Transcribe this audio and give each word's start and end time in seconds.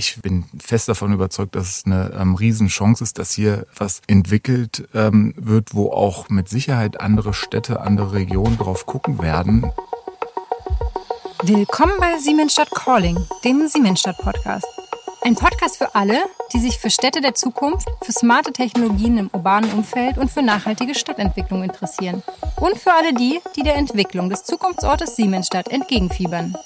Ich 0.00 0.22
bin 0.22 0.46
fest 0.58 0.88
davon 0.88 1.12
überzeugt, 1.12 1.54
dass 1.54 1.68
es 1.68 1.84
eine 1.84 2.10
ähm, 2.18 2.34
Riesenchance 2.34 3.04
ist, 3.04 3.18
dass 3.18 3.32
hier 3.32 3.66
was 3.76 4.00
entwickelt 4.06 4.88
ähm, 4.94 5.34
wird, 5.36 5.74
wo 5.74 5.92
auch 5.92 6.30
mit 6.30 6.48
Sicherheit 6.48 7.02
andere 7.02 7.34
Städte, 7.34 7.82
andere 7.82 8.14
Regionen 8.14 8.56
drauf 8.56 8.86
gucken 8.86 9.20
werden. 9.20 9.70
Willkommen 11.42 11.92
bei 12.00 12.18
Siemensstadt 12.18 12.70
Calling, 12.70 13.18
dem 13.44 13.68
Siemensstadt 13.68 14.16
Podcast. 14.16 14.64
Ein 15.20 15.34
Podcast 15.34 15.76
für 15.76 15.94
alle, 15.94 16.18
die 16.54 16.60
sich 16.60 16.78
für 16.78 16.88
Städte 16.88 17.20
der 17.20 17.34
Zukunft, 17.34 17.86
für 18.02 18.12
smarte 18.12 18.54
Technologien 18.54 19.18
im 19.18 19.28
urbanen 19.30 19.70
Umfeld 19.70 20.16
und 20.16 20.30
für 20.30 20.40
nachhaltige 20.40 20.94
Stadtentwicklung 20.94 21.62
interessieren. 21.62 22.22
Und 22.56 22.78
für 22.78 22.94
alle 22.94 23.12
die, 23.12 23.38
die 23.54 23.64
der 23.64 23.76
Entwicklung 23.76 24.30
des 24.30 24.44
Zukunftsortes 24.44 25.16
Siemensstadt 25.16 25.68
entgegenfiebern. 25.68 26.56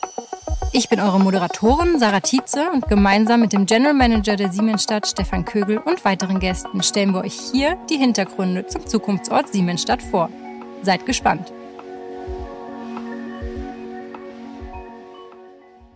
Ich 0.77 0.89
bin 0.89 0.99
eure 0.99 1.21
Moderatorin 1.21 2.01
Sarah 2.01 2.19
Tietze 2.19 2.69
und 2.73 2.89
gemeinsam 2.89 3.39
mit 3.39 3.53
dem 3.53 3.65
General 3.65 3.95
Manager 3.95 4.35
der 4.35 4.51
Siemensstadt 4.51 5.07
Stefan 5.07 5.45
Kögel 5.45 5.79
und 5.79 6.05
weiteren 6.05 6.41
Gästen 6.41 6.83
stellen 6.83 7.13
wir 7.15 7.21
euch 7.21 7.39
hier 7.53 7.79
die 7.89 7.97
Hintergründe 7.97 8.67
zum 8.67 8.85
Zukunftsort 8.85 9.53
Siemensstadt 9.53 10.03
vor. 10.03 10.31
Seid 10.83 11.07
gespannt. 11.07 11.53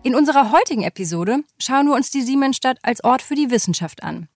In 0.05 0.15
unserer 0.15 0.53
heutigen 0.53 0.85
Episode 0.85 1.41
schauen 1.59 1.89
wir 1.89 1.97
uns 1.97 2.13
die 2.13 2.23
Siemensstadt 2.23 2.79
als 2.83 3.03
Ort 3.03 3.23
für 3.23 3.35
die 3.35 3.51
Wissenschaft 3.51 4.05
an. 4.05 4.29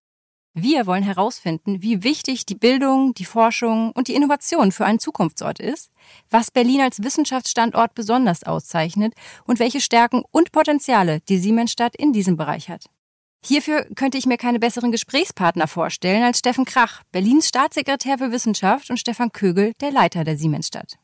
Wir 0.54 0.86
wollen 0.86 1.02
herausfinden, 1.02 1.80
wie 1.80 2.04
wichtig 2.04 2.44
die 2.44 2.54
Bildung, 2.54 3.14
die 3.14 3.24
Forschung 3.24 3.90
und 3.92 4.08
die 4.08 4.14
Innovation 4.14 4.70
für 4.70 4.84
einen 4.84 4.98
Zukunftsort 4.98 5.58
ist, 5.58 5.90
was 6.28 6.50
Berlin 6.50 6.82
als 6.82 7.02
Wissenschaftsstandort 7.02 7.94
besonders 7.94 8.42
auszeichnet 8.42 9.14
und 9.46 9.58
welche 9.58 9.80
Stärken 9.80 10.22
und 10.30 10.52
Potenziale 10.52 11.20
die 11.20 11.38
Siemensstadt 11.38 11.96
in 11.96 12.12
diesem 12.12 12.36
Bereich 12.36 12.68
hat. 12.68 12.84
Hierfür 13.42 13.86
könnte 13.96 14.18
ich 14.18 14.26
mir 14.26 14.36
keine 14.36 14.58
besseren 14.58 14.92
Gesprächspartner 14.92 15.68
vorstellen 15.68 16.22
als 16.22 16.40
Steffen 16.40 16.66
Krach, 16.66 17.02
Berlins 17.12 17.48
Staatssekretär 17.48 18.18
für 18.18 18.30
Wissenschaft 18.30 18.90
und 18.90 18.98
Stefan 18.98 19.32
Kögel, 19.32 19.72
der 19.80 19.90
Leiter 19.90 20.22
der 20.22 20.36
Siemensstadt. 20.36 20.98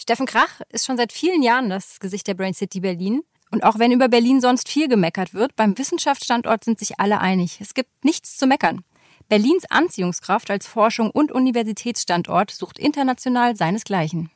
Steffen 0.00 0.26
Krach 0.26 0.60
ist 0.68 0.84
schon 0.84 0.96
seit 0.96 1.12
vielen 1.12 1.42
Jahren 1.42 1.70
das 1.70 2.00
Gesicht 2.00 2.26
der 2.26 2.34
Brain 2.34 2.54
City 2.54 2.80
Berlin 2.80 3.22
und 3.50 3.64
auch 3.64 3.78
wenn 3.78 3.92
über 3.92 4.08
Berlin 4.08 4.40
sonst 4.40 4.68
viel 4.68 4.88
gemeckert 4.88 5.34
wird, 5.34 5.56
beim 5.56 5.76
Wissenschaftsstandort 5.76 6.64
sind 6.64 6.78
sich 6.78 7.00
alle 7.00 7.20
einig. 7.20 7.58
Es 7.60 7.74
gibt 7.74 8.04
nichts 8.04 8.36
zu 8.36 8.46
meckern. 8.46 8.84
Berlins 9.30 9.64
Anziehungskraft 9.70 10.50
als 10.50 10.66
Forschung 10.66 11.12
und 11.12 11.30
Universitätsstandort 11.30 12.50
sucht 12.50 12.80
international 12.80 13.54
seinesgleichen. 13.54 14.28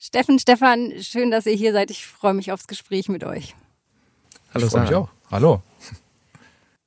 Steffen, 0.00 0.40
Stefan, 0.40 0.92
schön, 1.00 1.30
dass 1.30 1.46
ihr 1.46 1.54
hier 1.54 1.72
seid. 1.72 1.92
Ich 1.92 2.04
freue 2.04 2.34
mich 2.34 2.50
aufs 2.50 2.66
Gespräch 2.66 3.08
mit 3.08 3.22
euch. 3.22 3.54
Hallo, 4.52 4.66
ich 4.66 4.72
freue 4.72 4.82
mich 4.82 4.94
auch. 4.96 5.08
Hallo. 5.30 5.62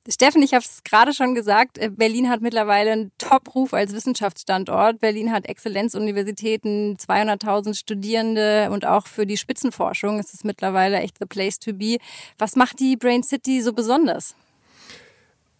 Steffen, 0.06 0.42
ich 0.42 0.52
habe 0.52 0.62
es 0.62 0.84
gerade 0.84 1.14
schon 1.14 1.34
gesagt, 1.34 1.78
äh, 1.78 1.88
Berlin 1.88 2.28
hat 2.28 2.42
mittlerweile 2.42 2.92
einen 2.92 3.12
Top-Ruf 3.16 3.72
als 3.72 3.94
Wissenschaftsstandort. 3.94 5.00
Berlin 5.00 5.32
hat 5.32 5.46
Exzellenzuniversitäten, 5.46 6.98
200.000 6.98 7.74
Studierende 7.78 8.68
und 8.72 8.84
auch 8.84 9.06
für 9.06 9.24
die 9.26 9.38
Spitzenforschung 9.38 10.18
ist 10.18 10.34
es 10.34 10.44
mittlerweile 10.44 10.98
echt 10.98 11.16
the 11.18 11.24
place 11.24 11.58
to 11.58 11.72
be. 11.72 11.96
Was 12.36 12.56
macht 12.56 12.78
die 12.78 12.96
Brain 12.96 13.22
City 13.22 13.62
so 13.62 13.72
besonders? 13.72 14.34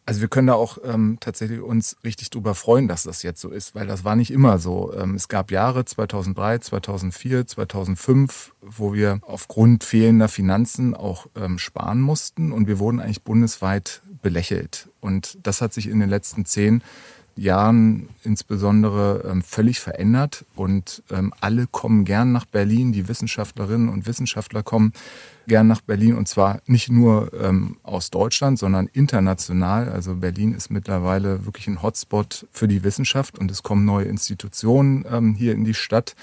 Also 0.04 0.20
wir 0.20 0.28
können 0.28 0.48
da 0.48 0.54
auch 0.54 0.78
ähm, 0.84 1.18
tatsächlich 1.20 1.60
uns 1.60 1.96
richtig 2.04 2.30
drüber 2.30 2.56
freuen, 2.56 2.88
dass 2.88 3.04
das 3.04 3.22
jetzt 3.22 3.40
so 3.40 3.50
ist, 3.50 3.76
weil 3.76 3.86
das 3.86 4.02
war 4.02 4.16
nicht 4.16 4.32
immer 4.32 4.58
so. 4.58 4.92
Ähm, 4.94 5.14
es 5.14 5.28
gab 5.28 5.52
Jahre 5.52 5.84
2003, 5.84 6.58
2004, 6.58 7.46
2005, 7.46 8.52
wo 8.60 8.94
wir 8.94 9.20
aufgrund 9.22 9.84
fehlender 9.84 10.26
Finanzen 10.26 10.94
auch 10.94 11.28
ähm, 11.36 11.58
sparen 11.58 12.00
mussten 12.00 12.50
und 12.50 12.66
wir 12.66 12.80
wurden 12.80 12.98
eigentlich 12.98 13.22
bundesweit 13.22 14.02
belächelt. 14.22 14.88
Und 15.00 15.38
das 15.44 15.60
hat 15.60 15.72
sich 15.72 15.88
in 15.88 16.00
den 16.00 16.10
letzten 16.10 16.46
zehn 16.46 16.82
Jahren 17.36 18.08
insbesondere 18.24 19.24
ähm, 19.28 19.42
völlig 19.42 19.80
verändert 19.80 20.44
und 20.54 21.02
ähm, 21.10 21.32
alle 21.40 21.66
kommen 21.66 22.04
gern 22.04 22.32
nach 22.32 22.44
Berlin, 22.44 22.92
die 22.92 23.08
Wissenschaftlerinnen 23.08 23.88
und 23.88 24.06
Wissenschaftler 24.06 24.62
kommen 24.62 24.92
gern 25.46 25.66
nach 25.66 25.80
Berlin 25.80 26.14
und 26.14 26.28
zwar 26.28 26.60
nicht 26.66 26.90
nur 26.90 27.32
ähm, 27.34 27.78
aus 27.82 28.10
Deutschland, 28.10 28.58
sondern 28.58 28.86
international. 28.92 29.88
Also 29.88 30.16
Berlin 30.16 30.54
ist 30.54 30.70
mittlerweile 30.70 31.44
wirklich 31.46 31.66
ein 31.66 31.82
Hotspot 31.82 32.46
für 32.52 32.68
die 32.68 32.84
Wissenschaft 32.84 33.38
und 33.38 33.50
es 33.50 33.62
kommen 33.62 33.84
neue 33.84 34.04
Institutionen 34.04 35.34
hier 35.34 35.52
in 35.52 35.64
die 35.64 35.74
Stadt. 35.74 36.14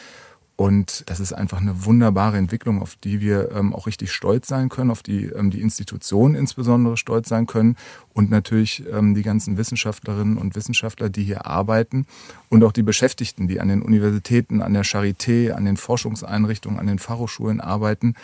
Und 0.59 1.09
das 1.09 1.22
ist 1.22 1.31
einfach 1.31 1.62
eine 1.62 1.86
wunderbare 1.86 2.36
Entwicklung, 2.36 2.81
auf 2.81 2.97
die 2.97 3.22
wir 3.22 3.50
ähm, 3.53 3.74
auch 3.74 3.88
richtig 3.88 4.12
stolz 4.12 4.50
sein 4.50 4.68
können, 4.68 4.92
auf 4.92 5.02
die 5.02 5.28
ähm, 5.28 5.52
die 5.52 5.62
Institutionen 5.62 6.36
insbesondere 6.36 6.97
stolz 6.97 7.30
sein 7.30 7.46
können 7.46 7.78
und 8.14 8.30
natürlich 8.30 8.84
ähm, 8.92 9.16
die 9.16 9.22
ganzen 9.22 9.56
Wissenschaftlerinnen 9.56 10.38
und 10.38 10.58
Wissenschaftler, 10.58 11.08
die 11.08 11.24
hier 11.24 11.46
arbeiten 11.46 12.06
und 12.50 12.62
auch 12.66 12.74
die 12.74 12.84
Beschäftigten, 12.84 13.48
die 13.48 13.62
an 13.62 13.69
den 13.69 13.81
Universitäten, 13.81 14.62
an 14.62 14.74
der 14.74 14.84
Charité, 14.84 15.52
an 15.52 15.64
den 15.64 15.78
Forschungseinrichtungen, 15.78 16.78
an 16.78 16.88
den 16.88 17.00
Fachhochschulen 17.00 17.62
arbeiten. 17.62 18.16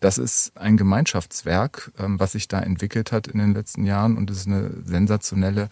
Das 0.00 0.16
ist 0.16 0.56
ein 0.56 0.78
Gemeinschaftswerk, 0.78 1.92
ähm, 1.98 2.18
was 2.18 2.32
sich 2.32 2.48
da 2.48 2.60
entwickelt 2.60 3.12
hat 3.12 3.26
in 3.26 3.38
den 3.38 3.52
letzten 3.52 3.84
Jahren 3.84 4.16
und 4.16 4.30
es 4.30 4.38
ist 4.38 4.46
eine 4.46 4.70
sensationelle 4.82 5.68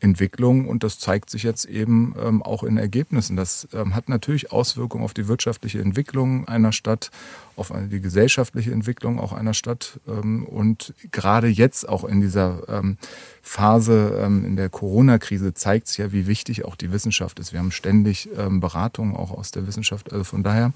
Entwicklung 0.00 0.68
und 0.68 0.82
das 0.82 0.98
zeigt 0.98 1.30
sich 1.30 1.42
jetzt 1.42 1.64
eben 1.64 2.14
ähm, 2.22 2.42
auch 2.42 2.62
in 2.62 2.76
Ergebnissen. 2.76 3.36
Das 3.36 3.66
ähm, 3.72 3.94
hat 3.94 4.08
natürlich 4.08 4.52
Auswirkungen 4.52 5.04
auf 5.04 5.14
die 5.14 5.26
wirtschaftliche 5.26 5.80
Entwicklung 5.80 6.46
einer 6.46 6.72
Stadt, 6.72 7.10
auf 7.56 7.72
die 7.90 8.00
gesellschaftliche 8.00 8.72
Entwicklung 8.72 9.18
auch 9.18 9.32
einer 9.32 9.54
Stadt 9.54 9.98
ähm, 10.06 10.44
und 10.44 10.92
gerade 11.12 11.46
jetzt 11.46 11.88
auch 11.88 12.04
in 12.04 12.20
dieser 12.20 12.68
ähm, 12.68 12.98
Phase 13.40 14.20
ähm, 14.22 14.44
in 14.44 14.56
der 14.56 14.68
Corona-Krise 14.68 15.54
zeigt 15.54 15.88
sich 15.88 15.98
ja, 15.98 16.12
wie 16.12 16.26
wichtig 16.26 16.64
auch 16.66 16.76
die 16.76 16.92
Wissenschaft 16.92 17.38
ist. 17.38 17.52
Wir 17.52 17.60
haben 17.60 17.72
ständig 17.72 18.28
ähm, 18.36 18.60
Beratungen 18.60 19.16
auch 19.16 19.30
aus 19.30 19.50
der 19.50 19.66
Wissenschaft. 19.66 20.12
Also 20.12 20.24
von 20.24 20.42
daher 20.42 20.72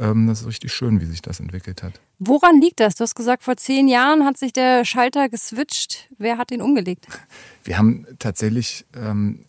das 0.00 0.40
ist 0.40 0.46
richtig 0.46 0.72
schön, 0.72 1.00
wie 1.02 1.04
sich 1.04 1.20
das 1.20 1.40
entwickelt 1.40 1.82
hat. 1.82 2.00
Woran 2.18 2.58
liegt 2.60 2.80
das? 2.80 2.94
Du 2.94 3.02
hast 3.02 3.14
gesagt, 3.14 3.42
vor 3.42 3.58
zehn 3.58 3.86
Jahren 3.86 4.24
hat 4.24 4.38
sich 4.38 4.52
der 4.52 4.86
Schalter 4.86 5.28
geswitcht. 5.28 6.08
Wer 6.16 6.38
hat 6.38 6.50
ihn 6.50 6.62
umgelegt? 6.62 7.06
Wir 7.64 7.76
haben 7.76 8.06
tatsächlich 8.18 8.86
ähm, 8.96 9.44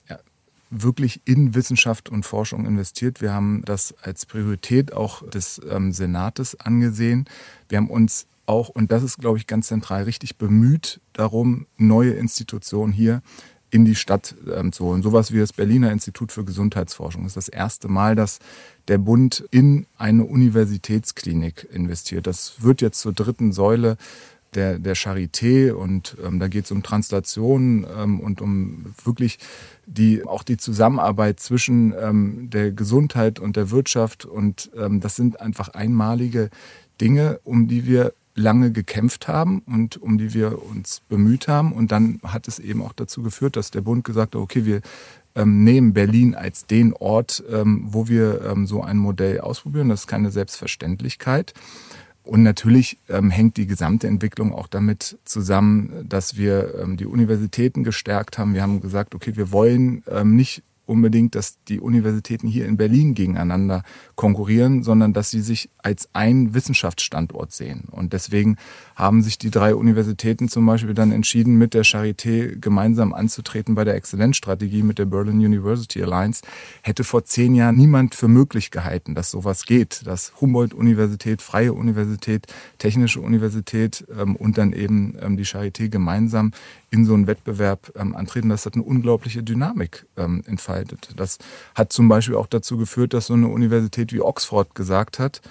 wirklich 0.70 1.22
in 1.24 1.56
Wissenschaft 1.56 2.10
und 2.10 2.26
Forschung 2.26 2.66
investiert. 2.66 3.22
Wir 3.22 3.32
haben 3.34 3.62
das 3.64 3.96
als 4.02 4.26
Priorität 4.26 4.92
auch 4.92 5.28
des 5.30 5.62
ähm, 5.70 5.94
Senates 5.94 6.60
angesehen. 6.60 7.26
Wir 7.70 7.78
haben 7.78 7.90
uns 7.90 8.28
auch, 8.46 8.68
und 8.68 8.92
das 8.92 9.04
ist, 9.04 9.20
glaube 9.20 9.38
ich, 9.38 9.48
ganz 9.48 9.68
zentral, 9.68 10.04
richtig 10.04 10.38
bemüht 10.38 11.00
darum, 11.14 11.68
neue 11.78 12.12
Institutionen 12.12 12.92
hier 12.92 13.22
in 13.72 13.86
die 13.86 13.96
Stadt 13.96 14.36
ähm, 14.54 14.72
zu 14.72 14.86
holen. 14.86 15.02
Sowas 15.02 15.32
wie 15.32 15.40
das 15.40 15.54
Berliner 15.54 15.92
Institut 15.92 16.32
für 16.32 16.44
Gesundheitsforschung. 16.44 17.24
Das 17.24 17.32
ist 17.32 17.48
das 17.48 17.50
erste 17.50 17.88
Mal, 17.88 18.16
dass 18.16 18.40
der 18.88 18.98
Bund 18.98 19.46
in 19.50 19.88
eine 19.98 20.26
Universitätsklinik 20.26 21.68
investiert. 21.72 22.28
Das 22.28 22.62
wird 22.62 22.82
jetzt 22.82 23.00
zur 23.00 23.14
dritten 23.14 23.54
Säule 23.54 23.98
der, 24.54 24.80
der 24.80 24.96
Charité 24.96 25.72
und 25.72 26.18
ähm, 26.24 26.40
da 26.40 26.50
geht 26.50 26.66
es 26.66 26.72
um 26.72 26.84
Translation 26.84 27.86
ähm, 27.98 28.20
und 28.20 28.42
um 28.42 28.94
wirklich 29.04 29.40
die 29.86 30.26
auch 30.26 30.44
die 30.44 30.58
Zusammenarbeit 30.58 31.40
zwischen 31.40 31.94
ähm, 31.98 32.50
der 32.50 32.72
Gesundheit 32.74 33.40
und 33.40 33.56
der 33.56 33.72
Wirtschaft 33.72 34.26
und 34.26 34.70
ähm, 34.76 35.00
das 35.00 35.16
sind 35.16 35.40
einfach 35.40 35.70
einmalige 35.70 36.50
Dinge, 37.00 37.40
um 37.46 37.68
die 37.68 37.86
wir 37.86 38.14
lange 38.36 38.72
gekämpft 38.72 39.28
haben 39.28 39.60
und 39.66 40.02
um 40.02 40.18
die 40.18 40.34
wir 40.34 40.64
uns 40.64 41.02
bemüht 41.10 41.48
haben. 41.48 41.74
Und 41.74 41.92
dann 41.92 42.20
hat 42.24 42.48
es 42.48 42.60
eben 42.60 42.82
auch 42.82 42.94
dazu 42.94 43.22
geführt, 43.22 43.56
dass 43.56 43.72
der 43.72 43.82
Bund 43.82 44.04
gesagt 44.04 44.36
hat, 44.36 44.42
okay, 44.42 44.66
wir 44.66 44.82
ähm, 45.36 45.64
nehmen 45.64 45.94
Berlin 45.94 46.36
als 46.36 46.66
den 46.66 46.94
Ort, 46.94 47.44
ähm, 47.50 47.86
wo 47.88 48.08
wir 48.08 48.42
ähm, 48.46 48.68
so 48.68 48.82
ein 48.82 48.98
Modell 48.98 49.40
ausprobieren. 49.40 49.90
Das 49.90 50.02
ist 50.02 50.08
keine 50.08 50.32
Selbstverständlichkeit. 50.32 51.54
Und 52.24 52.44
natürlich 52.44 53.00
ähm, 53.10 53.32
hängt 53.32 53.58
die 53.58 53.66
gesamte 53.66 54.08
Entwicklung 54.08 54.54
auch 54.54 54.68
damit 54.68 55.18
zusammen, 55.26 56.06
dass 56.08 56.38
wir 56.38 56.76
ähm, 56.80 56.98
die 56.98 57.08
Universitäten 57.08 57.84
gestärkt 57.84 58.38
haben. 58.38 58.54
Wir 58.54 58.62
haben 58.62 58.80
gesagt, 58.80 59.16
okay, 59.16 59.36
wir 59.36 59.52
wollen 59.52 60.04
ähm, 60.08 60.36
nicht 60.36 60.64
unbedingt, 60.86 61.36
dass 61.36 61.58
die 61.68 61.80
Universitäten 61.80 62.48
hier 62.48 62.68
in 62.68 62.78
Berlin 62.78 63.16
gegeneinander 63.16 63.84
konkurrieren, 64.22 64.84
sondern 64.84 65.14
dass 65.14 65.32
sie 65.32 65.42
sich 65.42 65.72
als 65.80 66.08
ein 66.14 66.54
Wissenschaftsstandort 66.54 67.52
sehen. 67.52 67.86
Und 67.90 68.14
deswegen 68.14 68.58
haben 68.94 69.24
sich 69.24 69.40
die 69.40 69.50
drei 69.50 69.74
Universitäten 69.74 70.48
zum 70.48 70.64
Beispiel 70.68 70.94
dann 70.94 71.12
entschieden, 71.12 71.56
mit 71.56 71.74
der 71.74 71.84
Charité 71.84 72.56
gemeinsam 72.56 73.14
anzutreten 73.14 73.74
bei 73.74 73.84
der 73.84 73.96
Exzellenzstrategie 73.96 74.84
mit 74.84 75.00
der 75.00 75.06
Berlin 75.06 75.38
University 75.38 76.04
Alliance. 76.04 76.44
Hätte 76.84 77.04
vor 77.04 77.26
zehn 77.26 77.56
Jahren 77.56 77.78
niemand 77.78 78.14
für 78.14 78.28
möglich 78.28 78.70
gehalten, 78.70 79.16
dass 79.16 79.32
sowas 79.32 79.66
geht, 79.66 80.06
dass 80.06 80.34
Humboldt-Universität, 80.40 81.42
Freie 81.42 81.74
Universität, 81.74 82.46
Technische 82.78 83.22
Universität 83.22 84.06
ähm, 84.16 84.36
und 84.36 84.60
dann 84.60 84.72
eben 84.72 85.18
ähm, 85.20 85.36
die 85.36 85.48
Charité 85.48 85.90
gemeinsam 85.90 86.52
in 86.92 87.06
so 87.06 87.16
einen 87.16 87.26
Wettbewerb 87.26 87.92
ähm, 87.96 88.16
antreten. 88.16 88.50
Das 88.50 88.66
hat 88.66 88.76
eine 88.76 88.84
unglaubliche 88.84 89.42
Dynamik 89.42 90.06
ähm, 90.18 90.44
entfaltet. 90.46 91.10
Das 91.16 91.40
hat 91.74 91.92
zum 91.92 92.08
Beispiel 92.08 92.36
auch 92.36 92.48
dazu 92.48 92.78
geführt, 92.78 93.14
dass 93.14 93.28
so 93.28 93.34
eine 93.34 93.48
Universität 93.48 94.11
wie 94.12 94.22
Oxford 94.22 94.76
gesagt 94.76 95.20
hat, 95.20 95.42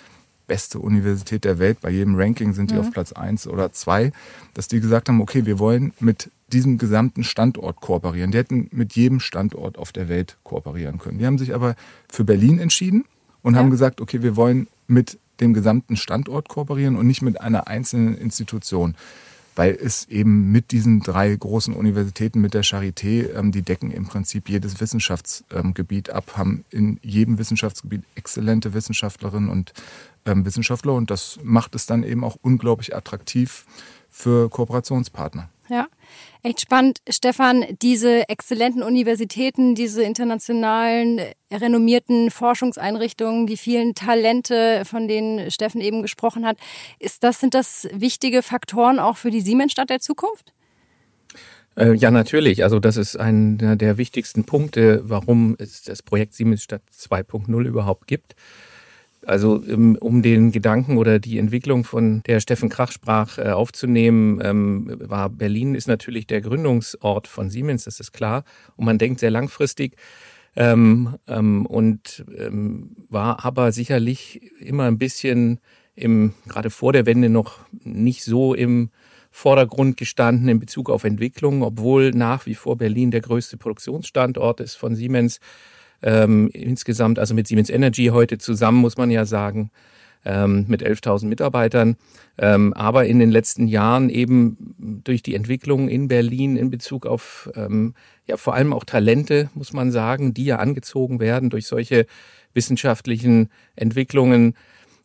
beste 0.47 0.81
Universität 0.81 1.45
der 1.45 1.59
Welt. 1.61 1.81
Bei 1.81 1.91
jedem 1.91 2.17
Ranking 2.17 2.53
sind 2.53 2.71
die 2.71 2.75
mhm. 2.75 2.81
auf 2.81 2.91
Platz 2.91 3.13
eins 3.13 3.47
oder 3.47 3.73
zwei, 3.73 4.13
dass 4.55 4.67
die 4.67 4.81
gesagt 4.81 5.09
haben, 5.09 5.21
okay, 5.21 5.47
wir 5.47 5.61
wollen 5.61 5.93
mit 6.01 6.31
diesem 6.53 6.77
gesamten 6.77 7.23
Standort 7.23 7.81
kooperieren. 7.81 8.33
Die 8.33 8.39
hätten 8.39 8.69
mit 8.73 8.95
jedem 8.95 9.21
Standort 9.21 9.79
auf 9.79 9.93
der 9.93 10.09
Welt 10.09 10.37
kooperieren 10.43 10.99
können. 10.99 11.19
Die 11.19 11.27
haben 11.27 11.39
sich 11.39 11.55
aber 11.55 11.77
für 12.09 12.25
Berlin 12.25 12.59
entschieden 12.59 13.05
und 13.43 13.55
ja. 13.55 13.61
haben 13.61 13.71
gesagt, 13.71 14.01
okay, 14.01 14.23
wir 14.23 14.35
wollen 14.35 14.67
mit 14.89 15.19
dem 15.41 15.55
gesamten 15.55 15.97
Standort 15.97 16.49
kooperieren 16.49 16.97
und 16.97 17.07
nicht 17.07 17.23
mit 17.23 17.41
einer 17.41 17.69
einzelnen 17.69 18.17
Institution 18.17 18.97
weil 19.57 19.75
es 19.75 20.07
eben 20.09 20.51
mit 20.53 20.71
diesen 20.71 21.01
drei 21.01 21.35
großen 21.35 21.75
Universitäten, 21.75 22.41
mit 22.41 22.55
der 22.55 22.65
Charité, 22.65 23.35
ähm, 23.35 23.53
die 23.53 23.63
decken 23.63 23.91
im 23.91 24.07
Prinzip 24.07 24.49
jedes 24.49 24.81
Wissenschaftsgebiet 24.81 26.09
ähm, 26.09 26.15
ab, 26.15 26.37
haben 26.37 26.65
in 26.71 26.99
jedem 27.03 27.39
Wissenschaftsgebiet 27.39 28.03
exzellente 28.15 28.75
Wissenschaftlerinnen 28.75 29.51
und 29.51 29.73
ähm, 30.27 30.45
Wissenschaftler 30.45 30.95
und 30.95 31.11
das 31.11 31.39
macht 31.43 31.75
es 31.75 31.87
dann 31.87 32.03
eben 32.03 32.25
auch 32.25 32.37
unglaublich 32.43 32.95
attraktiv 32.95 33.67
für 34.09 34.49
Kooperationspartner. 34.51 35.49
Ja. 35.69 35.89
Echt 36.43 36.63
spannend, 36.63 37.01
Stefan, 37.09 37.65
diese 37.83 38.29
exzellenten 38.29 38.83
Universitäten, 38.83 39.75
diese 39.75 40.03
internationalen, 40.03 41.21
renommierten 41.51 42.31
Forschungseinrichtungen, 42.31 43.47
die 43.47 43.59
vielen 43.59 43.95
Talente, 43.95 44.85
von 44.87 45.07
denen 45.07 45.51
Steffen 45.51 45.83
eben 45.83 46.01
gesprochen 46.01 46.47
hat. 46.47 46.57
Ist 46.99 47.25
das, 47.25 47.41
sind 47.41 47.53
das 47.53 47.89
wichtige 47.93 48.43
Faktoren 48.43 48.99
auch 48.99 49.19
für 49.19 49.31
die 49.31 49.43
Siemensstadt 49.43 49.91
der 49.91 50.01
Zukunft? 50.01 50.55
Äh, 51.77 51.95
ja, 51.95 52.11
natürlich. 52.11 52.65
Also 52.65 52.81
das 52.81 52.97
ist 52.97 53.17
einer 53.17 53.77
der 53.77 53.99
wichtigsten 53.99 54.45
Punkte, 54.45 55.03
warum 55.05 55.57
es 55.59 55.83
das 55.83 56.03
Projekt 56.03 56.35
Siemensstadt 56.35 56.83
2.0 56.97 57.67
überhaupt 57.67 58.07
gibt. 58.07 58.35
Also 59.27 59.63
ähm, 59.67 59.97
um 60.01 60.23
den 60.23 60.51
Gedanken 60.51 60.97
oder 60.97 61.19
die 61.19 61.39
Entwicklung 61.39 61.85
von 61.85 62.23
der 62.27 62.41
Steffen 62.41 62.69
Krach 62.69 62.93
sprach 62.93 63.39
äh, 63.39 63.51
aufzunehmen, 63.51 64.41
ähm, 64.43 64.97
war 65.01 65.29
Berlin 65.29 65.75
ist 65.75 65.89
natürlich 65.89 66.27
der 66.27 66.41
Gründungsort 66.41 67.27
von 67.27 67.51
Siemens, 67.51 67.85
das 67.85 68.01
ist 68.01 68.13
klar. 68.13 68.45
Und 68.77 68.87
man 68.87 68.99
denkt 68.99 69.21
sehr 69.21 69.31
langfristig. 69.31 69.97
Ähm, 70.57 71.17
und 71.27 72.25
war 73.09 73.45
aber 73.45 73.71
sicherlich 73.71 74.51
immer 74.59 74.85
ein 74.85 74.99
bisschen 74.99 75.61
im, 75.95 76.35
gerade 76.49 76.71
vor 76.71 76.93
der 76.93 77.07
Wende 77.07 77.29
noch 77.29 77.61
nicht 77.85 78.25
so 78.25 78.55
im 78.55 78.91
Vordergrund 79.31 79.97
gestanden 79.97 80.49
in 80.49 80.59
Bezug 80.59 80.91
auf 80.91 81.05
Entwicklung, 81.05 81.63
obwohl 81.63 82.11
nach 82.11 82.47
wie 82.47 82.55
vor 82.55 82.77
Berlin 82.77 83.11
der 83.11 83.21
größte 83.21 83.57
Produktionsstandort 83.57 84.61
ist 84.61 84.75
von 84.75 84.97
Siemens 84.97 85.39
ähm, 86.03 86.49
insgesamt, 86.53 87.19
also 87.19 87.35
mit 87.35 87.47
Siemens 87.47 87.71
Energy 87.71 88.07
heute 88.07 88.39
zusammen, 88.39 88.79
muss 88.79 88.97
man 88.97 89.11
ja 89.11 89.25
sagen, 89.25 89.71
ähm, 90.25 90.67
mit 90.69 90.83
11.000 90.83 91.27
Mitarbeitern. 91.27 91.97
Ähm, 92.39 92.73
aber 92.75 93.07
in 93.07 93.19
den 93.19 93.31
letzten 93.31 93.67
Jahren 93.67 94.11
eben 94.11 94.75
durch 95.05 95.23
die 95.23 95.35
Entwicklung 95.35 95.89
in 95.89 96.09
Berlin 96.09 96.57
in 96.57 96.71
Bezug 96.71 97.07
auf 97.07 97.51
ähm, 97.55 97.95
ja 98.27 98.37
vor 98.37 98.55
allem 98.55 98.73
auch 98.73 98.85
Talente, 98.85 99.51
muss 99.55 99.73
man 99.73 99.91
sagen, 99.91 100.35
die 100.35 100.45
ja 100.45 100.57
angezogen 100.57 101.21
werden 101.21 101.51
durch 101.51 101.67
solche 101.67 102.07
wissenschaftlichen 102.55 103.51
Entwicklungen, 103.77 104.55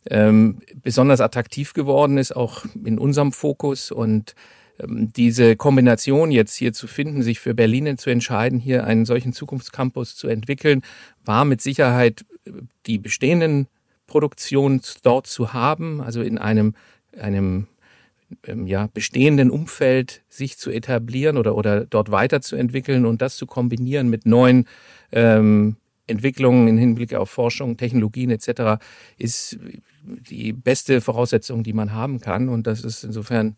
ähm, 0.09 0.59
besonders 0.83 1.21
attraktiv 1.21 1.73
geworden 1.73 2.17
ist, 2.17 2.35
auch 2.35 2.65
in 2.83 2.99
unserem 2.99 3.31
Fokus 3.31 3.91
und 3.91 4.35
diese 4.83 5.55
Kombination 5.55 6.31
jetzt 6.31 6.55
hier 6.55 6.73
zu 6.73 6.87
finden, 6.87 7.23
sich 7.23 7.39
für 7.39 7.53
Berlin 7.53 7.97
zu 7.97 8.09
entscheiden, 8.09 8.59
hier 8.59 8.85
einen 8.85 9.05
solchen 9.05 9.33
Zukunftscampus 9.33 10.15
zu 10.15 10.27
entwickeln, 10.27 10.81
war 11.23 11.45
mit 11.45 11.61
Sicherheit 11.61 12.25
äh, 12.45 12.51
die 12.85 12.97
bestehenden 12.97 13.67
Produktionen 14.07 14.81
dort 15.03 15.27
zu 15.27 15.53
haben, 15.53 16.01
also 16.01 16.21
in 16.21 16.37
einem, 16.37 16.75
einem 17.19 17.67
ähm, 18.45 18.67
ja, 18.67 18.87
bestehenden 18.93 19.49
Umfeld 19.49 20.21
sich 20.29 20.57
zu 20.57 20.69
etablieren 20.69 21.37
oder, 21.37 21.55
oder 21.55 21.85
dort 21.85 22.11
weiterzuentwickeln 22.11 23.05
und 23.05 23.21
das 23.21 23.37
zu 23.37 23.45
kombinieren 23.45 24.09
mit 24.09 24.25
neuen 24.25 24.67
ähm, 25.11 25.77
Entwicklungen 26.07 26.67
im 26.67 26.77
Hinblick 26.77 27.15
auf 27.15 27.29
Forschung, 27.31 27.77
Technologien 27.77 28.29
etc. 28.29 28.83
ist 29.17 29.57
die 30.03 30.53
beste 30.53 31.01
Voraussetzung, 31.01 31.63
die 31.63 31.73
man 31.73 31.93
haben 31.93 32.19
kann. 32.19 32.47
Und 32.49 32.67
das 32.67 32.83
ist 32.83 33.03
insofern 33.03 33.55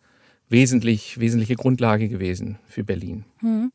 wesentlich, 0.49 1.19
wesentliche 1.19 1.55
Grundlage 1.55 2.07
gewesen 2.07 2.57
für 2.67 2.83
Berlin. 2.83 3.25
Hm. 3.39 3.71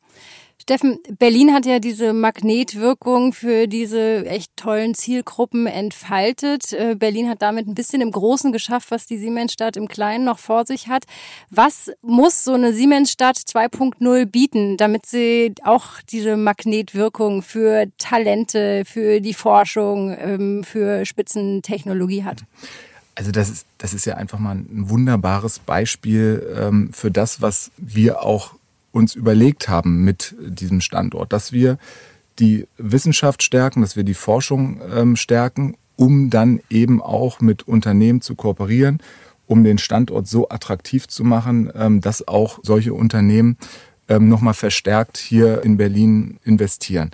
Steffen, 0.62 1.00
Berlin 1.18 1.52
hat 1.52 1.66
ja 1.66 1.80
diese 1.80 2.12
Magnetwirkung 2.12 3.32
für 3.32 3.66
diese 3.66 4.24
echt 4.26 4.56
tollen 4.56 4.94
Zielgruppen 4.94 5.66
entfaltet. 5.66 6.72
Äh, 6.72 6.94
Berlin 6.94 7.28
hat 7.28 7.42
damit 7.42 7.66
ein 7.66 7.74
bisschen 7.74 8.00
im 8.00 8.12
Großen 8.12 8.52
geschafft, 8.52 8.92
was 8.92 9.06
die 9.06 9.18
Siemensstadt 9.18 9.76
im 9.76 9.88
Kleinen 9.88 10.24
noch 10.24 10.38
vor 10.38 10.64
sich 10.64 10.86
hat. 10.86 11.02
Was 11.50 11.90
muss 12.00 12.44
so 12.44 12.52
eine 12.52 12.72
Siemensstadt 12.72 13.38
2.0 13.38 14.24
bieten, 14.26 14.76
damit 14.76 15.04
sie 15.04 15.52
auch 15.64 16.00
diese 16.08 16.36
Magnetwirkung 16.36 17.42
für 17.42 17.86
Talente, 17.98 18.84
für 18.84 19.20
die 19.20 19.34
Forschung, 19.34 20.16
ähm, 20.16 20.62
für 20.62 21.04
Spitzentechnologie 21.04 22.22
hat? 22.22 22.44
Also 23.14 23.30
das 23.30 23.50
ist, 23.50 23.66
das 23.78 23.92
ist 23.94 24.06
ja 24.06 24.16
einfach 24.16 24.38
mal 24.38 24.56
ein 24.56 24.88
wunderbares 24.88 25.58
Beispiel 25.58 26.54
ähm, 26.56 26.90
für 26.92 27.10
das, 27.10 27.42
was 27.42 27.70
wir 27.76 28.22
auch 28.22 28.54
uns 28.90 29.14
überlegt 29.14 29.68
haben 29.68 30.04
mit 30.04 30.34
diesem 30.40 30.80
Standort, 30.80 31.32
dass 31.32 31.52
wir 31.52 31.78
die 32.38 32.66
Wissenschaft 32.78 33.42
stärken, 33.42 33.82
dass 33.82 33.96
wir 33.96 34.04
die 34.04 34.14
Forschung 34.14 34.80
ähm, 34.94 35.16
stärken, 35.16 35.76
um 35.96 36.30
dann 36.30 36.60
eben 36.70 37.02
auch 37.02 37.40
mit 37.40 37.68
Unternehmen 37.68 38.20
zu 38.20 38.34
kooperieren, 38.34 39.00
um 39.46 39.64
den 39.64 39.78
Standort 39.78 40.26
so 40.26 40.48
attraktiv 40.48 41.08
zu 41.08 41.24
machen, 41.24 41.70
ähm, 41.74 42.00
dass 42.00 42.26
auch 42.26 42.60
solche 42.62 42.94
Unternehmen 42.94 43.56
ähm, 44.08 44.28
nochmal 44.28 44.54
verstärkt 44.54 45.18
hier 45.18 45.62
in 45.62 45.76
Berlin 45.76 46.38
investieren. 46.44 47.10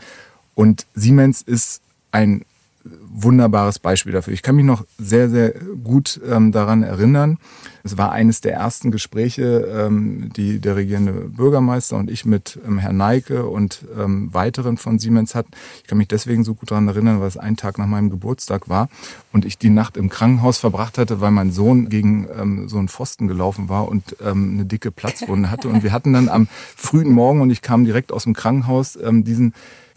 Und 0.54 0.86
Siemens 0.94 1.42
ist 1.42 1.82
ein 2.12 2.44
wunderbares 3.10 3.78
Beispiel 3.78 4.12
dafür. 4.12 4.32
Ich 4.32 4.42
kann 4.42 4.56
mich 4.56 4.64
noch 4.64 4.84
sehr, 4.98 5.28
sehr 5.28 5.52
gut 5.82 6.20
ähm, 6.28 6.52
daran 6.52 6.82
erinnern. 6.82 7.38
Es 7.84 7.96
war 7.96 8.12
eines 8.12 8.40
der 8.40 8.52
ersten 8.54 8.90
Gespräche, 8.90 9.66
ähm, 9.86 10.30
die 10.36 10.58
der 10.58 10.76
regierende 10.76 11.12
Bürgermeister 11.12 11.96
und 11.96 12.10
ich 12.10 12.24
mit 12.24 12.58
ähm, 12.66 12.78
Herrn 12.78 12.96
Neike 12.96 13.46
und 13.46 13.84
ähm, 13.98 14.32
weiteren 14.32 14.76
von 14.76 14.98
Siemens 14.98 15.34
hatten. 15.34 15.52
Ich 15.82 15.88
kann 15.88 15.98
mich 15.98 16.08
deswegen 16.08 16.44
so 16.44 16.54
gut 16.54 16.70
daran 16.70 16.88
erinnern, 16.88 17.20
weil 17.20 17.28
es 17.28 17.36
ein 17.36 17.56
Tag 17.56 17.78
nach 17.78 17.86
meinem 17.86 18.10
Geburtstag 18.10 18.68
war 18.68 18.88
und 19.32 19.44
ich 19.44 19.58
die 19.58 19.70
Nacht 19.70 19.96
im 19.96 20.08
Krankenhaus 20.08 20.58
verbracht 20.58 20.98
hatte, 20.98 21.20
weil 21.20 21.30
mein 21.30 21.50
Sohn 21.50 21.88
gegen 21.88 22.28
ähm, 22.38 22.68
so 22.68 22.78
einen 22.78 22.88
Pfosten 22.88 23.28
gelaufen 23.28 23.68
war 23.68 23.88
und 23.88 24.16
ähm, 24.24 24.52
eine 24.54 24.64
dicke 24.64 24.90
Platzwunde 24.90 25.50
hatte. 25.50 25.68
Und 25.68 25.82
wir 25.82 25.92
hatten 25.92 26.12
dann 26.12 26.28
am 26.28 26.48
frühen 26.76 27.12
Morgen 27.12 27.40
und 27.40 27.50
ich 27.50 27.62
kam 27.62 27.84
direkt 27.84 28.12
aus 28.12 28.24
dem 28.24 28.34
Krankenhaus 28.34 28.96
ähm, 28.96 29.24
diesen 29.24 29.54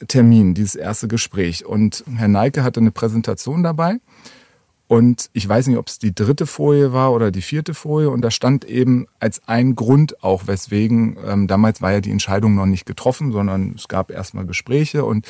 Termin, 0.08 0.54
dieses 0.54 0.76
erste 0.76 1.08
Gespräch. 1.08 1.66
Und 1.66 2.04
Herr 2.16 2.28
Neike 2.28 2.64
hatte 2.64 2.80
eine 2.80 2.92
Präsentation 3.02 3.64
dabei. 3.64 3.98
Und 4.88 5.30
ich 5.34 5.48
weiß 5.48 5.68
nicht, 5.68 5.78
ob 5.78 5.88
es 5.88 6.00
die 6.00 6.14
dritte 6.14 6.46
Folie 6.46 6.92
war 6.94 7.14
oder 7.14 7.32
die 7.32 7.42
vierte 7.42 7.74
Folie. 7.74 8.10
Und 8.10 8.22
da 8.22 8.30
stand 8.30 8.66
eben 8.66 9.08
als 9.20 9.42
ein 9.48 9.74
Grund 9.74 10.22
auch, 10.24 10.48
weswegen, 10.48 11.18
ähm, 11.26 11.48
damals 11.48 11.82
war 11.82 11.94
ja 11.94 12.02
die 12.02 12.12
Entscheidung 12.12 12.56
noch 12.56 12.66
nicht 12.66 12.86
getroffen, 12.86 13.32
sondern 13.32 13.74
es 13.76 13.88
gab 13.88 14.12
erstmal 14.12 14.46
Gespräche. 14.46 15.06
Und 15.06 15.28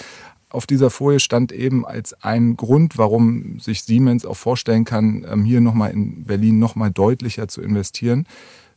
auf 0.50 0.66
dieser 0.66 0.90
Folie 0.90 1.20
stand 1.20 1.52
eben 1.52 1.86
als 1.86 2.14
ein 2.24 2.58
Grund, 2.58 2.98
warum 2.98 3.60
sich 3.60 3.84
Siemens 3.84 4.26
auch 4.26 4.36
vorstellen 4.36 4.84
kann, 4.84 5.26
ähm, 5.30 5.46
hier 5.46 5.62
nochmal 5.62 5.92
in 5.92 6.26
Berlin 6.26 6.60
nochmal 6.60 6.92
deutlicher 6.92 7.48
zu 7.48 7.62
investieren, 7.62 8.26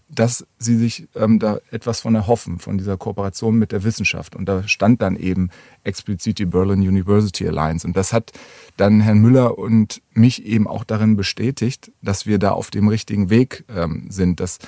dass 0.09 0.47
sie 0.59 0.77
sich 0.77 1.09
ähm, 1.15 1.39
da 1.39 1.59
etwas 1.71 2.01
von 2.01 2.15
erhoffen, 2.15 2.59
von 2.59 2.79
dieser 2.79 2.97
Kooperation 2.97 3.57
mit 3.57 3.73
der 3.73 3.85
Wissenschaft. 3.85 4.37
Und 4.37 4.47
da 4.47 4.67
stand 4.69 5.03
dann 5.03 5.17
eben 5.17 5.51
explizit 5.83 6.39
die 6.39 6.47
Berlin 6.47 6.81
University 6.81 7.49
Alliance. 7.49 7.87
Und 7.87 7.97
das 7.97 8.13
hat 8.13 8.33
dann 8.77 9.01
Herrn 9.01 9.19
Müller 9.19 9.59
und 9.59 10.03
mich 10.13 10.45
eben 10.45 10.67
auch 10.67 10.85
darin 10.85 11.17
bestätigt, 11.17 11.91
dass 12.03 12.27
wir 12.27 12.39
da 12.39 12.51
auf 12.51 12.71
dem 12.71 12.89
richtigen 12.89 13.31
Weg 13.31 13.65
ähm, 13.75 14.07
sind, 14.11 14.41
dass 14.41 14.59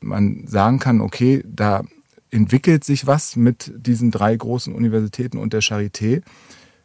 man 0.00 0.46
sagen 0.46 0.78
kann, 0.78 1.00
okay, 1.00 1.42
da 1.46 1.82
entwickelt 2.30 2.84
sich 2.84 3.06
was 3.06 3.36
mit 3.36 3.72
diesen 3.76 4.10
drei 4.10 4.34
großen 4.36 4.74
Universitäten 4.74 5.38
und 5.38 5.52
der 5.52 5.62
Charité, 5.62 6.22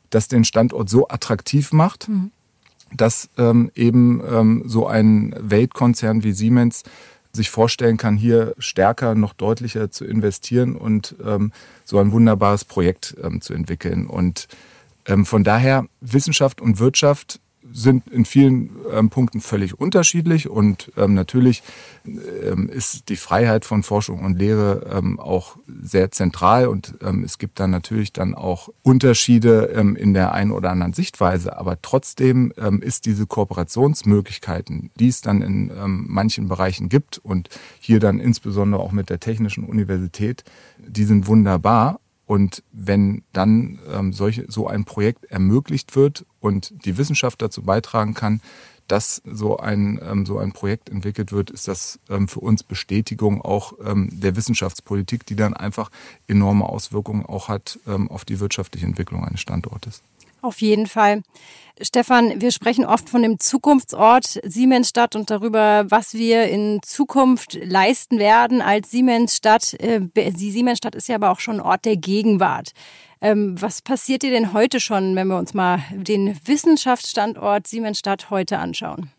das 0.10 0.28
den 0.28 0.44
Standort 0.44 0.90
so 0.90 1.08
attraktiv 1.08 1.74
macht, 1.74 2.08
mhm. 2.08 2.32
dass 2.96 3.30
ähm, 3.38 3.72
eben 3.76 4.22
ähm, 4.28 4.64
so 4.66 4.88
ein 4.88 5.36
Weltkonzern 5.40 6.24
wie 6.24 6.34
Siemens 6.34 6.84
sich 7.32 7.50
vorstellen 7.50 7.98
kann, 7.98 8.18
hier 8.18 8.56
stärker, 8.58 9.16
noch 9.16 9.34
deutlicher 9.34 9.92
zu 9.92 10.06
investieren 10.06 10.76
und 10.76 11.16
ähm, 11.24 11.52
so 11.86 12.00
ein 12.00 12.12
wunderbares 12.12 12.66
Projekt 12.66 13.16
ähm, 13.24 13.42
zu 13.42 13.54
entwickeln. 13.54 14.08
Und 14.08 14.48
ähm, 15.06 15.26
von 15.26 15.44
daher, 15.44 15.86
Wissenschaft 16.02 16.62
und 16.62 16.80
Wirtschaft 16.80 17.40
sind 17.72 18.08
in 18.10 18.26
vielen 18.26 18.72
ähm, 18.92 19.10
Punkten 19.10 19.42
völlig 19.42 19.80
unterschiedlich 19.80 20.50
und 20.50 20.92
ähm, 20.98 21.14
natürlich 21.14 21.64
ähm, 22.06 22.70
ist 22.70 23.10
die 23.10 23.16
Freiheit 23.16 23.66
von 23.66 23.84
Forschung 23.84 24.24
und 24.24 24.38
Lehre 24.38 24.88
ähm, 24.92 25.20
auch 25.20 25.58
sehr 25.68 26.12
zentral 26.12 26.68
und 26.68 26.96
ähm, 27.02 27.24
es 27.24 27.38
gibt 27.38 27.60
dann 27.60 27.72
natürlich 27.72 28.14
dann 28.14 28.36
auch 28.36 28.70
Unterschiede 28.82 29.72
ähm, 29.76 29.96
in 29.96 30.14
der 30.14 30.34
einen 30.34 30.52
oder 30.52 30.72
anderen 30.72 30.94
Sichtweise, 30.94 31.58
aber 31.58 31.82
trotzdem 31.82 32.54
ist 32.82 33.06
diese 33.06 33.26
Kooperationsmöglichkeiten, 33.26 34.92
die 35.00 35.08
es 35.08 35.22
dann 35.22 35.42
in 35.42 35.72
manchen 35.86 36.48
Bereichen 36.48 36.90
gibt 36.90 37.18
und 37.18 37.50
hier 37.80 38.00
dann 38.00 38.20
insbesondere 38.20 38.82
auch 38.82 38.92
mit 38.92 39.10
der 39.10 39.20
Technischen 39.20 39.64
Universität, 39.64 40.44
die 40.78 41.06
sind 41.06 41.28
wunderbar 41.28 42.00
und 42.30 42.62
wenn 42.72 43.24
dann 43.34 43.80
ähm, 43.92 44.14
solche, 44.14 44.46
so 44.52 44.68
ein 44.68 44.86
Projekt 44.86 45.26
ermöglicht 45.26 45.96
wird 45.96 46.28
und 46.40 46.86
die 46.86 47.00
Wissenschaft 47.00 47.42
dazu 47.42 47.64
beitragen 47.64 48.14
kann, 48.14 48.40
dass 48.88 49.24
so 49.26 49.58
ein, 49.58 50.00
ähm, 50.08 50.28
so 50.28 50.38
ein 50.38 50.52
Projekt 50.52 50.92
entwickelt 50.92 51.32
wird, 51.32 51.50
ist 51.50 51.68
das 51.68 52.00
ähm, 52.08 52.28
für 52.28 52.42
uns 52.42 52.62
Bestätigung 52.62 53.42
auch 53.42 53.74
ähm, 53.84 54.10
der 54.12 54.36
Wissenschaftspolitik, 54.36 55.26
die 55.26 55.36
dann 55.36 55.56
einfach 55.56 55.90
enorme 56.28 56.70
Auswirkungen 56.70 57.26
auch 57.26 57.48
hat 57.48 57.80
ähm, 57.88 58.12
auf 58.12 58.26
die 58.26 58.40
wirtschaftliche 58.40 58.86
Entwicklung 58.86 59.26
eines 59.26 59.42
Standortes. 59.42 60.04
Auf 60.44 60.62
jeden 60.62 60.86
Fall. 60.86 61.24
Stefan, 61.82 62.42
wir 62.42 62.52
sprechen 62.52 62.86
oft 62.86 63.10
von 63.10 63.22
dem 63.22 63.40
Zukunftsort 63.40 64.40
Siemensstadt 64.44 65.16
und 65.16 65.30
darüber, 65.30 65.86
was 65.88 66.14
wir 66.14 66.50
in 66.50 66.82
Zukunft 66.84 67.58
leisten 67.64 68.20
werden 68.20 68.62
als 68.62 68.92
Siemensstadt. 68.92 69.76
Äh, 69.76 70.02
die 70.16 70.52
Siemensstadt 70.52 70.96
ist 70.96 71.08
ja 71.08 71.16
aber 71.16 71.30
auch 71.32 71.40
schon 71.40 71.62
Ort 71.62 71.86
der 71.86 71.96
Gegenwart. 71.96 72.72
Ähm, 73.22 73.62
was 73.62 73.82
passiert 73.82 74.24
dir 74.24 74.32
denn 74.32 74.54
heute 74.54 74.80
schon, 74.80 75.16
wenn 75.16 75.28
wir 75.28 75.38
uns 75.38 75.54
mal 75.54 75.80
den 75.92 76.38
Wissenschaftsstandort 76.46 77.68
Siemensstadt 77.68 78.30
heute 78.30 78.60
anschauen? 78.60 79.12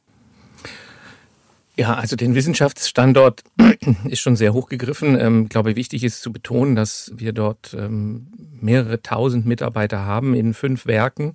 Ja, 1.77 1.95
also 1.95 2.15
den 2.15 2.35
Wissenschaftsstandort 2.35 3.43
ist 4.05 4.21
schon 4.21 4.37
sehr 4.37 4.53
hochgegriffen. 4.53 5.19
Ähm, 5.19 5.43
ich 5.45 5.49
glaube, 5.49 5.77
wichtig 5.77 6.05
ist 6.05 6.21
zu 6.21 6.31
betonen, 6.31 6.77
dass 6.77 7.11
wir 7.15 7.33
dort 7.33 7.75
ähm, 7.79 8.27
mehrere 8.61 9.01
tausend 9.03 9.47
Mitarbeiter 9.47 10.05
haben 10.05 10.35
in 10.35 10.53
fünf 10.53 10.85
Werken, 10.85 11.35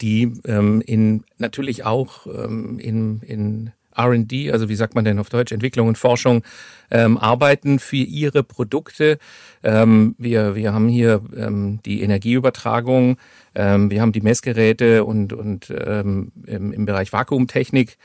die 0.00 0.32
ähm, 0.46 0.82
in 0.84 1.24
natürlich 1.38 1.84
auch 1.84 2.26
ähm, 2.26 2.78
in, 2.78 3.20
in 3.20 3.72
RD, 3.98 4.52
also 4.52 4.68
wie 4.68 4.76
sagt 4.76 4.94
man 4.94 5.04
denn 5.04 5.18
auf 5.18 5.28
Deutsch, 5.28 5.52
Entwicklung 5.52 5.88
und 5.88 5.98
Forschung, 5.98 6.42
ähm, 6.90 7.18
arbeiten 7.18 7.78
für 7.78 7.96
ihre 7.96 8.42
Produkte. 8.42 9.18
Ähm, 9.62 10.14
wir, 10.18 10.54
wir 10.54 10.72
haben 10.72 10.88
hier 10.88 11.20
ähm, 11.36 11.80
die 11.84 12.02
Energieübertragung, 12.02 13.18
ähm, 13.54 13.90
wir 13.90 14.00
haben 14.00 14.12
die 14.12 14.20
Messgeräte 14.20 15.04
und, 15.04 15.32
und 15.32 15.72
ähm, 15.76 16.32
im, 16.46 16.72
im 16.72 16.86
Bereich 16.86 17.12
Vakuumtechnik. 17.12 17.98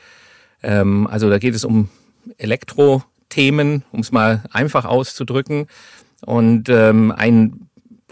Ähm, 0.62 1.06
also 1.06 1.30
da 1.30 1.38
geht 1.38 1.54
es 1.54 1.64
um 1.64 1.88
Elektrothemen, 2.38 3.84
um 3.92 4.00
es 4.00 4.10
mal 4.10 4.44
einfach 4.50 4.84
auszudrücken. 4.84 5.66
Und 6.26 6.68
ähm, 6.70 7.12
ein 7.12 7.63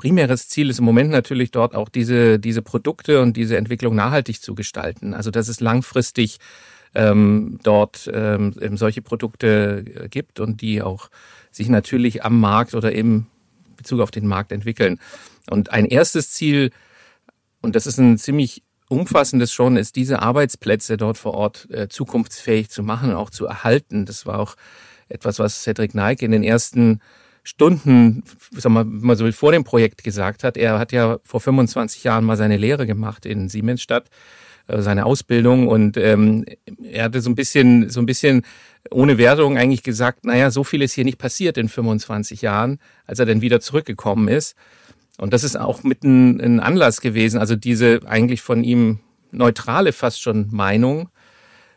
primäres 0.02 0.48
Ziel 0.48 0.68
ist 0.68 0.80
im 0.80 0.84
Moment 0.84 1.10
natürlich 1.10 1.52
dort 1.52 1.76
auch 1.76 1.88
diese, 1.88 2.40
diese 2.40 2.60
Produkte 2.60 3.20
und 3.22 3.36
diese 3.36 3.56
Entwicklung 3.56 3.94
nachhaltig 3.94 4.42
zu 4.42 4.56
gestalten. 4.56 5.14
Also 5.14 5.30
dass 5.30 5.46
es 5.46 5.60
langfristig 5.60 6.38
ähm, 6.92 7.60
dort 7.62 8.10
ähm, 8.12 8.52
solche 8.76 9.00
Produkte 9.00 9.84
äh, 9.86 10.08
gibt 10.08 10.40
und 10.40 10.60
die 10.60 10.82
auch 10.82 11.08
sich 11.52 11.68
natürlich 11.68 12.24
am 12.24 12.40
Markt 12.40 12.74
oder 12.74 12.90
im 12.90 13.26
Bezug 13.76 14.00
auf 14.00 14.10
den 14.10 14.26
Markt 14.26 14.50
entwickeln. 14.50 14.98
Und 15.48 15.70
ein 15.70 15.86
erstes 15.86 16.32
Ziel, 16.32 16.72
und 17.60 17.76
das 17.76 17.86
ist 17.86 17.98
ein 17.98 18.18
ziemlich 18.18 18.64
umfassendes 18.88 19.52
schon, 19.52 19.76
ist 19.76 19.94
diese 19.94 20.20
Arbeitsplätze 20.20 20.96
dort 20.96 21.16
vor 21.16 21.34
Ort 21.34 21.68
äh, 21.70 21.86
zukunftsfähig 21.88 22.70
zu 22.70 22.82
machen 22.82 23.10
und 23.10 23.16
auch 23.16 23.30
zu 23.30 23.46
erhalten. 23.46 24.04
Das 24.04 24.26
war 24.26 24.40
auch 24.40 24.56
etwas, 25.08 25.38
was 25.38 25.62
Cedric 25.62 25.94
Nike 25.94 26.24
in 26.24 26.32
den 26.32 26.42
ersten 26.42 27.00
Stunden, 27.42 28.22
sagen 28.52 28.74
wir 28.74 28.84
mal 28.84 29.16
so 29.16 29.30
vor 29.32 29.52
dem 29.52 29.64
Projekt 29.64 30.04
gesagt 30.04 30.44
hat. 30.44 30.56
Er 30.56 30.78
hat 30.78 30.92
ja 30.92 31.18
vor 31.24 31.40
25 31.40 32.04
Jahren 32.04 32.24
mal 32.24 32.36
seine 32.36 32.56
Lehre 32.56 32.86
gemacht 32.86 33.26
in 33.26 33.48
Siemensstadt 33.48 34.08
äh, 34.68 34.80
seine 34.80 35.06
Ausbildung 35.06 35.66
und 35.66 35.96
ähm, 35.96 36.44
er 36.82 37.04
hatte 37.04 37.20
so 37.20 37.30
ein 37.30 37.34
bisschen, 37.34 37.90
so 37.90 38.00
ein 38.00 38.06
bisschen 38.06 38.42
ohne 38.90 39.18
Wertung 39.18 39.58
eigentlich 39.58 39.82
gesagt, 39.82 40.24
naja, 40.24 40.50
so 40.50 40.62
viel 40.62 40.82
ist 40.82 40.92
hier 40.92 41.04
nicht 41.04 41.18
passiert 41.18 41.58
in 41.58 41.68
25 41.68 42.42
Jahren, 42.42 42.78
als 43.06 43.18
er 43.18 43.26
dann 43.26 43.40
wieder 43.40 43.60
zurückgekommen 43.60 44.28
ist. 44.28 44.56
Und 45.18 45.32
das 45.32 45.44
ist 45.44 45.56
auch 45.56 45.82
mit 45.82 46.04
ein, 46.04 46.40
ein 46.40 46.60
Anlass 46.60 47.00
gewesen, 47.00 47.38
also 47.38 47.56
diese 47.56 48.00
eigentlich 48.06 48.40
von 48.40 48.64
ihm 48.64 49.00
neutrale 49.30 49.92
fast 49.92 50.22
schon 50.22 50.48
Meinung, 50.50 51.08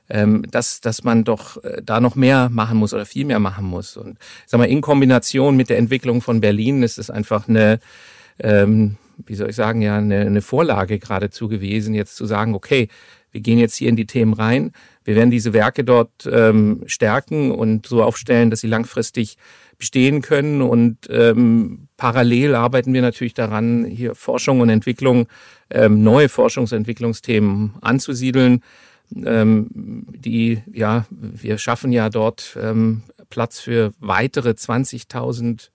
dass, 0.07 0.81
dass 0.81 1.03
man 1.03 1.23
doch 1.23 1.63
äh, 1.63 1.81
da 1.83 1.99
noch 1.99 2.15
mehr 2.15 2.49
machen 2.49 2.77
muss 2.77 2.93
oder 2.93 3.05
viel 3.05 3.25
mehr 3.25 3.39
machen 3.39 3.65
muss. 3.65 3.97
Und 3.97 4.17
sag 4.45 4.59
mal, 4.59 4.65
in 4.65 4.81
Kombination 4.81 5.57
mit 5.57 5.69
der 5.69 5.77
Entwicklung 5.77 6.21
von 6.21 6.41
Berlin 6.41 6.83
ist 6.83 6.97
es 6.97 7.09
einfach 7.09 7.47
eine, 7.47 7.79
ähm, 8.39 8.97
wie 9.25 9.35
soll 9.35 9.49
ich 9.49 9.55
sagen, 9.55 9.81
ja, 9.81 9.97
eine, 9.97 10.21
eine 10.21 10.41
Vorlage 10.41 10.99
geradezu 10.99 11.47
gewesen, 11.47 11.95
jetzt 11.95 12.15
zu 12.15 12.25
sagen, 12.25 12.53
okay, 12.53 12.87
wir 13.31 13.41
gehen 13.41 13.59
jetzt 13.59 13.75
hier 13.75 13.89
in 13.89 13.97
die 13.97 14.05
Themen 14.05 14.33
rein, 14.33 14.71
wir 15.03 15.15
werden 15.15 15.29
diese 15.29 15.53
Werke 15.53 15.83
dort 15.83 16.27
ähm, 16.31 16.83
stärken 16.85 17.51
und 17.51 17.85
so 17.85 18.01
aufstellen, 18.01 18.49
dass 18.49 18.61
sie 18.61 18.67
langfristig 18.67 19.37
bestehen 19.77 20.21
können. 20.21 20.61
Und 20.61 20.97
ähm, 21.09 21.87
parallel 21.97 22.55
arbeiten 22.55 22.93
wir 22.93 23.01
natürlich 23.01 23.33
daran, 23.33 23.85
hier 23.85 24.15
Forschung 24.15 24.61
und 24.61 24.69
Entwicklung, 24.69 25.27
ähm, 25.69 26.03
neue 26.03 26.27
Forschungs- 26.27 26.71
und 26.71 26.79
Entwicklungsthemen 26.79 27.75
anzusiedeln. 27.81 28.61
Ähm, 29.15 30.05
die, 30.07 30.61
ja, 30.71 31.05
wir 31.09 31.57
schaffen 31.57 31.91
ja 31.91 32.09
dort 32.09 32.57
ähm, 32.61 33.03
Platz 33.29 33.59
für 33.59 33.93
weitere 33.99 34.51
20.000 34.51 35.69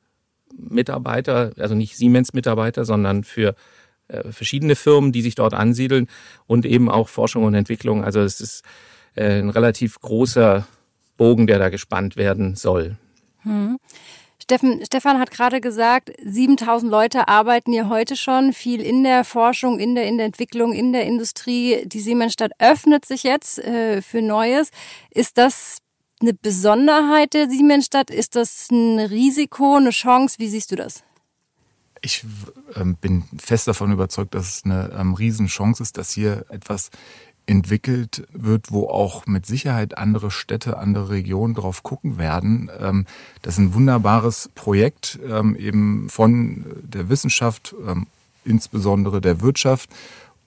Mitarbeiter, 0.57 1.53
also 1.59 1.75
nicht 1.75 1.97
Siemens-Mitarbeiter, 1.97 2.85
sondern 2.85 3.25
für 3.25 3.55
äh, 4.09 4.33
verschiedene 4.33 4.77
Firmen, 4.77 5.13
die 5.13 5.23
sich 5.23 5.35
dort 5.35 5.55
ansiedeln 5.55 6.09
und 6.47 6.67
eben 6.67 6.91
auch 6.91 7.09
Forschung 7.09 7.45
und 7.45 7.55
Entwicklung. 7.55 8.05
Also 8.05 8.21
es 8.21 8.41
ist 8.41 8.65
äh, 9.15 9.39
ein 9.39 9.51
relativ 9.51 10.01
großer 10.01 10.67
Bogen, 11.17 11.47
der 11.47 11.59
da 11.59 11.69
gespannt 11.69 12.17
werden 12.17 12.57
soll. 12.57 12.97
Hm. 13.43 13.79
Steffen, 14.51 14.85
Stefan 14.85 15.21
hat 15.21 15.31
gerade 15.31 15.61
gesagt, 15.61 16.11
7000 16.21 16.91
Leute 16.91 17.29
arbeiten 17.29 17.71
hier 17.71 17.89
heute 17.89 18.17
schon, 18.17 18.53
viel 18.53 18.81
in 18.81 19.05
der 19.05 19.23
Forschung, 19.23 19.79
in 19.79 19.95
der, 19.95 20.09
in 20.09 20.17
der 20.17 20.27
Entwicklung, 20.27 20.73
in 20.73 20.93
der 20.93 21.07
Industrie. 21.07 21.85
Die 21.87 22.01
Siemensstadt 22.01 22.51
öffnet 22.59 23.05
sich 23.05 23.23
jetzt 23.23 23.61
äh, 23.61 24.03
für 24.03 24.23
Neues. 24.23 24.73
Ist 25.13 25.39
das 25.39 25.79
eine 26.21 26.35
Besonderheit 26.35 27.33
der 27.33 27.49
Siemensstadt? 27.49 28.11
Ist 28.11 28.35
das 28.35 28.73
ein 28.73 28.99
Risiko, 28.99 29.77
eine 29.77 29.91
Chance? 29.91 30.41
Wie 30.41 30.49
siehst 30.49 30.73
du 30.73 30.75
das? 30.75 31.05
Ich 32.03 32.25
ähm, 32.75 32.97
bin 32.97 33.23
fest 33.39 33.69
davon 33.69 33.93
überzeugt, 33.93 34.35
dass 34.35 34.57
es 34.57 34.65
eine 34.65 34.91
ähm, 34.99 35.15
Riesenchance 35.15 35.81
ist, 35.81 35.97
dass 35.97 36.11
hier 36.11 36.45
etwas 36.49 36.91
entwickelt 37.51 38.29
wird, 38.33 38.71
wo 38.71 38.87
auch 38.87 39.27
mit 39.27 39.45
Sicherheit 39.45 39.99
andere 39.99 40.31
Städte, 40.31 40.79
andere 40.79 41.11
Regionen 41.11 41.55
drauf 41.55 41.83
gucken 41.83 42.17
werden. 42.17 42.71
Ähm, 42.79 43.07
das 43.43 43.55
ist 43.55 43.59
ein 43.59 43.75
wunderbares 43.75 44.51
Projekt 44.55 45.19
ähm, 45.29 45.57
eben 45.57 46.09
von 46.09 46.65
der 46.83 47.09
Wissenschaft, 47.09 47.75
ähm, 47.87 48.07
insbesondere 48.45 49.21
der 49.21 49.41
Wirtschaft 49.41 49.91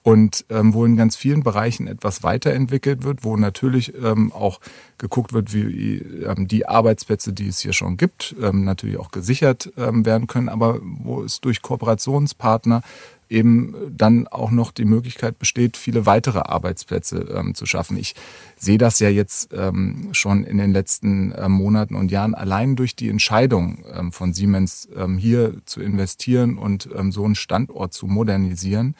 und 0.02 0.44
wo 0.50 0.84
in 0.84 0.96
ganz 0.96 1.16
vielen 1.16 1.42
Bereichen 1.42 1.86
etwas 1.86 2.22
weiterentwickelt 2.22 3.04
wird, 3.04 3.24
wo 3.24 3.38
natürlich 3.38 3.94
auch 4.32 4.60
geguckt 4.98 5.32
wird, 5.32 5.54
wie 5.54 6.26
die 6.36 6.66
Arbeitsplätze, 6.66 7.32
die 7.32 7.48
es 7.48 7.60
hier 7.60 7.72
schon 7.72 7.96
gibt, 7.96 8.36
natürlich 8.38 8.98
auch 8.98 9.12
gesichert 9.12 9.72
werden 9.76 10.26
können, 10.26 10.50
aber 10.50 10.78
wo 10.82 11.22
es 11.22 11.40
durch 11.40 11.62
Kooperationspartner 11.62 12.82
eben 13.28 13.74
dann 13.90 14.26
auch 14.28 14.50
noch 14.50 14.70
die 14.70 14.84
Möglichkeit 14.84 15.38
besteht, 15.38 15.76
viele 15.76 16.06
weitere 16.06 16.40
Arbeitsplätze 16.40 17.26
ähm, 17.34 17.54
zu 17.54 17.66
schaffen. 17.66 17.96
Ich 17.96 18.14
sehe 18.56 18.78
das 18.78 18.98
ja 19.00 19.08
jetzt 19.08 19.52
ähm, 19.52 20.08
schon 20.12 20.44
in 20.44 20.58
den 20.58 20.72
letzten 20.72 21.32
äh, 21.32 21.48
Monaten 21.48 21.94
und 21.94 22.10
Jahren 22.10 22.34
allein 22.34 22.76
durch 22.76 22.96
die 22.96 23.08
Entscheidung 23.08 23.84
ähm, 23.92 24.12
von 24.12 24.32
Siemens 24.32 24.88
ähm, 24.96 25.18
hier 25.18 25.54
zu 25.66 25.80
investieren 25.80 26.58
und 26.58 26.88
ähm, 26.94 27.12
so 27.12 27.24
einen 27.24 27.34
Standort 27.34 27.92
zu 27.92 28.06
modernisieren 28.06 28.94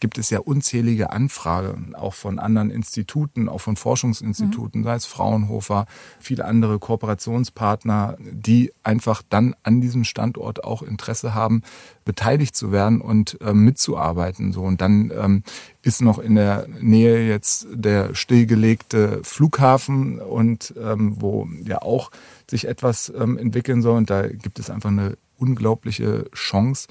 gibt 0.00 0.18
es 0.18 0.30
ja 0.30 0.40
unzählige 0.40 1.10
Anfragen, 1.10 1.94
auch 1.94 2.14
von 2.14 2.38
anderen 2.38 2.70
Instituten, 2.70 3.48
auch 3.48 3.60
von 3.60 3.76
Forschungsinstituten, 3.76 4.82
mhm. 4.82 4.84
sei 4.84 4.94
es 4.94 5.06
Fraunhofer, 5.06 5.86
viele 6.20 6.44
andere 6.44 6.78
Kooperationspartner, 6.78 8.16
die 8.20 8.72
einfach 8.82 9.22
dann 9.28 9.54
an 9.62 9.80
diesem 9.80 10.04
Standort 10.04 10.64
auch 10.64 10.82
Interesse 10.82 11.34
haben, 11.34 11.62
beteiligt 12.04 12.54
zu 12.54 12.72
werden 12.72 13.00
und 13.00 13.40
äh, 13.40 13.54
mitzuarbeiten. 13.54 14.52
So 14.52 14.62
und 14.62 14.80
dann 14.80 15.10
ähm, 15.16 15.42
ist 15.82 16.02
noch 16.02 16.18
in 16.18 16.34
der 16.34 16.66
Nähe 16.80 17.26
jetzt 17.26 17.66
der 17.72 18.14
stillgelegte 18.14 19.20
Flughafen 19.22 20.20
und 20.20 20.74
ähm, 20.80 21.16
wo 21.20 21.48
ja 21.64 21.82
auch 21.82 22.10
sich 22.50 22.68
etwas 22.68 23.12
ähm, 23.16 23.38
entwickeln 23.38 23.82
soll. 23.82 23.96
Und 23.96 24.10
da 24.10 24.26
gibt 24.26 24.58
es 24.58 24.70
einfach 24.70 24.90
eine 24.90 25.16
unglaubliche 25.38 26.30
Chance, 26.32 26.88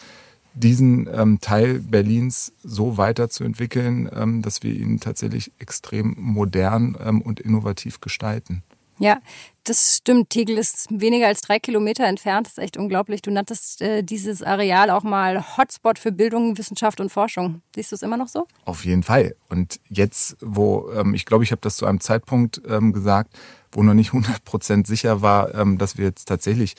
diesen 0.55 1.07
ähm, 1.13 1.39
Teil 1.41 1.79
Berlins 1.79 2.53
so 2.63 2.97
weiterzuentwickeln, 2.97 4.09
ähm, 4.13 4.41
dass 4.41 4.63
wir 4.63 4.73
ihn 4.73 4.99
tatsächlich 4.99 5.51
extrem 5.59 6.15
modern 6.17 6.97
ähm, 7.03 7.21
und 7.21 7.39
innovativ 7.39 8.01
gestalten. 8.01 8.63
Ja, 8.97 9.19
das 9.65 9.97
stimmt. 9.97 10.29
Tegel 10.29 10.57
ist 10.57 10.87
weniger 10.89 11.27
als 11.27 11.41
drei 11.41 11.59
Kilometer 11.59 12.05
entfernt. 12.05 12.47
Das 12.47 12.53
ist 12.53 12.63
echt 12.63 12.77
unglaublich. 12.77 13.21
Du 13.21 13.31
nanntest 13.31 13.81
äh, 13.81 14.03
dieses 14.03 14.41
Areal 14.41 14.89
auch 14.89 15.03
mal 15.03 15.57
Hotspot 15.57 15.99
für 15.99 16.13
Bildung, 16.13 16.57
Wissenschaft 16.57 17.01
und 17.01 17.11
Forschung. 17.11 17.61
Siehst 17.75 17.91
du 17.91 17.95
es 17.95 18.01
immer 18.01 18.15
noch 18.15 18.29
so? 18.29 18.47
Auf 18.63 18.85
jeden 18.85 19.03
Fall. 19.03 19.35
Und 19.49 19.81
jetzt, 19.89 20.37
wo 20.39 20.89
ähm, 20.95 21.13
ich 21.13 21.25
glaube, 21.25 21.43
ich 21.43 21.51
habe 21.51 21.61
das 21.61 21.75
zu 21.75 21.85
einem 21.85 21.99
Zeitpunkt 21.99 22.61
ähm, 22.67 22.93
gesagt, 22.93 23.37
wo 23.71 23.83
noch 23.83 23.93
nicht 23.93 24.13
100 24.13 24.45
Prozent 24.45 24.87
sicher 24.87 25.21
war, 25.21 25.53
ähm, 25.55 25.77
dass 25.77 25.97
wir 25.97 26.05
jetzt 26.05 26.25
tatsächlich 26.25 26.75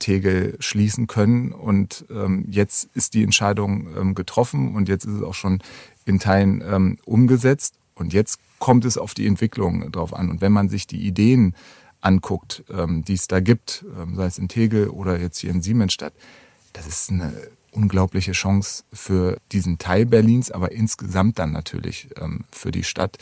Tegel 0.00 0.56
schließen 0.58 1.06
können. 1.06 1.52
Und 1.52 2.04
ähm, 2.10 2.44
jetzt 2.50 2.88
ist 2.94 3.14
die 3.14 3.22
Entscheidung 3.22 3.86
ähm, 3.96 4.14
getroffen 4.16 4.74
und 4.74 4.88
jetzt 4.88 5.04
ist 5.04 5.14
es 5.14 5.22
auch 5.22 5.34
schon 5.34 5.62
in 6.04 6.18
Teilen 6.18 6.64
ähm, 6.66 6.98
umgesetzt. 7.04 7.76
Und 7.94 8.12
jetzt 8.12 8.40
kommt 8.58 8.84
es 8.84 8.98
auf 8.98 9.14
die 9.14 9.26
Entwicklung 9.26 9.92
drauf 9.92 10.12
an. 10.12 10.30
Und 10.30 10.40
wenn 10.40 10.52
man 10.52 10.68
sich 10.68 10.88
die 10.88 11.06
Ideen 11.06 11.54
anguckt, 12.00 12.64
ähm, 12.70 13.04
die 13.04 13.14
es 13.14 13.28
da 13.28 13.40
gibt, 13.40 13.84
ähm, 14.00 14.16
sei 14.16 14.26
es 14.26 14.38
in 14.38 14.48
Tegel 14.48 14.88
oder 14.88 15.20
jetzt 15.20 15.38
hier 15.38 15.50
in 15.50 15.62
Siemensstadt, 15.62 16.14
das 16.72 16.86
ist 16.86 17.10
eine 17.10 17.32
unglaubliche 17.72 18.32
Chance 18.32 18.84
für 18.92 19.38
diesen 19.52 19.78
Teil 19.78 20.06
Berlins, 20.06 20.50
aber 20.50 20.72
insgesamt 20.72 21.38
dann 21.38 21.52
natürlich 21.52 22.08
ähm, 22.16 22.44
für 22.50 22.70
die 22.70 22.84
Stadt. 22.84 23.18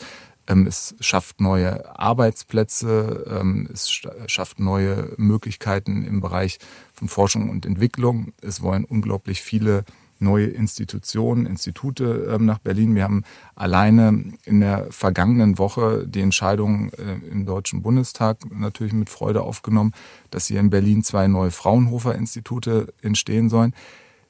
Ähm, 0.49 0.67
es 0.67 0.95
schafft 0.99 1.39
neue 1.39 1.97
Arbeitsplätze, 1.97 3.25
ähm, 3.39 3.69
es 3.71 3.89
schafft 4.25 4.59
neue 4.59 5.13
Möglichkeiten 5.17 6.03
im 6.03 6.19
Bereich 6.19 6.57
von 6.93 7.07
Forschung 7.07 7.49
und 7.49 7.65
Entwicklung. 7.65 8.33
Es 8.41 8.61
wollen 8.61 8.83
unglaublich 8.83 9.41
viele 9.41 9.85
neue 10.21 10.47
Institutionen, 10.47 11.45
Institute 11.45 12.27
ähm, 12.29 12.45
nach 12.45 12.59
Berlin. 12.59 12.95
Wir 12.95 13.03
haben 13.03 13.23
alleine 13.55 14.33
in 14.43 14.59
der 14.59 14.87
vergangenen 14.91 15.57
Woche 15.57 16.05
die 16.05 16.21
Entscheidung 16.21 16.91
äh, 16.93 17.31
im 17.31 17.45
Deutschen 17.45 17.81
Bundestag 17.81 18.39
natürlich 18.51 18.93
mit 18.93 19.09
Freude 19.09 19.43
aufgenommen, 19.43 19.93
dass 20.29 20.47
hier 20.47 20.59
in 20.59 20.71
Berlin 20.71 21.03
zwei 21.03 21.27
neue 21.27 21.51
Fraunhofer-Institute 21.51 22.93
entstehen 23.01 23.49
sollen 23.49 23.73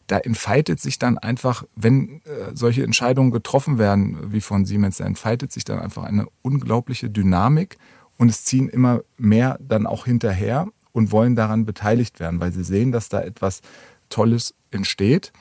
da 0.10 0.18
entfaltet 0.18 0.80
sich 0.80 0.98
dann 0.98 1.18
einfach, 1.20 1.64
wenn 1.76 2.22
äh, 2.26 2.52
solche 2.54 2.84
Entscheidungen 2.84 3.30
getroffen 3.30 3.78
werden, 3.78 4.34
wie 4.34 4.42
von 4.42 4.66
Siemens, 4.66 4.98
da 4.98 5.06
entfaltet 5.06 5.52
sich 5.52 5.64
dann 5.64 5.80
einfach 5.80 6.04
eine 6.04 6.26
unglaubliche 6.42 7.12
Dynamik 7.12 7.78
und 8.18 8.30
es 8.30 8.44
ziehen 8.44 8.70
immer 8.70 9.02
mehr 9.18 9.60
dann 9.62 9.86
auch 9.86 10.06
hinterher 10.06 10.68
und 10.94 11.12
wollen 11.12 11.36
daran 11.36 11.66
beteiligt 11.66 12.20
werden, 12.20 12.40
weil 12.40 12.52
sie 12.52 12.64
sehen, 12.64 12.92
dass 12.92 13.10
da 13.10 13.22
etwas 13.22 13.62
Tolles 14.10 14.56
entsteht. 14.72 15.32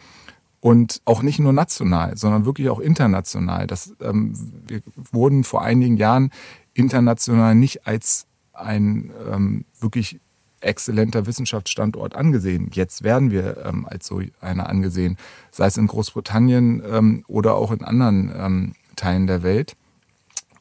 Und 0.60 1.00
auch 1.04 1.22
nicht 1.22 1.38
nur 1.38 1.52
national, 1.52 2.16
sondern 2.16 2.44
wirklich 2.44 2.68
auch 2.68 2.80
international. 2.80 3.68
Das, 3.68 3.94
ähm, 4.00 4.32
wir 4.66 4.82
wurden 5.12 5.44
vor 5.44 5.62
einigen 5.62 5.96
Jahren 5.96 6.30
international 6.74 7.54
nicht 7.54 7.86
als 7.86 8.26
ein 8.52 9.12
ähm, 9.32 9.64
wirklich 9.78 10.20
exzellenter 10.60 11.26
Wissenschaftsstandort 11.26 12.14
angesehen. 12.14 12.70
Jetzt 12.72 13.04
werden 13.04 13.30
wir 13.30 13.64
ähm, 13.64 13.86
als 13.86 14.06
so 14.06 14.20
einer 14.40 14.68
angesehen, 14.68 15.16
sei 15.50 15.66
es 15.66 15.76
in 15.76 15.86
Großbritannien 15.86 16.82
ähm, 16.90 17.24
oder 17.28 17.54
auch 17.54 17.70
in 17.70 17.82
anderen 17.82 18.32
ähm, 18.36 18.72
Teilen 18.96 19.26
der 19.26 19.42
Welt. 19.42 19.76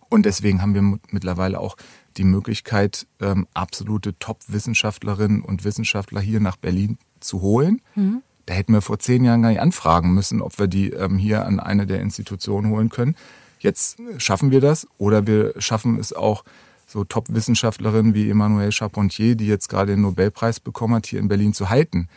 Und 0.09 0.25
deswegen 0.25 0.61
haben 0.61 0.73
wir 0.73 0.99
mittlerweile 1.11 1.59
auch 1.59 1.75
die 2.17 2.23
Möglichkeit, 2.23 3.07
ähm, 3.19 3.47
absolute 3.53 4.17
Top-Wissenschaftlerinnen 4.19 5.41
und 5.41 5.63
Wissenschaftler 5.63 6.21
hier 6.21 6.39
nach 6.39 6.57
Berlin 6.57 6.97
zu 7.19 7.41
holen. 7.41 7.81
Mhm. 7.95 8.21
Da 8.45 8.53
hätten 8.53 8.73
wir 8.73 8.81
vor 8.81 8.99
zehn 8.99 9.25
Jahren 9.25 9.41
gar 9.41 9.49
nicht 9.49 9.61
anfragen 9.61 10.13
müssen, 10.13 10.41
ob 10.41 10.57
wir 10.57 10.67
die 10.67 10.91
ähm, 10.91 11.17
hier 11.17 11.45
an 11.45 11.59
eine 11.59 11.85
der 11.85 11.99
Institutionen 12.01 12.71
holen 12.71 12.89
können. 12.89 13.15
Jetzt 13.59 13.97
schaffen 14.17 14.51
wir 14.51 14.61
das 14.61 14.87
oder 14.97 15.27
wir 15.27 15.53
schaffen 15.57 15.99
es 15.99 16.13
auch, 16.13 16.43
so 16.87 17.03
Top-Wissenschaftlerinnen 17.03 18.13
wie 18.13 18.29
Emmanuel 18.29 18.71
Charpentier, 18.71 19.35
die 19.35 19.45
jetzt 19.45 19.67
gerade 19.67 19.91
den 19.91 20.01
Nobelpreis 20.01 20.59
bekommen 20.59 20.95
hat, 20.95 21.05
hier 21.05 21.19
in 21.19 21.27
Berlin 21.27 21.53
zu 21.53 21.69
halten. 21.69 22.07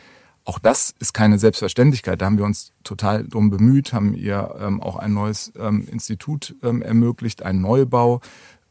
Auch 0.44 0.58
das 0.58 0.94
ist 0.98 1.12
keine 1.12 1.38
Selbstverständlichkeit. 1.38 2.20
Da 2.20 2.26
haben 2.26 2.38
wir 2.38 2.44
uns 2.44 2.72
total 2.82 3.26
drum 3.26 3.50
bemüht, 3.50 3.92
haben 3.92 4.14
ihr 4.14 4.54
ähm, 4.58 4.80
auch 4.80 4.96
ein 4.96 5.12
neues 5.12 5.52
ähm, 5.58 5.86
Institut 5.90 6.54
ähm, 6.62 6.82
ermöglicht, 6.82 7.42
einen 7.42 7.60
Neubau, 7.60 8.20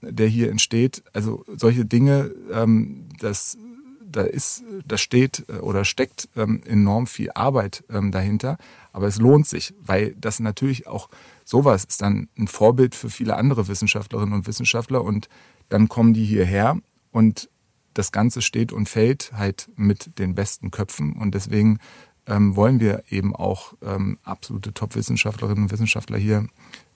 der 0.01 0.27
hier 0.27 0.49
entsteht. 0.49 1.03
Also 1.13 1.45
solche 1.55 1.85
Dinge, 1.85 2.31
ähm, 2.51 3.09
das, 3.19 3.57
da 4.03 4.21
ist, 4.21 4.63
da 4.87 4.97
steht 4.97 5.45
äh, 5.47 5.57
oder 5.57 5.85
steckt 5.85 6.29
ähm, 6.35 6.61
enorm 6.65 7.07
viel 7.07 7.31
Arbeit 7.35 7.83
ähm, 7.89 8.11
dahinter. 8.11 8.57
Aber 8.91 9.07
es 9.07 9.17
lohnt 9.17 9.47
sich, 9.47 9.73
weil 9.81 10.15
das 10.19 10.39
natürlich 10.39 10.87
auch 10.87 11.09
sowas 11.45 11.85
ist 11.85 12.01
dann 12.01 12.29
ein 12.37 12.47
Vorbild 12.47 12.95
für 12.95 13.09
viele 13.09 13.35
andere 13.35 13.67
Wissenschaftlerinnen 13.67 14.33
und 14.33 14.47
Wissenschaftler 14.47 15.03
und 15.03 15.29
dann 15.69 15.87
kommen 15.87 16.13
die 16.13 16.25
hierher 16.25 16.77
und 17.11 17.49
das 17.93 18.11
Ganze 18.11 18.41
steht 18.41 18.71
und 18.71 18.87
fällt 18.87 19.31
halt 19.33 19.69
mit 19.75 20.19
den 20.19 20.35
besten 20.35 20.71
Köpfen 20.71 21.13
und 21.13 21.33
deswegen 21.35 21.79
ähm, 22.27 22.55
wollen 22.55 22.79
wir 22.79 23.03
eben 23.09 23.35
auch 23.35 23.73
ähm, 23.83 24.19
absolute 24.23 24.73
Top-Wissenschaftlerinnen 24.73 25.63
und 25.63 25.71
Wissenschaftler 25.71 26.17
hier 26.17 26.47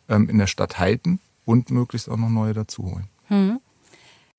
ähm, 0.10 0.30
in 0.30 0.38
der 0.38 0.48
Stadt 0.48 0.80
halten 0.80 1.20
und 1.46 1.72
möglichst 1.72 2.10
auch 2.10 2.18
noch 2.18 2.30
neue 2.30 2.54
dazuholen. 2.54 3.08
Hm. 3.28 3.60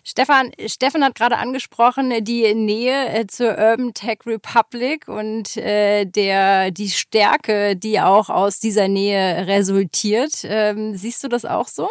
Stefan, 0.06 0.52
Stefan 0.66 1.02
hat 1.02 1.14
gerade 1.14 1.38
angesprochen 1.38 2.12
die 2.24 2.54
Nähe 2.54 3.08
äh, 3.08 3.26
zur 3.26 3.56
Urban 3.56 3.94
Tech 3.94 4.18
Republic 4.26 5.08
und 5.08 5.56
äh, 5.56 6.04
der 6.04 6.70
die 6.70 6.90
Stärke, 6.90 7.74
die 7.74 8.00
auch 8.00 8.28
aus 8.28 8.60
dieser 8.60 8.86
Nähe 8.86 9.46
resultiert. 9.46 10.42
Ähm, 10.44 10.94
siehst 10.94 11.24
du 11.24 11.28
das 11.28 11.46
auch 11.46 11.68
so? 11.68 11.88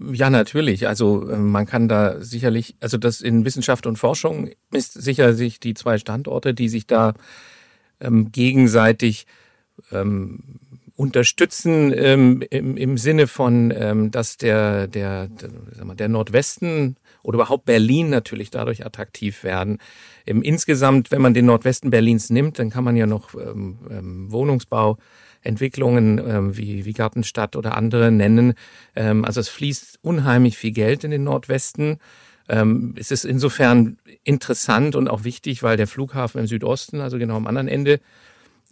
Ja, 0.00 0.30
natürlich. 0.30 0.86
Also 0.86 1.28
äh, 1.28 1.36
man 1.36 1.66
kann 1.66 1.88
da 1.88 2.20
sicherlich, 2.20 2.76
also 2.80 2.98
das 2.98 3.20
in 3.20 3.44
Wissenschaft 3.44 3.86
und 3.86 3.96
Forschung 3.96 4.50
ist 4.72 4.92
sicher 4.92 5.34
sich 5.34 5.60
die 5.60 5.74
zwei 5.74 5.98
Standorte, 5.98 6.54
die 6.54 6.68
sich 6.68 6.86
da 6.86 7.14
ähm, 8.00 8.30
gegenseitig 8.30 9.26
ähm, 9.92 10.40
unterstützen 10.94 11.92
ähm, 11.94 12.42
im, 12.50 12.76
im 12.76 12.98
Sinne 12.98 13.26
von, 13.26 13.72
ähm, 13.76 14.10
dass 14.10 14.36
der, 14.36 14.86
der, 14.88 15.28
der, 15.28 15.94
der 15.94 16.08
Nordwesten 16.08 16.96
oder 17.28 17.36
überhaupt 17.36 17.66
Berlin 17.66 18.08
natürlich 18.08 18.48
dadurch 18.48 18.86
attraktiv 18.86 19.44
werden. 19.44 19.80
Im, 20.24 20.40
insgesamt, 20.40 21.10
wenn 21.10 21.20
man 21.20 21.34
den 21.34 21.44
Nordwesten 21.44 21.90
Berlins 21.90 22.30
nimmt, 22.30 22.58
dann 22.58 22.70
kann 22.70 22.84
man 22.84 22.96
ja 22.96 23.04
noch 23.04 23.34
ähm, 23.34 23.78
ähm, 23.90 24.32
Wohnungsbau 24.32 24.96
Entwicklungen 25.42 26.16
ähm, 26.26 26.56
wie, 26.56 26.86
wie 26.86 26.94
Gartenstadt 26.94 27.54
oder 27.54 27.76
andere 27.76 28.10
nennen. 28.10 28.54
Ähm, 28.96 29.26
also 29.26 29.40
es 29.40 29.50
fließt 29.50 29.98
unheimlich 30.00 30.56
viel 30.56 30.72
Geld 30.72 31.04
in 31.04 31.10
den 31.10 31.24
Nordwesten. 31.24 31.98
Ähm, 32.48 32.94
es 32.96 33.10
ist 33.10 33.26
insofern 33.26 33.98
interessant 34.24 34.96
und 34.96 35.08
auch 35.08 35.24
wichtig, 35.24 35.62
weil 35.62 35.76
der 35.76 35.86
Flughafen 35.86 36.40
im 36.40 36.46
Südosten, 36.46 37.02
also 37.02 37.18
genau 37.18 37.36
am 37.36 37.46
anderen 37.46 37.68
Ende, 37.68 38.00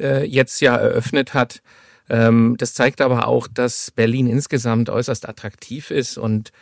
äh, 0.01 0.25
jetzt 0.25 0.63
ja 0.63 0.75
eröffnet 0.77 1.35
hat. 1.35 1.61
Ähm, 2.09 2.55
das 2.57 2.73
zeigt 2.73 3.03
aber 3.03 3.29
auch, 3.29 3.49
dass 3.49 3.91
Berlin 3.91 4.29
insgesamt 4.29 4.89
äußerst 4.89 5.29
attraktiv 5.29 5.91
ist 5.91 6.17
und 6.17 6.53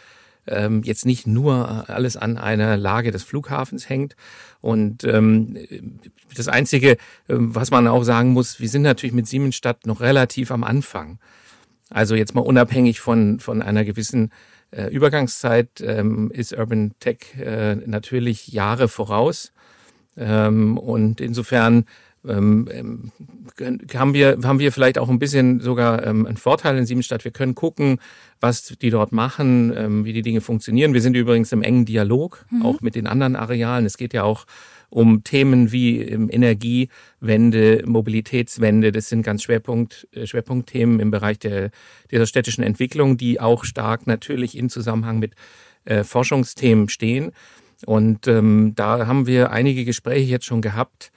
ähm, 0.46 0.82
jetzt 0.82 1.06
nicht 1.06 1.26
nur 1.26 1.88
alles 1.88 2.16
an 2.16 2.38
einer 2.38 2.76
Lage 2.76 3.10
des 3.10 3.22
Flughafens 3.22 3.88
hängt. 3.88 4.16
Und 4.60 5.04
ähm, 5.04 5.58
das 6.34 6.48
Einzige, 6.48 6.96
ähm, 7.28 7.54
was 7.54 7.70
man 7.70 7.86
auch 7.86 8.04
sagen 8.04 8.32
muss, 8.32 8.60
wir 8.60 8.68
sind 8.68 8.82
natürlich 8.82 9.14
mit 9.14 9.26
Siemensstadt 9.26 9.86
noch 9.86 10.00
relativ 10.00 10.50
am 10.50 10.64
Anfang. 10.64 11.18
Also 11.90 12.14
jetzt 12.14 12.34
mal 12.34 12.40
unabhängig 12.40 13.00
von, 13.00 13.40
von 13.40 13.62
einer 13.62 13.84
gewissen 13.84 14.30
äh, 14.70 14.86
Übergangszeit 14.86 15.80
ähm, 15.80 16.30
ist 16.32 16.52
Urban 16.52 16.94
Tech 16.98 17.18
äh, 17.38 17.76
natürlich 17.76 18.48
Jahre 18.48 18.88
voraus. 18.88 19.52
Ähm, 20.16 20.78
und 20.78 21.20
insofern 21.20 21.84
ähm, 22.28 22.68
ähm, 22.72 23.12
haben 23.94 24.14
wir, 24.14 24.38
haben 24.44 24.58
wir 24.58 24.72
vielleicht 24.72 24.98
auch 24.98 25.08
ein 25.08 25.18
bisschen 25.18 25.60
sogar 25.60 26.06
ähm, 26.06 26.26
einen 26.26 26.36
Vorteil 26.36 26.76
in 26.78 26.86
Siebenstadt. 26.86 27.24
Wir 27.24 27.30
können 27.30 27.54
gucken, 27.54 27.98
was 28.40 28.74
die 28.80 28.90
dort 28.90 29.12
machen, 29.12 29.72
ähm, 29.76 30.04
wie 30.04 30.12
die 30.12 30.22
Dinge 30.22 30.40
funktionieren. 30.40 30.94
Wir 30.94 31.00
sind 31.00 31.16
übrigens 31.16 31.52
im 31.52 31.62
engen 31.62 31.84
Dialog, 31.84 32.44
mhm. 32.50 32.62
auch 32.62 32.80
mit 32.80 32.94
den 32.94 33.06
anderen 33.06 33.36
Arealen. 33.36 33.86
Es 33.86 33.96
geht 33.96 34.14
ja 34.14 34.22
auch 34.22 34.46
um 34.90 35.24
Themen 35.24 35.72
wie 35.72 36.00
ähm, 36.02 36.28
Energiewende, 36.30 37.82
Mobilitätswende. 37.84 38.92
Das 38.92 39.08
sind 39.08 39.22
ganz 39.22 39.42
Schwerpunkt, 39.42 40.06
äh, 40.12 40.26
Schwerpunktthemen 40.26 41.00
im 41.00 41.10
Bereich 41.10 41.38
der, 41.38 41.70
dieser 42.10 42.26
städtischen 42.26 42.64
Entwicklung, 42.64 43.16
die 43.16 43.40
auch 43.40 43.64
stark 43.64 44.06
natürlich 44.06 44.56
in 44.56 44.70
Zusammenhang 44.70 45.18
mit 45.18 45.34
äh, 45.84 46.04
Forschungsthemen 46.04 46.88
stehen. 46.88 47.32
Und 47.86 48.28
ähm, 48.28 48.72
da 48.76 49.06
haben 49.06 49.26
wir 49.26 49.50
einige 49.50 49.84
Gespräche 49.84 50.30
jetzt 50.30 50.46
schon 50.46 50.62
gehabt 50.62 51.12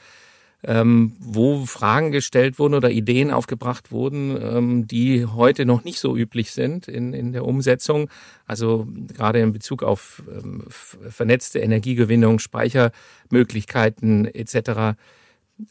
ähm, 0.64 1.16
wo 1.20 1.66
Fragen 1.66 2.12
gestellt 2.12 2.58
wurden 2.58 2.74
oder 2.74 2.90
Ideen 2.90 3.32
aufgebracht 3.32 3.92
wurden, 3.92 4.38
ähm, 4.42 4.88
die 4.88 5.26
heute 5.26 5.66
noch 5.66 5.84
nicht 5.84 6.00
so 6.00 6.16
üblich 6.16 6.52
sind 6.52 6.88
in, 6.88 7.14
in 7.14 7.32
der 7.32 7.46
Umsetzung. 7.46 8.10
Also 8.46 8.88
gerade 9.16 9.40
in 9.40 9.54
Bezug 9.54 9.84
auf 9.84 10.24
ähm, 10.30 10.64
vernetzte 10.68 11.60
Energiegewinnung, 11.60 12.40
Speichermöglichkeiten 12.40 14.26
etc. 14.26 14.98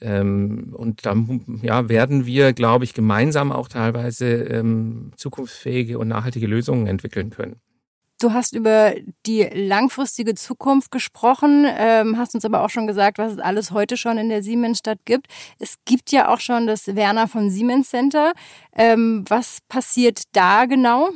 Ähm, 0.00 0.72
und 0.72 1.04
dann 1.04 1.60
ja, 1.62 1.88
werden 1.88 2.26
wir, 2.26 2.52
glaube 2.52 2.84
ich, 2.84 2.94
gemeinsam 2.94 3.52
auch 3.52 3.68
teilweise 3.68 4.26
ähm, 4.26 5.12
zukunftsfähige 5.16 5.98
und 5.98 6.08
nachhaltige 6.08 6.46
Lösungen 6.46 6.86
entwickeln 6.86 7.30
können. 7.30 7.60
Du 8.18 8.32
hast 8.32 8.54
über 8.54 8.94
die 9.26 9.42
langfristige 9.42 10.34
Zukunft 10.34 10.90
gesprochen, 10.90 11.66
ähm, 11.68 12.16
hast 12.16 12.34
uns 12.34 12.46
aber 12.46 12.62
auch 12.62 12.70
schon 12.70 12.86
gesagt, 12.86 13.18
was 13.18 13.34
es 13.34 13.38
alles 13.38 13.72
heute 13.72 13.98
schon 13.98 14.16
in 14.16 14.30
der 14.30 14.42
Siemensstadt 14.42 15.00
gibt. 15.04 15.26
Es 15.58 15.74
gibt 15.84 16.12
ja 16.12 16.32
auch 16.32 16.40
schon 16.40 16.66
das 16.66 16.96
Werner 16.96 17.28
von 17.28 17.50
Siemens 17.50 17.90
Center. 17.90 18.32
Ähm, 18.74 19.24
was 19.28 19.58
passiert 19.68 20.22
da 20.32 20.64
genau? 20.64 21.10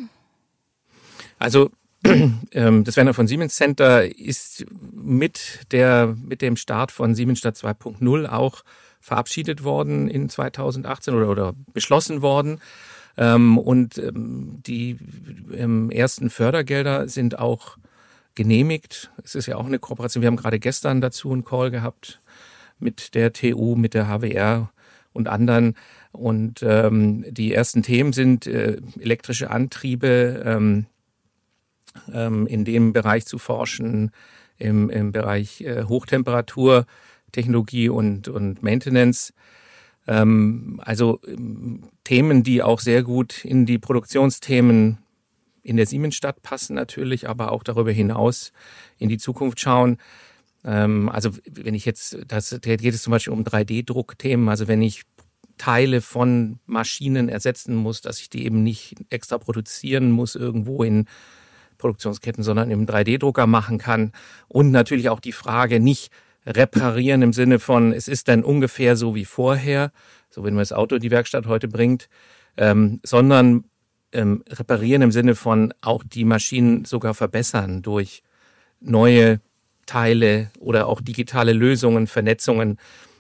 Also 1.39 1.71
ähm, 2.53 2.85
das 2.85 2.97
Werner 2.97 3.15
von 3.15 3.27
Siemens 3.27 3.57
Center 3.57 4.05
ist 4.19 4.67
mit, 4.93 5.61
der, 5.73 6.15
mit 6.23 6.43
dem 6.43 6.57
Start 6.57 6.93
von 6.93 7.15
Siemensstadt 7.15 7.57
2.0 7.57 8.29
auch 8.29 8.63
verabschiedet 9.01 9.65
worden 9.65 10.09
in 10.09 10.29
2018 10.29 11.15
oder, 11.15 11.31
oder 11.31 11.55
beschlossen 11.73 12.21
worden. 12.21 12.61
Ähm, 13.17 13.59
und 13.59 13.99
ähm, 13.99 14.61
die 14.67 14.99
ähm, 15.55 15.91
ersten 15.91 16.31
Fördergelder 16.31 17.09
sind 17.09 17.39
auch 17.39 17.77
genehmigt. 18.35 19.11
Es 19.23 19.35
ist 19.35 19.47
ja 19.47 19.57
auch 19.57 19.67
eine 19.67 19.79
Kooperation. 19.79 20.23
Wir 20.23 20.29
haben 20.29 20.37
gerade 20.37 20.59
gestern 20.59 21.01
dazu 21.01 21.33
einen 21.33 21.45
Call 21.45 21.71
gehabt 21.71 22.21
mit 22.79 23.15
der 23.15 23.33
TU, 23.33 23.77
mit 23.77 23.95
der 23.95 24.07
HWR 24.07 24.71
und 25.13 25.29
anderen. 25.29 25.77
Und 26.13 26.63
ähm, 26.63 27.25
die 27.29 27.53
ersten 27.53 27.83
Themen 27.83 28.13
sind 28.13 28.47
äh, 28.47 28.81
elektrische 28.99 29.51
Antriebe, 29.51 30.43
ähm, 30.45 30.87
ähm, 32.13 32.47
in 32.47 32.65
dem 32.65 32.93
Bereich 32.93 33.27
zu 33.27 33.39
forschen, 33.39 34.13
im, 34.59 34.91
im 34.91 35.13
Bereich 35.13 35.61
äh, 35.63 35.85
Hochtemperaturtechnologie 35.85 37.89
und, 37.89 38.29
und 38.29 38.63
Maintenance. 38.63 39.33
Also 40.07 41.21
Themen, 42.11 42.43
die 42.43 42.61
auch 42.61 42.81
sehr 42.81 43.05
gut 43.05 43.45
in 43.45 43.67
die 43.67 43.79
Produktionsthemen 43.79 44.99
in 45.63 45.77
der 45.77 45.87
Siemensstadt 45.87 46.43
passen 46.43 46.75
natürlich, 46.75 47.29
aber 47.29 47.53
auch 47.53 47.63
darüber 47.63 47.93
hinaus 47.93 48.53
in 48.99 49.09
die 49.09 49.17
Zukunft 49.17 49.61
schauen. 49.61 49.97
Ähm, 50.65 51.09
also 51.09 51.31
wenn 51.49 51.75
ich 51.75 51.85
jetzt, 51.85 52.19
das 52.27 52.49
da 52.49 52.59
geht 52.59 52.95
es 52.95 53.03
zum 53.05 53.13
Beispiel 53.13 53.33
um 53.33 53.45
3D-Druckthemen, 53.45 54.49
also 54.49 54.67
wenn 54.67 54.83
ich 54.83 55.03
Teile 55.57 56.01
von 56.01 56.59
Maschinen 56.67 57.29
ersetzen 57.29 57.77
muss, 57.77 58.01
dass 58.01 58.19
ich 58.19 58.29
die 58.29 58.45
eben 58.45 58.65
nicht 58.65 58.97
extra 59.11 59.39
produzieren 59.39 60.11
muss 60.11 60.35
irgendwo 60.35 60.83
in 60.83 61.07
Produktionsketten, 61.79 62.43
sondern 62.43 62.73
im 62.73 62.87
3D-Drucker 62.87 63.47
machen 63.47 63.79
kann. 63.79 64.11
Und 64.49 64.73
natürlich 64.73 65.11
auch 65.11 65.21
die 65.21 65.31
Frage 65.31 65.79
nicht, 65.79 66.11
reparieren 66.51 67.23
im 67.23 67.33
Sinne 67.33 67.59
von, 67.59 67.93
es 67.93 68.09
ist 68.09 68.29
dann 68.29 68.45
ungefähr 68.45 68.97
so 68.97 69.15
wie 69.15 69.25
vorher, 69.25 69.93
so 70.31 70.45
wenn 70.45 70.55
man 70.55 70.63
das 70.63 70.73
Auto 70.73 70.97
in 70.97 71.03
die 71.03 71.11
Werkstatt 71.11 71.47
heute 71.47 71.69
bringt, 71.69 72.09
ähm, 72.57 73.01
sondern 73.03 73.65
ähm, 74.13 74.43
reparieren 74.49 75.03
im 75.03 75.13
Sinne 75.13 75.35
von 75.35 75.73
auch 75.81 76.03
die 76.05 76.25
Maschinen 76.25 76.85
sogar 76.85 77.15
verbessern 77.15 77.83
durch 77.83 78.23
neue 78.81 79.41
Teile 79.87 80.51
oder 80.59 80.87
auch 80.87 81.01
digitale 81.01 81.53
Lösungen, 81.53 82.07
Vernetzungen. 82.07 82.79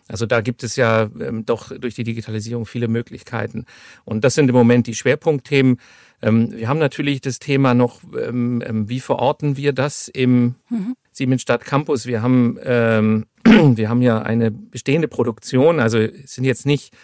Also 0.09 0.27
da 0.27 0.41
gibt 0.41 0.65
es 0.65 0.77
ja 0.77 1.09
ähm, 1.21 1.47
doch 1.47 1.77
durch 1.79 1.95
die 1.95 2.05
Digitalisierung 2.05 2.67
viele 2.67 2.89
Möglichkeiten. 2.89 3.65
Und 4.05 4.25
das 4.25 4.35
sind 4.35 4.49
im 4.49 4.57
Moment 4.57 4.89
die 4.89 4.95
Schwerpunktthemen. 4.95 5.79
Ähm, 6.21 6.53
wir 6.53 6.69
haben 6.69 6.79
natürlich 6.79 7.21
das 7.21 7.39
Thema 7.39 7.75
noch, 7.75 8.01
ähm, 8.21 8.63
ähm 8.67 8.89
wie 8.89 9.01
verorten 9.01 9.57
wir 9.57 9.73
das 9.73 10.09
im 10.09 10.57
mhm. 10.69 10.97
Siemensstadt 11.21 11.67
Campus. 11.67 12.07
Wir 12.07 12.23
haben, 12.23 12.59
ähm, 12.65 13.27
wir 13.45 13.91
haben 13.91 14.01
ja 14.01 14.23
eine 14.23 14.51
bestehende 14.51 15.07
Produktion, 15.07 15.79
also 15.79 15.99
sind 16.25 16.45
jetzt 16.45 16.65
nicht 16.65 16.95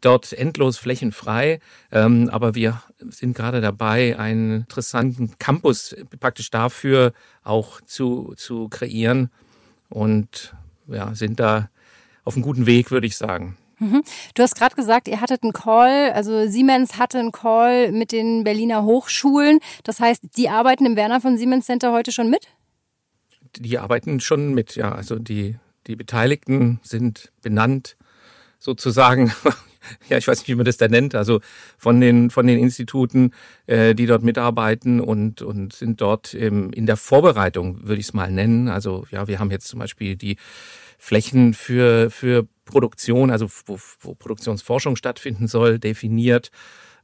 dort 0.00 0.32
endlos 0.32 0.78
flächenfrei, 0.78 1.60
ähm, 1.92 2.28
aber 2.32 2.56
wir 2.56 2.82
sind 3.10 3.36
gerade 3.36 3.60
dabei, 3.60 4.18
einen 4.18 4.62
interessanten 4.62 5.38
Campus 5.38 5.94
praktisch 6.18 6.50
dafür 6.50 7.12
auch 7.44 7.80
zu, 7.82 8.34
zu 8.36 8.68
kreieren 8.68 9.30
und 9.88 10.56
ja, 10.88 11.14
sind 11.14 11.38
da 11.38 11.68
auf 12.24 12.34
einem 12.34 12.42
guten 12.42 12.66
Weg, 12.66 12.90
würde 12.90 13.06
ich 13.06 13.16
sagen. 13.16 13.56
Mhm. 13.78 14.02
Du 14.34 14.42
hast 14.42 14.56
gerade 14.56 14.74
gesagt, 14.74 15.06
ihr 15.06 15.20
hattet 15.20 15.44
einen 15.44 15.52
Call, 15.52 16.10
also 16.12 16.48
Siemens 16.48 16.98
hatte 16.98 17.20
einen 17.20 17.30
Call 17.30 17.92
mit 17.92 18.10
den 18.10 18.42
Berliner 18.42 18.82
Hochschulen. 18.82 19.60
Das 19.84 20.00
heißt, 20.00 20.36
die 20.36 20.48
arbeiten 20.48 20.84
im 20.84 20.96
Werner 20.96 21.20
von 21.20 21.38
Siemens 21.38 21.66
Center 21.66 21.92
heute 21.92 22.10
schon 22.10 22.28
mit? 22.28 22.48
Die 23.56 23.78
arbeiten 23.78 24.20
schon 24.20 24.54
mit, 24.54 24.76
ja. 24.76 24.92
Also 24.92 25.18
die, 25.18 25.56
die 25.86 25.96
Beteiligten 25.96 26.80
sind 26.82 27.32
benannt, 27.42 27.96
sozusagen. 28.58 29.32
ja, 30.08 30.18
ich 30.18 30.28
weiß 30.28 30.38
nicht, 30.38 30.48
wie 30.48 30.54
man 30.54 30.64
das 30.64 30.76
da 30.76 30.88
nennt. 30.88 31.14
Also 31.14 31.40
von 31.76 32.00
den, 32.00 32.30
von 32.30 32.46
den 32.46 32.58
Instituten, 32.58 33.32
äh, 33.66 33.94
die 33.94 34.06
dort 34.06 34.22
mitarbeiten 34.22 35.00
und, 35.00 35.42
und 35.42 35.72
sind 35.72 36.00
dort 36.00 36.34
ähm, 36.34 36.70
in 36.72 36.86
der 36.86 36.96
Vorbereitung, 36.96 37.82
würde 37.82 38.00
ich 38.00 38.06
es 38.06 38.14
mal 38.14 38.30
nennen. 38.30 38.68
Also 38.68 39.06
ja, 39.10 39.28
wir 39.28 39.38
haben 39.38 39.50
jetzt 39.50 39.68
zum 39.68 39.80
Beispiel 39.80 40.16
die 40.16 40.36
Flächen 40.98 41.52
für, 41.52 42.10
für 42.10 42.46
Produktion, 42.64 43.30
also 43.30 43.48
wo, 43.66 43.78
wo 44.00 44.14
Produktionsforschung 44.14 44.96
stattfinden 44.96 45.48
soll, 45.48 45.78
definiert. 45.78 46.50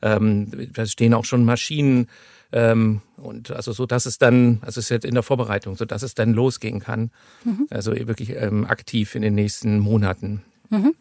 Ähm, 0.00 0.70
da 0.72 0.86
stehen 0.86 1.14
auch 1.14 1.24
schon 1.24 1.44
Maschinen 1.44 2.08
ähm, 2.52 3.02
und 3.16 3.50
also 3.50 3.72
so, 3.72 3.86
dass 3.86 4.06
es 4.06 4.18
dann, 4.18 4.58
also 4.62 4.80
es 4.80 4.86
ist 4.86 4.90
jetzt 4.90 5.04
in 5.04 5.14
der 5.14 5.22
Vorbereitung, 5.22 5.76
so 5.76 5.84
dass 5.84 6.02
es 6.02 6.14
dann 6.14 6.32
losgehen 6.32 6.80
kann. 6.80 7.10
Mhm. 7.44 7.66
Also 7.70 7.92
wirklich 7.92 8.30
ähm, 8.36 8.64
aktiv 8.64 9.14
in 9.14 9.22
den 9.22 9.34
nächsten 9.34 9.80
Monaten. 9.80 10.42
Mhm. 10.70 10.94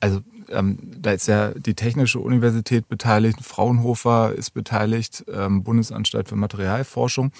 Also 0.00 0.20
ähm, 0.50 0.78
da 1.00 1.12
ist 1.12 1.26
ja 1.26 1.52
die 1.54 1.74
Technische 1.74 2.20
Universität 2.20 2.88
beteiligt, 2.88 3.40
Fraunhofer 3.42 4.32
ist 4.34 4.50
beteiligt, 4.50 5.24
ähm, 5.32 5.62
Bundesanstalt 5.62 6.28
für 6.28 6.36
Materialforschung. 6.36 7.32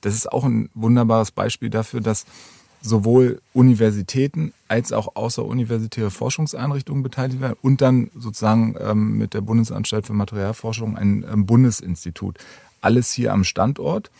Das 0.00 0.14
ist 0.14 0.30
auch 0.30 0.44
ein 0.44 0.70
wunderbares 0.74 1.30
Beispiel 1.30 1.70
dafür, 1.70 2.00
dass 2.00 2.26
sowohl 2.82 3.40
Universitäten 3.52 4.52
als 4.68 4.92
auch 4.92 5.14
außeruniversitäre 5.14 6.10
Forschungseinrichtungen 6.10 7.02
beteiligt 7.02 7.40
werden 7.40 7.56
und 7.62 7.80
dann 7.80 8.10
sozusagen 8.16 8.74
ähm, 8.80 9.18
mit 9.18 9.34
der 9.34 9.40
Bundesanstalt 9.40 10.06
für 10.06 10.14
Materialforschung 10.14 10.96
ein 10.96 11.24
ähm, 11.30 11.46
Bundesinstitut. 11.46 12.38
Alles 12.82 13.10
hier 13.12 13.32
am 13.32 13.44
Standort. 13.44 14.10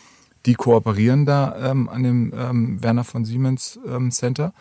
Die 0.47 0.55
kooperieren 0.55 1.25
da 1.25 1.71
ähm, 1.71 1.87
an 1.87 2.03
dem 2.03 2.33
ähm, 2.35 2.81
Werner 2.81 3.03
von 3.03 3.23
Siemens 3.23 3.79
ähm, 3.87 4.09
Center. 4.11 4.53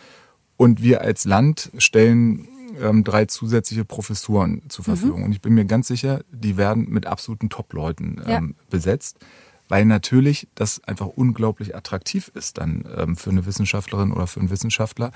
Und 0.59 0.83
wir 0.83 1.01
als 1.01 1.25
Land 1.25 1.73
stellen 1.79 2.47
ähm, 2.81 3.03
drei 3.03 3.25
zusätzliche 3.25 3.85
Professuren 3.85 4.63
zur 4.69 4.83
mhm. 4.83 4.87
Verfügung. 4.87 5.21
Mhm. 5.21 5.25
Und 5.27 5.33
ich 5.33 5.41
bin 5.41 5.55
mir 5.55 5.65
ganz 5.65 5.89
sicher, 5.89 6.21
die 6.31 6.57
werden 6.59 6.89
mit 6.91 7.07
absoluten 7.07 7.49
Top-Leuten 7.49 8.21
ja. 8.29 8.43
besetzt 8.69 9.19
weil 9.73 9.87
natürlich 9.87 10.49
das 10.55 10.85
einfach 10.85 11.07
unglaublich 11.07 11.75
attraktiv 11.75 12.31
ist 12.35 12.59
dann 12.59 12.87
ähm, 12.95 13.17
für 13.17 13.31
eine 13.31 13.47
Wissenschaftlerin 13.47 14.13
oder 14.13 14.27
für 14.27 14.39
einen 14.39 14.51
Wissenschaftler 14.51 15.13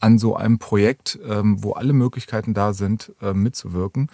an 0.00 0.18
so 0.18 0.34
einem 0.34 0.58
Projekt, 0.58 1.16
ähm, 1.24 1.62
wo 1.62 1.74
alle 1.74 1.92
Möglichkeiten 1.92 2.54
da 2.54 2.72
sind, 2.72 3.12
äh, 3.22 3.32
mitzuwirken. 3.34 4.08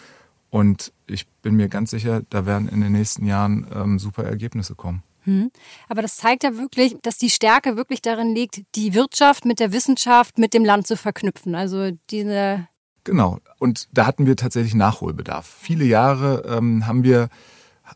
Und 0.55 0.93
ich 1.09 1.27
bin 1.43 1.57
mir 1.57 1.67
ganz 1.67 1.91
sicher, 1.91 2.23
da 2.31 2.47
werden 2.47 2.69
in 2.69 2.81
den 2.81 2.93
nächsten 2.93 3.27
Jahren 3.27 3.67
ähm, 3.75 3.99
super 3.99 4.23
Ergebnisse 4.23 4.77
kommen. 4.77 5.03
Hm. 5.25 5.51
Aber 5.89 6.01
das 6.01 6.17
zeigt 6.17 6.45
ja 6.45 6.57
wirklich, 6.57 6.95
dass 7.03 7.19
die 7.19 7.31
Stärke 7.31 7.77
wirklich 7.77 8.03
darin 8.03 8.37
liegt, 8.37 8.63
die 8.77 8.95
Wirtschaft 8.95 9.47
mit 9.47 9.59
der 9.59 9.73
Wissenschaft, 9.73 10.39
mit 10.39 10.55
dem 10.55 10.65
Land 10.65 10.87
zu 10.87 10.97
verknüpfen. 10.97 11.57
Also 11.57 11.91
diese. 12.09 12.69
Genau. 13.03 13.41
Und 13.59 13.89
da 13.91 14.07
hatten 14.07 14.27
wir 14.27 14.37
tatsächlich 14.37 14.77
Nachholbedarf. 14.77 15.45
Viele 15.45 15.87
Jahre 15.87 16.45
ähm, 16.47 16.87
haben 16.87 17.03
wir 17.03 17.31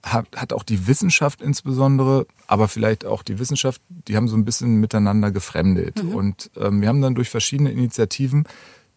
hat, 0.02 0.26
hat 0.34 0.52
auch 0.52 0.64
die 0.64 0.88
Wissenschaft 0.88 1.40
insbesondere, 1.40 2.26
aber 2.48 2.66
vielleicht 2.66 3.06
auch 3.06 3.22
die 3.22 3.38
Wissenschaft, 3.38 3.80
die 3.88 4.16
haben 4.16 4.26
so 4.26 4.36
ein 4.36 4.44
bisschen 4.44 4.80
miteinander 4.80 5.30
gefremdet. 5.30 6.02
Mhm. 6.02 6.14
Und 6.14 6.50
ähm, 6.56 6.80
wir 6.80 6.88
haben 6.88 7.02
dann 7.02 7.14
durch 7.14 7.30
verschiedene 7.30 7.70
Initiativen 7.70 8.48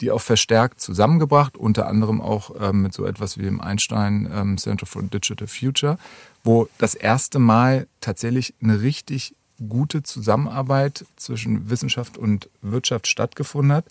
die 0.01 0.11
auch 0.11 0.21
verstärkt 0.21 0.81
zusammengebracht, 0.81 1.57
unter 1.57 1.87
anderem 1.87 2.21
auch 2.21 2.51
ähm, 2.59 2.81
mit 2.81 2.93
so 2.93 3.05
etwas 3.05 3.37
wie 3.37 3.43
dem 3.43 3.61
Einstein 3.61 4.29
ähm, 4.33 4.57
Center 4.57 4.85
for 4.85 5.03
Digital 5.03 5.47
Future, 5.47 5.97
wo 6.43 6.67
das 6.77 6.95
erste 6.95 7.39
Mal 7.39 7.87
tatsächlich 8.01 8.53
eine 8.61 8.81
richtig 8.81 9.35
gute 9.69 10.01
Zusammenarbeit 10.01 11.05
zwischen 11.15 11.69
Wissenschaft 11.69 12.17
und 12.17 12.49
Wirtschaft 12.61 13.07
stattgefunden 13.07 13.73
hat. 13.73 13.85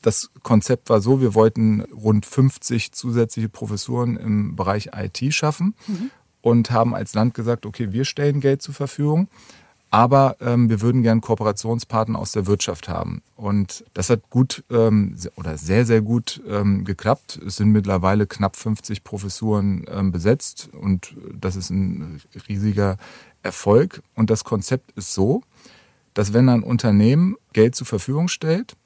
Das 0.00 0.30
Konzept 0.42 0.88
war 0.90 1.00
so, 1.00 1.20
wir 1.20 1.34
wollten 1.34 1.82
rund 1.82 2.26
50 2.26 2.92
zusätzliche 2.92 3.48
Professuren 3.48 4.16
im 4.16 4.56
Bereich 4.56 4.90
IT 4.96 5.32
schaffen. 5.34 5.74
Mhm 5.86 6.10
und 6.42 6.70
haben 6.72 6.94
als 6.94 7.14
Land 7.14 7.34
gesagt, 7.34 7.64
okay, 7.64 7.92
wir 7.92 8.04
stellen 8.04 8.40
Geld 8.40 8.60
zur 8.60 8.74
Verfügung, 8.74 9.28
aber 9.92 10.36
ähm, 10.40 10.70
wir 10.70 10.80
würden 10.80 11.02
gern 11.02 11.20
Kooperationspartner 11.20 12.18
aus 12.18 12.32
der 12.32 12.46
Wirtschaft 12.46 12.88
haben. 12.88 13.20
Und 13.36 13.84
das 13.92 14.08
hat 14.08 14.30
gut 14.30 14.64
ähm, 14.70 15.16
oder 15.36 15.58
sehr, 15.58 15.84
sehr 15.84 16.00
gut 16.00 16.42
ähm, 16.48 16.86
geklappt. 16.86 17.38
Es 17.46 17.56
sind 17.56 17.68
mittlerweile 17.68 18.26
knapp 18.26 18.56
50 18.56 19.04
Professuren 19.04 19.84
ähm, 19.92 20.10
besetzt 20.10 20.70
und 20.72 21.14
das 21.38 21.56
ist 21.56 21.68
ein 21.68 22.22
riesiger 22.48 22.96
Erfolg. 23.42 24.02
Und 24.14 24.30
das 24.30 24.44
Konzept 24.44 24.92
ist 24.92 25.12
so, 25.12 25.42
dass 26.14 26.32
wenn 26.32 26.48
ein 26.48 26.62
Unternehmen 26.62 27.36
Geld 27.52 27.74
zur 27.74 27.86
Verfügung 27.86 28.28
stellt, 28.28 28.76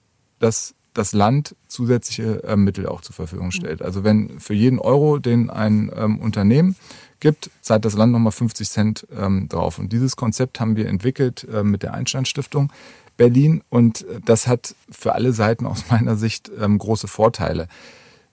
dass 0.41 0.75
das 0.93 1.13
Land 1.13 1.55
zusätzliche 1.69 2.43
äh, 2.43 2.57
Mittel 2.57 2.89
auch 2.89 3.01
zur 3.01 3.15
Verfügung 3.15 3.53
stellt. 3.53 3.81
Also 3.81 4.03
wenn 4.03 4.41
für 4.41 4.55
jeden 4.55 4.81
Euro, 4.81 5.19
den 5.19 5.51
ein 5.51 5.89
ähm, 5.95 6.19
Unternehmen 6.19 6.75
gibt, 7.21 7.51
zahlt 7.61 7.85
das 7.85 7.95
Land 7.95 8.13
nochmal 8.13 8.33
50 8.33 8.69
Cent 8.69 9.07
ähm, 9.17 9.49
drauf. 9.49 9.79
Und 9.79 9.93
dieses 9.93 10.17
Konzept 10.17 10.61
haben 10.61 10.77
wir 10.77 10.89
entwickelt 10.89 11.47
äh, 11.53 11.63
mit 11.63 11.83
der 11.83 11.95
Einstein 11.95 12.25
Stiftung 12.25 12.73
Berlin 13.17 13.63
und 13.69 14.03
äh, 14.03 14.21
das 14.25 14.47
hat 14.47 14.75
für 14.91 15.15
alle 15.15 15.33
Seiten 15.33 15.67
aus 15.67 15.85
meiner 15.91 16.17
Sicht 16.17 16.51
ähm, 16.61 16.79
große 16.79 17.09
Vorteile. 17.09 17.69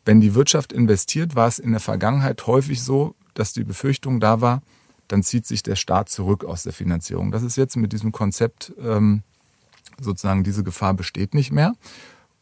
Wenn 0.06 0.20
die 0.20 0.36
Wirtschaft 0.36 0.74
investiert, 0.74 1.36
war 1.36 1.48
es 1.48 1.60
in 1.60 1.72
der 1.72 1.80
Vergangenheit 1.80 2.46
häufig 2.46 2.82
so, 2.84 3.16
dass 3.34 3.54
die 3.54 3.64
Befürchtung 3.64 4.20
da 4.20 4.42
war, 4.42 4.62
dann 5.08 5.24
zieht 5.24 5.46
sich 5.46 5.64
der 5.64 5.76
Staat 5.76 6.10
zurück 6.10 6.44
aus 6.44 6.64
der 6.64 6.74
Finanzierung. 6.74 7.32
Das 7.32 7.44
ist 7.44 7.56
jetzt 7.56 7.78
mit 7.78 7.94
diesem 7.94 8.12
Konzept 8.12 8.74
ähm, 8.82 9.24
sozusagen, 10.00 10.44
diese 10.44 10.64
Gefahr 10.64 10.94
besteht 10.94 11.34
nicht 11.34 11.52
mehr. 11.52 11.74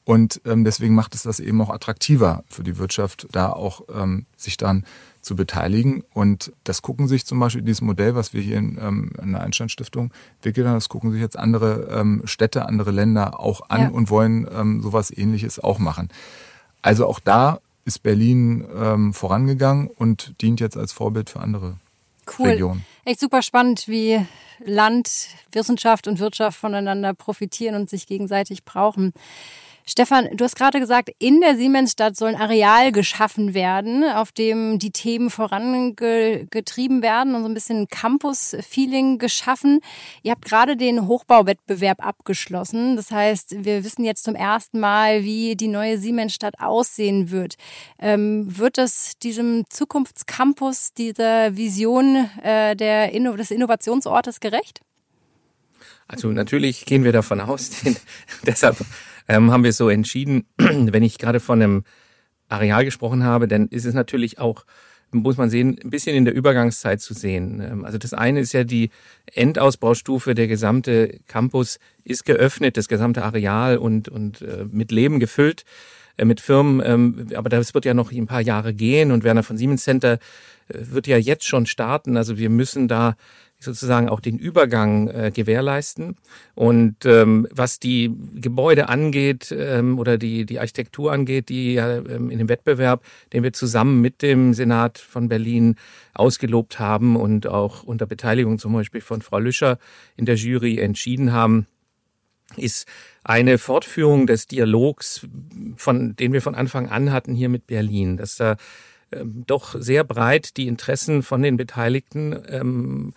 Und 0.04 0.42
ähm, 0.46 0.64
deswegen 0.64 0.96
macht 0.96 1.14
es 1.14 1.24
das 1.24 1.40
eben 1.40 1.62
auch 1.62 1.70
attraktiver 1.70 2.44
für 2.48 2.64
die 2.64 2.78
Wirtschaft, 2.78 3.28
da 3.32 3.52
auch 3.52 3.82
ähm, 3.94 4.26
sich 4.36 4.58
dann 4.58 4.86
zu 5.22 5.36
beteiligen. 5.36 6.04
Und 6.14 6.52
das 6.64 6.82
gucken 6.82 7.08
sich 7.08 7.26
zum 7.26 7.40
Beispiel 7.40 7.62
dieses 7.62 7.82
Modell, 7.82 8.16
was 8.16 8.34
wir 8.34 8.42
hier 8.42 8.58
in, 8.58 8.80
ähm, 8.82 9.12
in 9.22 9.34
der 9.34 9.42
Einstein-Stiftung 9.42 10.12
entwickelt 10.38 10.66
haben, 10.66 10.74
das 10.74 10.90
gucken 10.90 11.12
sich 11.12 11.22
jetzt 11.22 11.38
andere 11.38 11.88
ähm, 11.92 12.24
Städte, 12.26 12.66
andere 12.66 12.92
Länder 12.92 13.40
auch 13.40 13.70
an 13.70 13.82
ja. 13.82 13.90
und 13.90 14.10
wollen 14.10 14.48
ähm, 14.52 14.82
sowas 14.82 15.16
ähnliches 15.16 15.60
auch 15.60 15.78
machen. 15.78 16.10
Also 16.82 17.06
auch 17.06 17.20
da 17.20 17.60
ist 17.86 18.02
Berlin 18.04 18.66
ähm, 18.76 19.14
vorangegangen 19.14 19.88
und 19.88 20.42
dient 20.42 20.60
jetzt 20.60 20.78
als 20.78 20.92
Vorbild 20.92 21.30
für 21.30 21.40
andere 21.40 21.78
cool. 22.40 22.50
Regionen. 22.50 22.86
Echt 23.06 23.20
super 23.20 23.42
spannend, 23.42 23.88
wie 23.88 24.26
Land, 24.60 25.28
Wissenschaft 25.52 26.08
und 26.08 26.20
Wirtschaft 26.20 26.58
voneinander 26.58 27.14
profitieren 27.14 27.76
und 27.76 27.90
sich 27.90 28.08
gegenseitig 28.08 28.64
brauchen. 28.64 29.14
Stefan, 29.92 30.30
du 30.38 30.46
hast 30.46 30.56
gerade 30.56 30.80
gesagt, 30.80 31.12
in 31.20 31.42
der 31.42 31.58
Siemensstadt 31.58 32.16
soll 32.16 32.30
ein 32.30 32.42
Areal 32.42 32.94
geschaffen 32.94 33.54
werden, 33.54 34.06
auf 34.06 34.32
dem 34.32 34.80
die 34.80 34.92
Themen 34.92 35.30
vorangetrieben 35.30 37.02
werden 37.02 37.36
und 37.36 37.42
so 37.42 37.50
ein 37.50 37.54
bisschen 37.54 37.90
Campus-Feeling 37.90 39.18
geschaffen. 39.18 39.82
Ihr 40.24 40.32
habt 40.32 40.46
gerade 40.46 40.78
den 40.78 41.08
Hochbauwettbewerb 41.08 42.06
abgeschlossen. 42.06 42.96
Das 42.96 43.12
heißt, 43.12 43.66
wir 43.66 43.84
wissen 43.84 44.06
jetzt 44.06 44.24
zum 44.24 44.34
ersten 44.34 44.80
Mal, 44.80 45.24
wie 45.24 45.58
die 45.58 45.68
neue 45.68 45.98
Siemensstadt 45.98 46.62
aussehen 46.62 47.30
wird. 47.30 47.56
Ähm, 48.00 48.58
wird 48.58 48.78
das 48.78 49.18
diesem 49.22 49.66
Zukunftscampus, 49.70 50.94
dieser 50.94 51.58
Vision 51.58 52.30
äh, 52.42 52.78
der 52.78 53.12
Inno 53.12 53.36
des 53.36 53.52
Innovationsortes 53.52 54.40
gerecht? 54.40 54.80
Also 56.08 56.30
natürlich 56.30 56.86
gehen 56.86 57.04
wir 57.04 57.12
davon 57.12 57.42
aus, 57.42 57.72
deshalb 58.46 58.78
ähm, 59.32 59.50
haben 59.52 59.64
wir 59.64 59.72
so 59.72 59.90
entschieden, 59.90 60.46
wenn 60.58 61.04
ich 61.04 61.18
gerade 61.18 61.40
von 61.40 61.62
einem 61.62 61.84
Areal 62.50 62.84
gesprochen 62.84 63.24
habe, 63.24 63.48
dann 63.48 63.68
ist 63.70 63.86
es 63.86 63.94
natürlich 63.94 64.40
auch, 64.40 64.66
muss 65.12 65.38
man 65.38 65.50
sehen, 65.50 65.80
ein 65.82 65.90
bisschen 65.90 66.16
in 66.18 66.26
der 66.26 66.34
Übergangszeit 66.34 67.00
zu 67.00 67.14
sehen. 67.14 67.62
Ähm, 67.62 67.86
also 67.86 67.98
das 67.98 68.14
eine 68.14 68.42
ist 68.42 68.52
ja 68.52 68.66
die 68.66 68.90
Endausbaustufe, 69.34 70.36
der 70.36 70.48
gesamte 70.48 71.20
Campus 71.28 71.80
ist 72.04 72.26
geöffnet, 72.26 72.76
das 72.76 72.90
gesamte 72.90 73.24
Areal 73.24 73.78
und, 73.78 74.10
und 74.10 74.42
äh, 74.42 74.66
mit 74.70 74.92
Leben 74.92 75.22
gefüllt 75.22 75.64
mit 76.26 76.42
Firmen, 76.42 76.82
ähm, 76.86 77.28
aber 77.36 77.50
das 77.50 77.74
wird 77.74 77.86
ja 77.86 77.94
noch 77.94 78.12
ein 78.12 78.28
paar 78.28 78.42
Jahre 78.42 78.74
gehen 78.74 79.12
und 79.12 79.24
Werner 79.24 79.44
von 79.44 79.58
Siemens 79.58 79.84
Center 79.84 80.14
äh, 80.68 80.78
wird 80.92 81.08
ja 81.08 81.18
jetzt 81.18 81.46
schon 81.46 81.66
starten. 81.66 82.18
Also 82.18 82.38
wir 82.38 82.50
müssen 82.50 82.88
da 82.88 83.16
sozusagen 83.64 84.10
auch 84.10 84.20
den 84.20 84.38
Übergang 84.38 85.08
äh, 85.08 85.32
gewährleisten. 85.34 86.16
Und 86.56 87.06
ähm, 87.06 87.48
was 87.52 87.80
die 87.80 88.12
Gebäude 88.36 88.90
angeht 88.90 89.54
ähm, 89.58 90.00
oder 90.00 90.18
die, 90.18 90.46
die 90.46 90.60
Architektur 90.60 91.12
angeht, 91.12 91.50
die 91.50 91.74
ja 91.74 91.98
ähm, 91.98 92.30
in 92.30 92.40
dem 92.40 92.50
Wettbewerb, 92.50 93.04
den 93.34 93.44
wir 93.44 93.54
zusammen 93.54 94.02
mit 94.02 94.22
dem 94.22 94.54
Senat 94.54 94.98
von 94.98 95.30
Berlin 95.30 95.76
ausgelobt 96.14 96.80
haben 96.80 97.16
und 97.16 97.48
auch 97.48 97.84
unter 97.84 98.06
Beteiligung 98.06 98.60
zum 98.60 98.74
Beispiel 98.74 99.02
von 99.02 99.22
Frau 99.22 99.40
Lüscher 99.40 99.78
in 100.18 100.26
der 100.26 100.36
Jury 100.36 100.80
entschieden 100.80 101.32
haben, 101.32 101.68
ist 102.58 102.88
eine 103.24 103.58
Fortführung 103.58 104.28
des 104.28 104.48
Dialogs, 104.48 105.28
von 105.76 106.16
den 106.16 106.34
wir 106.34 106.42
von 106.42 106.56
Anfang 106.56 106.90
an 106.90 107.12
hatten 107.12 107.36
hier 107.36 107.50
mit 107.50 107.68
Berlin, 107.68 108.18
dass 108.18 108.36
da 108.36 108.58
ähm, 109.12 109.44
doch 109.46 109.76
sehr 109.80 110.04
breit 110.04 110.58
die 110.58 110.68
Interessen 110.68 111.24
von 111.24 111.42
den 111.42 111.58
Beteiligten 111.58 112.38
ähm, 112.48 113.14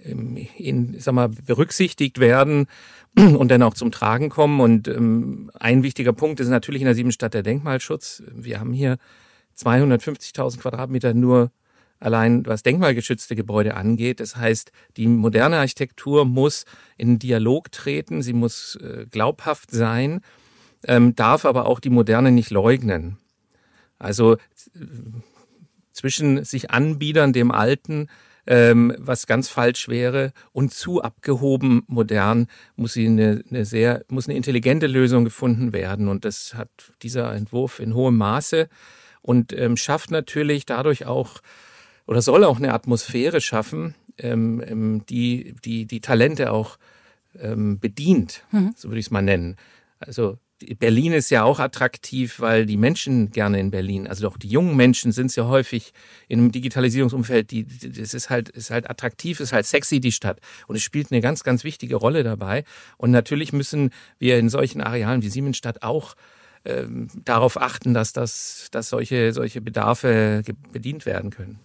in, 0.00 0.94
sag 0.98 1.14
mal, 1.14 1.28
berücksichtigt 1.28 2.20
werden 2.20 2.66
und 3.16 3.50
dann 3.50 3.62
auch 3.62 3.74
zum 3.74 3.90
Tragen 3.90 4.28
kommen. 4.28 4.60
Und 4.60 4.88
ähm, 4.88 5.50
ein 5.58 5.82
wichtiger 5.82 6.12
Punkt 6.12 6.40
ist 6.40 6.48
natürlich 6.48 6.82
in 6.82 6.86
der 6.86 6.94
Siebenstadt 6.94 7.34
der 7.34 7.42
Denkmalschutz. 7.42 8.22
Wir 8.32 8.60
haben 8.60 8.72
hier 8.72 8.98
250.000 9.58 10.60
Quadratmeter 10.60 11.14
nur 11.14 11.50
allein 12.00 12.46
was 12.46 12.62
denkmalgeschützte 12.62 13.34
Gebäude 13.34 13.74
angeht. 13.74 14.20
Das 14.20 14.36
heißt, 14.36 14.72
die 14.96 15.06
moderne 15.06 15.58
Architektur 15.58 16.24
muss 16.24 16.64
in 16.96 17.18
Dialog 17.18 17.72
treten, 17.72 18.22
sie 18.22 18.32
muss 18.32 18.76
äh, 18.76 19.06
glaubhaft 19.10 19.70
sein, 19.70 20.20
ähm, 20.84 21.14
darf 21.14 21.44
aber 21.44 21.66
auch 21.66 21.80
die 21.80 21.90
Moderne 21.90 22.30
nicht 22.30 22.50
leugnen. 22.50 23.18
Also 23.98 24.34
äh, 24.34 24.38
zwischen 25.92 26.44
sich 26.44 26.70
anbiedern 26.70 27.32
dem 27.32 27.50
Alten 27.50 28.08
ähm, 28.46 28.94
was 28.98 29.26
ganz 29.26 29.48
falsch 29.48 29.88
wäre 29.88 30.32
und 30.52 30.72
zu 30.72 31.02
abgehoben 31.02 31.82
modern 31.86 32.46
muss 32.76 32.94
sie 32.94 33.06
eine, 33.06 33.42
eine 33.50 33.66
sehr 33.66 34.04
muss 34.08 34.26
eine 34.26 34.36
intelligente 34.36 34.86
Lösung 34.86 35.24
gefunden 35.24 35.74
werden 35.74 36.08
und 36.08 36.24
das 36.24 36.54
hat 36.54 36.70
dieser 37.02 37.34
Entwurf 37.34 37.78
in 37.78 37.94
hohem 37.94 38.16
Maße 38.16 38.68
und 39.20 39.52
ähm, 39.52 39.76
schafft 39.76 40.10
natürlich 40.10 40.64
dadurch 40.64 41.04
auch 41.04 41.42
oder 42.08 42.22
soll 42.22 42.42
auch 42.42 42.56
eine 42.56 42.72
Atmosphäre 42.72 43.40
schaffen, 43.40 43.94
ähm, 44.18 44.62
ähm 44.66 45.06
die 45.08 45.54
die 45.64 45.86
die 45.86 46.00
Talente 46.00 46.50
auch 46.50 46.78
ähm, 47.38 47.78
bedient, 47.78 48.42
mhm. 48.50 48.72
so 48.76 48.88
würde 48.88 48.98
ich 48.98 49.06
es 49.06 49.10
mal 49.12 49.22
nennen. 49.22 49.56
Also 50.00 50.38
Berlin 50.78 51.12
ist 51.12 51.30
ja 51.30 51.44
auch 51.44 51.60
attraktiv, 51.60 52.40
weil 52.40 52.66
die 52.66 52.76
Menschen 52.76 53.30
gerne 53.30 53.60
in 53.60 53.70
Berlin, 53.70 54.08
also 54.08 54.26
auch 54.26 54.36
die 54.36 54.48
jungen 54.48 54.74
Menschen 54.76 55.12
sind 55.12 55.26
es 55.26 55.36
ja 55.36 55.46
häufig 55.46 55.92
in 56.26 56.40
einem 56.40 56.50
Digitalisierungsumfeld, 56.50 57.50
die, 57.52 57.64
das 57.66 58.12
ist 58.12 58.28
halt, 58.28 58.48
ist 58.48 58.70
halt 58.70 58.90
attraktiv, 58.90 59.38
ist 59.38 59.52
halt 59.52 59.66
sexy, 59.66 60.00
die 60.00 60.10
Stadt. 60.10 60.40
Und 60.66 60.74
es 60.74 60.82
spielt 60.82 61.12
eine 61.12 61.20
ganz, 61.20 61.44
ganz 61.44 61.62
wichtige 61.62 61.94
Rolle 61.94 62.24
dabei. 62.24 62.64
Und 62.96 63.12
natürlich 63.12 63.52
müssen 63.52 63.90
wir 64.18 64.38
in 64.38 64.48
solchen 64.48 64.80
Arealen 64.80 65.22
wie 65.22 65.28
Siemensstadt 65.28 65.84
auch 65.84 66.16
ähm, 66.64 67.06
darauf 67.24 67.60
achten, 67.60 67.94
dass 67.94 68.12
das, 68.12 68.66
dass 68.72 68.88
solche, 68.88 69.32
solche 69.32 69.60
Bedarfe 69.60 70.42
bedient 70.72 71.06
werden 71.06 71.30
können. 71.30 71.60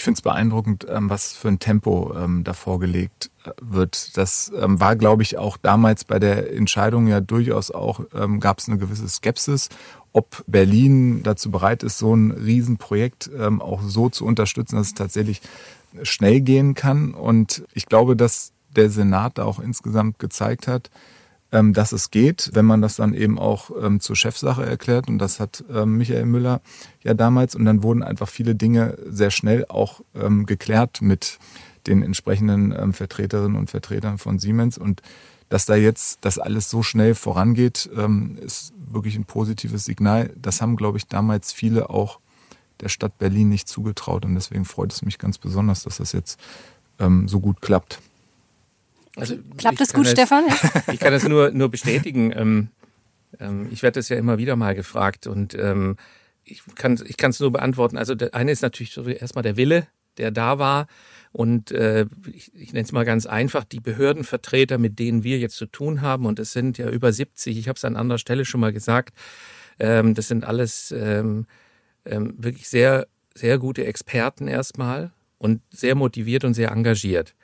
Ich 0.00 0.04
finde 0.04 0.16
es 0.16 0.22
beeindruckend, 0.22 0.86
ähm, 0.88 1.10
was 1.10 1.34
für 1.34 1.48
ein 1.48 1.58
Tempo 1.58 2.14
ähm, 2.16 2.42
da 2.42 2.54
vorgelegt 2.54 3.30
äh, 3.44 3.50
wird. 3.60 4.16
Das 4.16 4.50
ähm, 4.58 4.80
war, 4.80 4.96
glaube 4.96 5.22
ich, 5.22 5.36
auch 5.36 5.58
damals 5.58 6.06
bei 6.06 6.18
der 6.18 6.54
Entscheidung 6.54 7.06
ja 7.06 7.20
durchaus 7.20 7.70
auch, 7.70 8.00
gab 8.40 8.60
es 8.60 8.68
eine 8.68 8.78
gewisse 8.78 9.06
Skepsis, 9.06 9.68
ob 10.14 10.42
Berlin 10.46 11.22
dazu 11.22 11.50
bereit 11.50 11.82
ist, 11.82 11.98
so 11.98 12.14
ein 12.16 12.30
Riesenprojekt 12.30 13.30
auch 13.58 13.82
so 13.82 14.08
zu 14.08 14.24
unterstützen, 14.24 14.76
dass 14.76 14.86
es 14.86 14.94
tatsächlich 14.94 15.42
schnell 16.02 16.40
gehen 16.40 16.72
kann. 16.72 17.12
Und 17.12 17.64
ich 17.74 17.84
glaube, 17.84 18.16
dass 18.16 18.52
der 18.74 18.88
Senat 18.88 19.36
da 19.36 19.44
auch 19.44 19.60
insgesamt 19.60 20.18
gezeigt 20.18 20.66
hat, 20.66 20.90
ähm, 21.52 21.72
dass 21.72 21.92
es 21.92 22.10
geht, 22.10 22.50
wenn 22.52 22.64
man 22.64 22.80
das 22.80 22.96
dann 22.96 23.14
eben 23.14 23.38
auch 23.38 23.70
ähm, 23.82 24.00
zur 24.00 24.16
Chefsache 24.16 24.64
erklärt. 24.64 25.08
Und 25.08 25.18
das 25.18 25.40
hat 25.40 25.64
ähm, 25.72 25.96
Michael 25.96 26.26
Müller 26.26 26.60
ja 27.02 27.14
damals. 27.14 27.54
Und 27.54 27.64
dann 27.64 27.82
wurden 27.82 28.02
einfach 28.02 28.28
viele 28.28 28.54
Dinge 28.54 28.96
sehr 29.06 29.30
schnell 29.30 29.66
auch 29.68 30.00
ähm, 30.14 30.46
geklärt 30.46 31.02
mit 31.02 31.38
den 31.86 32.02
entsprechenden 32.02 32.72
ähm, 32.72 32.92
Vertreterinnen 32.92 33.56
und 33.56 33.70
Vertretern 33.70 34.18
von 34.18 34.38
Siemens. 34.38 34.78
Und 34.78 35.02
dass 35.48 35.66
da 35.66 35.74
jetzt 35.74 36.18
das 36.20 36.38
alles 36.38 36.70
so 36.70 36.82
schnell 36.82 37.14
vorangeht, 37.16 37.90
ähm, 37.96 38.38
ist 38.40 38.72
wirklich 38.78 39.16
ein 39.16 39.24
positives 39.24 39.84
Signal. 39.84 40.32
Das 40.40 40.62
haben, 40.62 40.76
glaube 40.76 40.98
ich, 40.98 41.08
damals 41.08 41.52
viele 41.52 41.90
auch 41.90 42.20
der 42.80 42.88
Stadt 42.88 43.18
Berlin 43.18 43.48
nicht 43.48 43.68
zugetraut. 43.68 44.24
Und 44.24 44.34
deswegen 44.36 44.64
freut 44.64 44.92
es 44.92 45.02
mich 45.02 45.18
ganz 45.18 45.38
besonders, 45.38 45.82
dass 45.82 45.98
das 45.98 46.12
jetzt 46.12 46.40
so 47.24 47.40
gut 47.40 47.62
klappt. 47.62 47.98
Also 49.16 49.36
Klappt 49.56 49.80
das 49.80 49.92
gut, 49.92 50.06
das, 50.06 50.12
Stefan? 50.12 50.44
ich 50.92 51.00
kann 51.00 51.12
das 51.12 51.26
nur, 51.26 51.50
nur 51.50 51.68
bestätigen. 51.68 52.32
Ähm, 52.34 52.68
ähm, 53.38 53.68
ich 53.70 53.82
werde 53.82 53.98
das 53.98 54.08
ja 54.08 54.16
immer 54.16 54.38
wieder 54.38 54.56
mal 54.56 54.74
gefragt 54.74 55.26
und 55.26 55.54
ähm, 55.54 55.96
ich 56.44 56.62
kann 56.74 57.00
ich 57.04 57.16
kann 57.16 57.30
es 57.30 57.40
nur 57.40 57.52
beantworten. 57.52 57.96
Also 57.96 58.14
der 58.14 58.34
eine 58.34 58.52
ist 58.52 58.62
natürlich 58.62 58.96
erstmal 58.96 59.42
der 59.42 59.56
Wille, 59.56 59.86
der 60.16 60.30
da 60.30 60.58
war. 60.58 60.86
Und 61.32 61.70
äh, 61.70 62.06
ich, 62.32 62.52
ich 62.54 62.72
nenne 62.72 62.84
es 62.84 62.92
mal 62.92 63.04
ganz 63.04 63.26
einfach, 63.26 63.62
die 63.62 63.78
Behördenvertreter, 63.78 64.78
mit 64.78 64.98
denen 64.98 65.22
wir 65.22 65.38
jetzt 65.38 65.56
zu 65.56 65.66
tun 65.66 66.00
haben, 66.00 66.26
und 66.26 66.40
es 66.40 66.52
sind 66.52 66.76
ja 66.76 66.88
über 66.90 67.12
70, 67.12 67.56
ich 67.56 67.68
habe 67.68 67.76
es 67.76 67.84
an 67.84 67.96
anderer 67.96 68.18
Stelle 68.18 68.44
schon 68.44 68.60
mal 68.60 68.72
gesagt, 68.72 69.14
ähm, 69.78 70.14
das 70.14 70.26
sind 70.26 70.44
alles 70.44 70.92
ähm, 70.96 71.46
ähm, 72.04 72.34
wirklich 72.36 72.68
sehr, 72.68 73.06
sehr 73.34 73.58
gute 73.58 73.86
Experten 73.86 74.48
erstmal 74.48 75.12
und 75.38 75.62
sehr 75.70 75.94
motiviert 75.94 76.44
und 76.44 76.54
sehr 76.54 76.72
engagiert. 76.72 77.36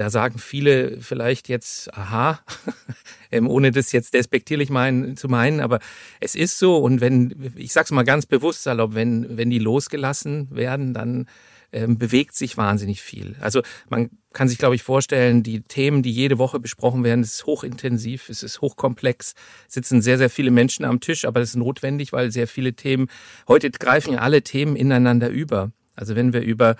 Da 0.00 0.08
sagen 0.08 0.38
viele 0.38 0.98
vielleicht 1.02 1.50
jetzt, 1.50 1.92
aha, 1.92 2.40
ähm, 3.30 3.46
ohne 3.46 3.70
das 3.70 3.92
jetzt 3.92 4.14
despektierlich 4.14 4.70
meinen, 4.70 5.14
zu 5.18 5.28
meinen, 5.28 5.60
aber 5.60 5.78
es 6.20 6.34
ist 6.34 6.58
so 6.58 6.78
und 6.78 7.02
wenn, 7.02 7.52
ich 7.54 7.74
sag's 7.74 7.90
mal 7.90 8.04
ganz 8.04 8.24
bewusst 8.24 8.62
salopp, 8.62 8.94
wenn, 8.94 9.36
wenn 9.36 9.50
die 9.50 9.58
losgelassen 9.58 10.48
werden, 10.52 10.94
dann 10.94 11.26
ähm, 11.72 11.98
bewegt 11.98 12.34
sich 12.34 12.56
wahnsinnig 12.56 13.02
viel. 13.02 13.36
Also 13.40 13.60
man 13.90 14.08
kann 14.32 14.48
sich, 14.48 14.56
glaube 14.56 14.74
ich, 14.74 14.82
vorstellen, 14.82 15.42
die 15.42 15.60
Themen, 15.60 16.02
die 16.02 16.12
jede 16.12 16.38
Woche 16.38 16.60
besprochen 16.60 17.04
werden, 17.04 17.22
ist 17.22 17.44
hochintensiv, 17.44 18.30
es 18.30 18.42
ist 18.42 18.62
hochkomplex, 18.62 19.34
sitzen 19.68 20.00
sehr, 20.00 20.16
sehr 20.16 20.30
viele 20.30 20.50
Menschen 20.50 20.86
am 20.86 21.00
Tisch, 21.00 21.26
aber 21.26 21.40
das 21.40 21.50
ist 21.50 21.56
notwendig, 21.56 22.14
weil 22.14 22.32
sehr 22.32 22.48
viele 22.48 22.72
Themen, 22.72 23.08
heute 23.48 23.70
greifen 23.70 24.14
ja 24.14 24.20
alle 24.20 24.40
Themen 24.40 24.76
ineinander 24.76 25.28
über. 25.28 25.72
Also 25.94 26.16
wenn 26.16 26.32
wir 26.32 26.40
über 26.40 26.76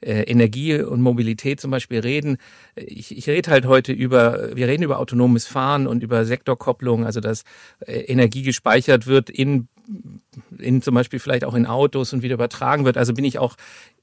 äh, 0.00 0.22
Energie 0.22 0.80
und 0.80 1.00
Mobilität 1.00 1.60
zum 1.60 1.70
Beispiel 1.70 2.00
reden. 2.00 2.38
Ich, 2.76 3.16
ich 3.16 3.28
rede 3.28 3.50
halt 3.50 3.66
heute 3.66 3.92
über, 3.92 4.54
wir 4.54 4.68
reden 4.68 4.82
über 4.82 4.98
autonomes 4.98 5.46
Fahren 5.46 5.86
und 5.86 6.02
über 6.02 6.24
Sektorkopplung, 6.24 7.04
also 7.04 7.20
dass 7.20 7.44
äh, 7.80 8.00
Energie 8.00 8.42
gespeichert 8.42 9.06
wird 9.06 9.30
in, 9.30 9.68
in 10.58 10.82
zum 10.82 10.94
Beispiel 10.94 11.18
vielleicht 11.18 11.44
auch 11.44 11.54
in 11.54 11.66
Autos 11.66 12.12
und 12.12 12.22
wieder 12.22 12.34
übertragen 12.34 12.84
wird. 12.84 12.96
Also 12.96 13.14
bin 13.14 13.24
ich 13.24 13.38
auch 13.38 13.56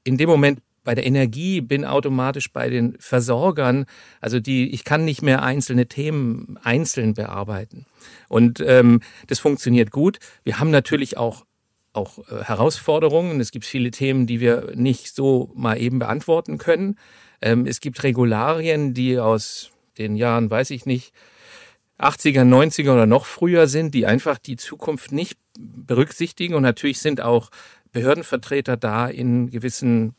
in 0.04 0.16
dem 0.16 0.28
Moment 0.28 0.60
bei 0.88 0.94
der 0.94 1.04
Energie 1.04 1.60
bin 1.60 1.84
automatisch 1.84 2.50
bei 2.50 2.70
den 2.70 2.96
Versorgern, 2.98 3.84
also 4.22 4.40
die, 4.40 4.70
ich 4.70 4.84
kann 4.84 5.04
nicht 5.04 5.20
mehr 5.20 5.42
einzelne 5.42 5.86
Themen 5.86 6.58
einzeln 6.62 7.12
bearbeiten. 7.12 7.84
Und 8.28 8.64
ähm, 8.66 9.00
das 9.26 9.38
funktioniert 9.38 9.90
gut. 9.90 10.18
Wir 10.44 10.60
haben 10.60 10.70
natürlich 10.70 11.18
auch 11.18 11.44
auch 11.92 12.18
äh, 12.30 12.44
Herausforderungen. 12.44 13.40
Es 13.40 13.50
gibt 13.50 13.64
viele 13.64 13.90
Themen, 13.90 14.26
die 14.26 14.40
wir 14.40 14.72
nicht 14.74 15.14
so 15.14 15.50
mal 15.54 15.80
eben 15.80 15.98
beantworten 15.98 16.58
können. 16.58 16.96
Ähm, 17.40 17.66
es 17.66 17.80
gibt 17.80 18.02
Regularien, 18.02 18.94
die 18.94 19.18
aus 19.18 19.70
den 19.98 20.16
Jahren, 20.16 20.50
weiß 20.50 20.70
ich 20.70 20.86
nicht, 20.86 21.12
80er, 21.98 22.42
90er 22.42 22.92
oder 22.92 23.06
noch 23.06 23.26
früher 23.26 23.66
sind, 23.66 23.94
die 23.94 24.06
einfach 24.06 24.38
die 24.38 24.56
Zukunft 24.56 25.10
nicht 25.10 25.38
berücksichtigen. 25.58 26.54
Und 26.54 26.62
natürlich 26.62 27.00
sind 27.00 27.20
auch 27.20 27.50
Behördenvertreter 27.92 28.76
da 28.76 29.08
in 29.08 29.50
gewissen 29.50 30.14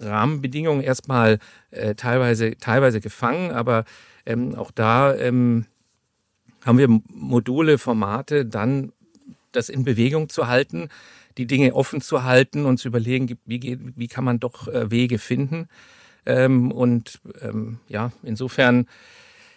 Rahmenbedingungen 0.00 0.82
erstmal 0.82 1.38
äh, 1.70 1.94
teilweise, 1.94 2.56
teilweise 2.58 3.00
gefangen, 3.00 3.50
aber 3.50 3.84
ähm, 4.26 4.54
auch 4.54 4.70
da 4.70 5.14
ähm, 5.14 5.66
haben 6.64 6.78
wir 6.78 6.88
Module, 7.08 7.78
Formate, 7.78 8.44
dann 8.44 8.92
das 9.56 9.68
in 9.68 9.84
Bewegung 9.84 10.28
zu 10.28 10.46
halten, 10.46 10.88
die 11.38 11.46
Dinge 11.46 11.74
offen 11.74 12.00
zu 12.00 12.24
halten 12.24 12.64
und 12.64 12.78
zu 12.78 12.88
überlegen, 12.88 13.38
wie, 13.44 13.58
geht, 13.58 13.80
wie 13.96 14.08
kann 14.08 14.24
man 14.24 14.40
doch 14.40 14.68
äh, 14.68 14.90
Wege 14.90 15.18
finden. 15.18 15.68
Ähm, 16.24 16.72
und 16.72 17.20
ähm, 17.42 17.78
ja, 17.88 18.12
insofern 18.22 18.86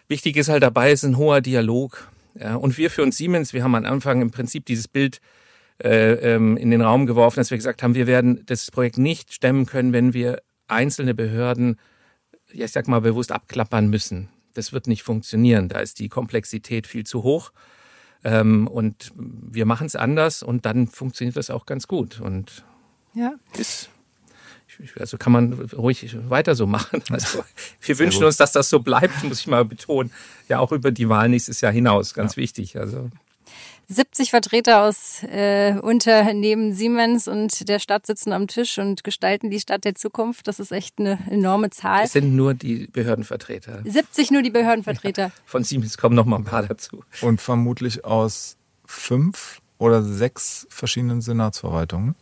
wichtig 0.07 0.37
ist 0.37 0.49
halt 0.49 0.63
dabei, 0.63 0.91
ist 0.91 1.03
ein 1.03 1.17
hoher 1.17 1.41
Dialog. 1.41 2.09
Ja, 2.39 2.55
und 2.55 2.77
wir 2.77 2.89
für 2.89 3.03
uns 3.03 3.17
Siemens, 3.17 3.53
wir 3.53 3.63
haben 3.63 3.75
am 3.75 3.85
Anfang 3.85 4.21
im 4.21 4.31
Prinzip 4.31 4.65
dieses 4.65 4.87
Bild 4.87 5.19
äh, 5.83 6.13
ähm, 6.13 6.57
in 6.57 6.71
den 6.71 6.81
Raum 6.81 7.05
geworfen, 7.05 7.39
dass 7.39 7.51
wir 7.51 7.57
gesagt 7.57 7.81
haben, 7.83 7.95
wir 7.95 8.07
werden 8.07 8.43
das 8.45 8.69
Projekt 8.69 8.97
nicht 8.97 9.33
stemmen 9.33 9.65
können, 9.65 9.93
wenn 9.93 10.13
wir 10.13 10.41
einzelne 10.67 11.13
Behörden, 11.13 11.79
ja, 12.51 12.65
ich 12.65 12.71
sag 12.71 12.87
mal, 12.87 13.01
bewusst 13.01 13.31
abklappern 13.31 13.89
müssen. 13.89 14.29
Das 14.53 14.73
wird 14.73 14.87
nicht 14.87 15.03
funktionieren. 15.03 15.69
Da 15.69 15.79
ist 15.79 15.99
die 15.99 16.09
Komplexität 16.09 16.85
viel 16.85 17.05
zu 17.05 17.23
hoch. 17.23 17.51
Ähm, 18.23 18.67
und 18.67 19.11
wir 19.15 19.65
machen 19.65 19.87
es 19.87 19.95
anders 19.95 20.43
und 20.43 20.65
dann 20.65 20.87
funktioniert 20.87 21.37
das 21.37 21.49
auch 21.49 21.65
ganz 21.65 21.87
gut. 21.87 22.19
Und 22.19 22.65
ja. 23.13 23.33
ist 23.57 23.89
also 24.99 25.17
kann 25.17 25.33
man 25.33 25.53
ruhig 25.53 26.15
weiter 26.29 26.55
so 26.55 26.65
machen. 26.65 27.03
Also 27.09 27.43
wir 27.81 27.99
wünschen 27.99 28.23
uns, 28.23 28.37
dass 28.37 28.51
das 28.51 28.69
so 28.69 28.79
bleibt, 28.79 29.23
muss 29.23 29.41
ich 29.41 29.47
mal 29.47 29.65
betonen. 29.65 30.11
Ja, 30.47 30.59
auch 30.59 30.71
über 30.71 30.91
die 30.91 31.09
Wahl 31.09 31.29
nächstes 31.29 31.61
Jahr 31.61 31.71
hinaus, 31.71 32.13
ganz 32.13 32.35
ja. 32.35 32.41
wichtig. 32.41 32.77
Also 32.77 33.09
70 33.91 34.29
Vertreter 34.29 34.83
aus 34.83 35.23
äh, 35.23 35.73
Unternehmen 35.81 36.73
Siemens 36.73 37.27
und 37.27 37.67
der 37.67 37.79
Stadt 37.79 38.05
sitzen 38.05 38.31
am 38.33 38.47
Tisch 38.47 38.77
und 38.77 39.03
gestalten 39.03 39.49
die 39.49 39.59
Stadt 39.59 39.83
der 39.83 39.95
Zukunft. 39.95 40.47
Das 40.47 40.59
ist 40.59 40.71
echt 40.71 40.99
eine 40.99 41.17
enorme 41.27 41.71
Zahl. 41.71 42.03
Es 42.03 42.13
sind 42.13 42.35
nur 42.35 42.53
die 42.53 42.85
Behördenvertreter. 42.85 43.81
70 43.83 44.29
nur 44.29 44.43
die 44.43 44.51
Behördenvertreter. 44.51 45.23
Ja, 45.23 45.31
von 45.45 45.63
Siemens 45.63 45.97
kommen 45.97 46.15
noch 46.15 46.25
mal 46.25 46.35
ein 46.35 46.43
paar 46.43 46.67
dazu. 46.67 47.03
Und 47.21 47.41
vermutlich 47.41 48.05
aus 48.05 48.57
fünf 48.85 49.59
oder 49.79 50.03
sechs 50.03 50.67
verschiedenen 50.69 51.21
Senatsverwaltungen. 51.21 52.15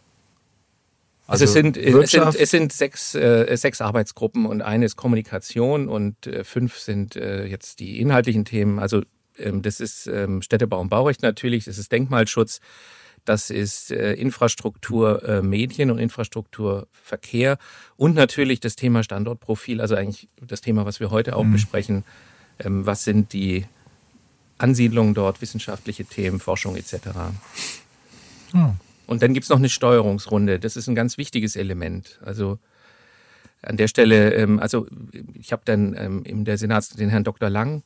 Also, 1.27 1.43
also 1.43 1.45
es, 1.45 1.51
sind, 1.51 1.75
es 1.75 2.11
sind, 2.11 2.35
es 2.35 2.51
sind 2.51 2.71
sechs, 2.71 3.13
äh, 3.13 3.53
sechs 3.57 3.81
Arbeitsgruppen 3.81 4.45
und 4.45 4.61
eine 4.61 4.85
ist 4.85 4.95
Kommunikation 4.95 5.89
und 5.89 6.25
äh, 6.27 6.45
fünf 6.45 6.77
sind 6.77 7.17
äh, 7.17 7.45
jetzt 7.45 7.81
die 7.81 7.99
inhaltlichen 7.99 8.45
Themen. 8.45 8.79
Also 8.79 9.01
das 9.37 9.79
ist 9.79 10.07
ähm, 10.07 10.41
Städtebau 10.41 10.79
und 10.79 10.89
Baurecht 10.89 11.21
natürlich, 11.21 11.65
das 11.65 11.77
ist 11.77 11.91
Denkmalschutz, 11.91 12.59
das 13.27 13.49
ist 13.49 13.91
äh, 13.91 14.13
Infrastruktur, 14.13 15.21
äh, 15.27 15.41
Medien 15.41 15.91
und 15.91 15.99
Infrastruktur, 15.99 16.87
Verkehr 16.93 17.57
und 17.97 18.15
natürlich 18.15 18.61
das 18.61 18.77
Thema 18.77 19.03
Standortprofil, 19.03 19.81
also 19.81 19.95
eigentlich 19.95 20.29
das 20.41 20.61
Thema, 20.61 20.85
was 20.85 21.01
wir 21.01 21.11
heute 21.11 21.35
auch 21.35 21.43
mhm. 21.43 21.51
besprechen. 21.51 22.03
Ähm, 22.59 22.85
was 22.85 23.03
sind 23.03 23.33
die 23.33 23.65
Ansiedlungen 24.57 25.13
dort, 25.13 25.41
wissenschaftliche 25.41 26.05
Themen, 26.05 26.39
Forschung 26.39 26.77
etc. 26.77 26.95
Oh. 28.55 28.71
Und 29.07 29.21
dann 29.21 29.33
gibt's 29.33 29.49
noch 29.49 29.57
eine 29.57 29.69
Steuerungsrunde. 29.69 30.57
Das 30.57 30.77
ist 30.77 30.87
ein 30.87 30.95
ganz 30.95 31.17
wichtiges 31.17 31.55
Element. 31.57 32.19
Also 32.23 32.59
an 33.61 33.77
der 33.77 33.87
Stelle, 33.87 34.57
also 34.59 34.87
ich 35.33 35.51
habe 35.51 35.61
dann 35.65 36.23
in 36.23 36.45
der 36.45 36.57
Senats 36.57 36.89
den 36.89 37.09
Herrn 37.09 37.23
Dr. 37.23 37.49
Lang 37.49 37.83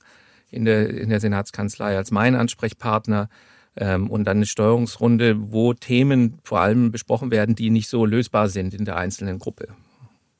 in 0.52 0.66
der, 0.66 0.90
in 0.90 1.10
der 1.10 1.20
Senatskanzlei 1.20 1.98
als 1.98 2.12
mein 2.12 2.36
Ansprechpartner 2.36 3.30
ähm, 3.76 4.10
und 4.10 4.26
dann 4.26 4.38
eine 4.38 4.46
Steuerungsrunde, 4.46 5.52
wo 5.52 5.74
Themen 5.74 6.40
vor 6.44 6.60
allem 6.60 6.92
besprochen 6.92 7.32
werden, 7.32 7.56
die 7.56 7.70
nicht 7.70 7.88
so 7.88 8.06
lösbar 8.06 8.50
sind 8.50 8.74
in 8.74 8.86
der 8.86 8.98
einzelnen 8.98 9.40
Gruppe. 9.40 9.70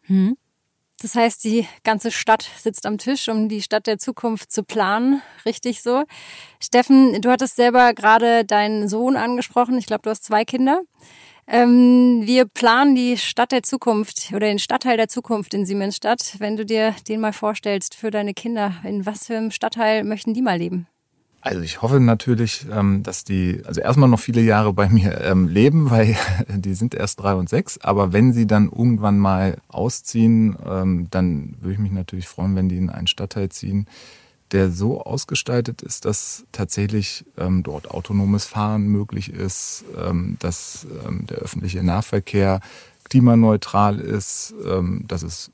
Hm. 0.04 0.36
Das 1.02 1.16
heißt, 1.16 1.44
die 1.44 1.68
ganze 1.84 2.12
Stadt 2.12 2.48
sitzt 2.60 2.86
am 2.86 3.00
Tisch, 3.00 3.28
um 3.28 3.50
die 3.50 3.64
Stadt 3.64 3.88
der 3.88 3.98
Zukunft 3.98 4.52
zu 4.52 4.64
planen. 4.64 5.22
Richtig 5.46 5.82
so. 5.82 6.04
Steffen, 6.62 7.20
du 7.22 7.32
hattest 7.32 7.56
selber 7.56 7.94
gerade 7.96 8.46
deinen 8.46 8.88
Sohn 8.88 9.16
angesprochen. 9.16 9.80
Ich 9.80 9.88
glaube, 9.88 10.04
du 10.04 10.12
hast 10.12 10.24
zwei 10.24 10.46
Kinder. 10.46 10.82
Ähm, 11.48 12.22
wir 12.24 12.46
planen 12.46 12.96
die 12.96 13.18
Stadt 13.18 13.52
der 13.52 13.64
Zukunft 13.64 14.30
oder 14.30 14.48
den 14.48 14.60
Stadtteil 14.60 14.98
der 14.98 15.08
Zukunft 15.08 15.54
in 15.54 15.66
Siemensstadt. 15.66 16.36
Wenn 16.40 16.56
du 16.56 16.66
dir 16.66 16.96
den 17.08 17.20
mal 17.20 17.34
vorstellst 17.34 17.96
für 17.96 18.12
deine 18.12 18.34
Kinder, 18.34 18.76
in 18.84 19.06
was 19.06 19.28
für 19.28 19.38
einem 19.38 19.52
Stadtteil 19.52 20.04
möchten 20.04 20.34
die 20.34 20.42
mal 20.42 20.58
leben? 20.58 20.88
Also 21.44 21.62
ich 21.62 21.82
hoffe 21.82 22.00
natürlich, 22.00 22.68
ähm, 22.72 23.02
dass 23.02 23.24
die 23.24 23.62
also 23.66 23.82
erstmal 23.82 24.08
noch 24.08 24.20
viele 24.20 24.42
Jahre 24.42 24.74
bei 24.74 24.88
mir 24.90 25.20
ähm, 25.22 25.48
leben, 25.48 25.90
weil 25.90 26.16
die 26.48 26.76
sind 26.76 26.94
erst 26.94 27.20
drei 27.20 27.34
und 27.34 27.50
sechs. 27.50 27.80
Aber 27.80 28.14
wenn 28.14 28.32
sie 28.32 28.46
dann 28.46 28.70
irgendwann 28.70 29.18
mal 29.18 29.58
ausziehen, 29.68 30.56
ähm, 30.66 31.08
dann 31.10 31.56
würde 31.60 31.74
ich 31.74 31.80
mich 31.80 31.92
natürlich 31.92 32.28
freuen, 32.28 32.56
wenn 32.56 32.70
die 32.70 32.78
in 32.78 32.92
einen 32.92 33.08
Stadtteil 33.08 33.50
ziehen, 33.50 33.88
der 34.52 34.72
so 34.72 35.02
ausgestaltet 35.02 35.82
ist, 35.82 36.06
dass 36.06 36.46
tatsächlich 36.52 37.26
ähm, 37.38 37.64
dort 37.64 37.90
autonomes 37.92 38.46
Fahren 38.46 38.88
möglich 38.88 39.32
ist, 39.32 39.86
ähm, 39.98 40.38
dass 40.40 40.86
ähm, 41.06 41.26
der 41.28 41.38
öffentliche 41.38 41.84
Nahverkehr 41.84 42.60
klimaneutral 43.06 44.00
ist, 44.00 44.54
ähm, 44.66 45.06
dass 45.08 45.24
es 45.24 45.52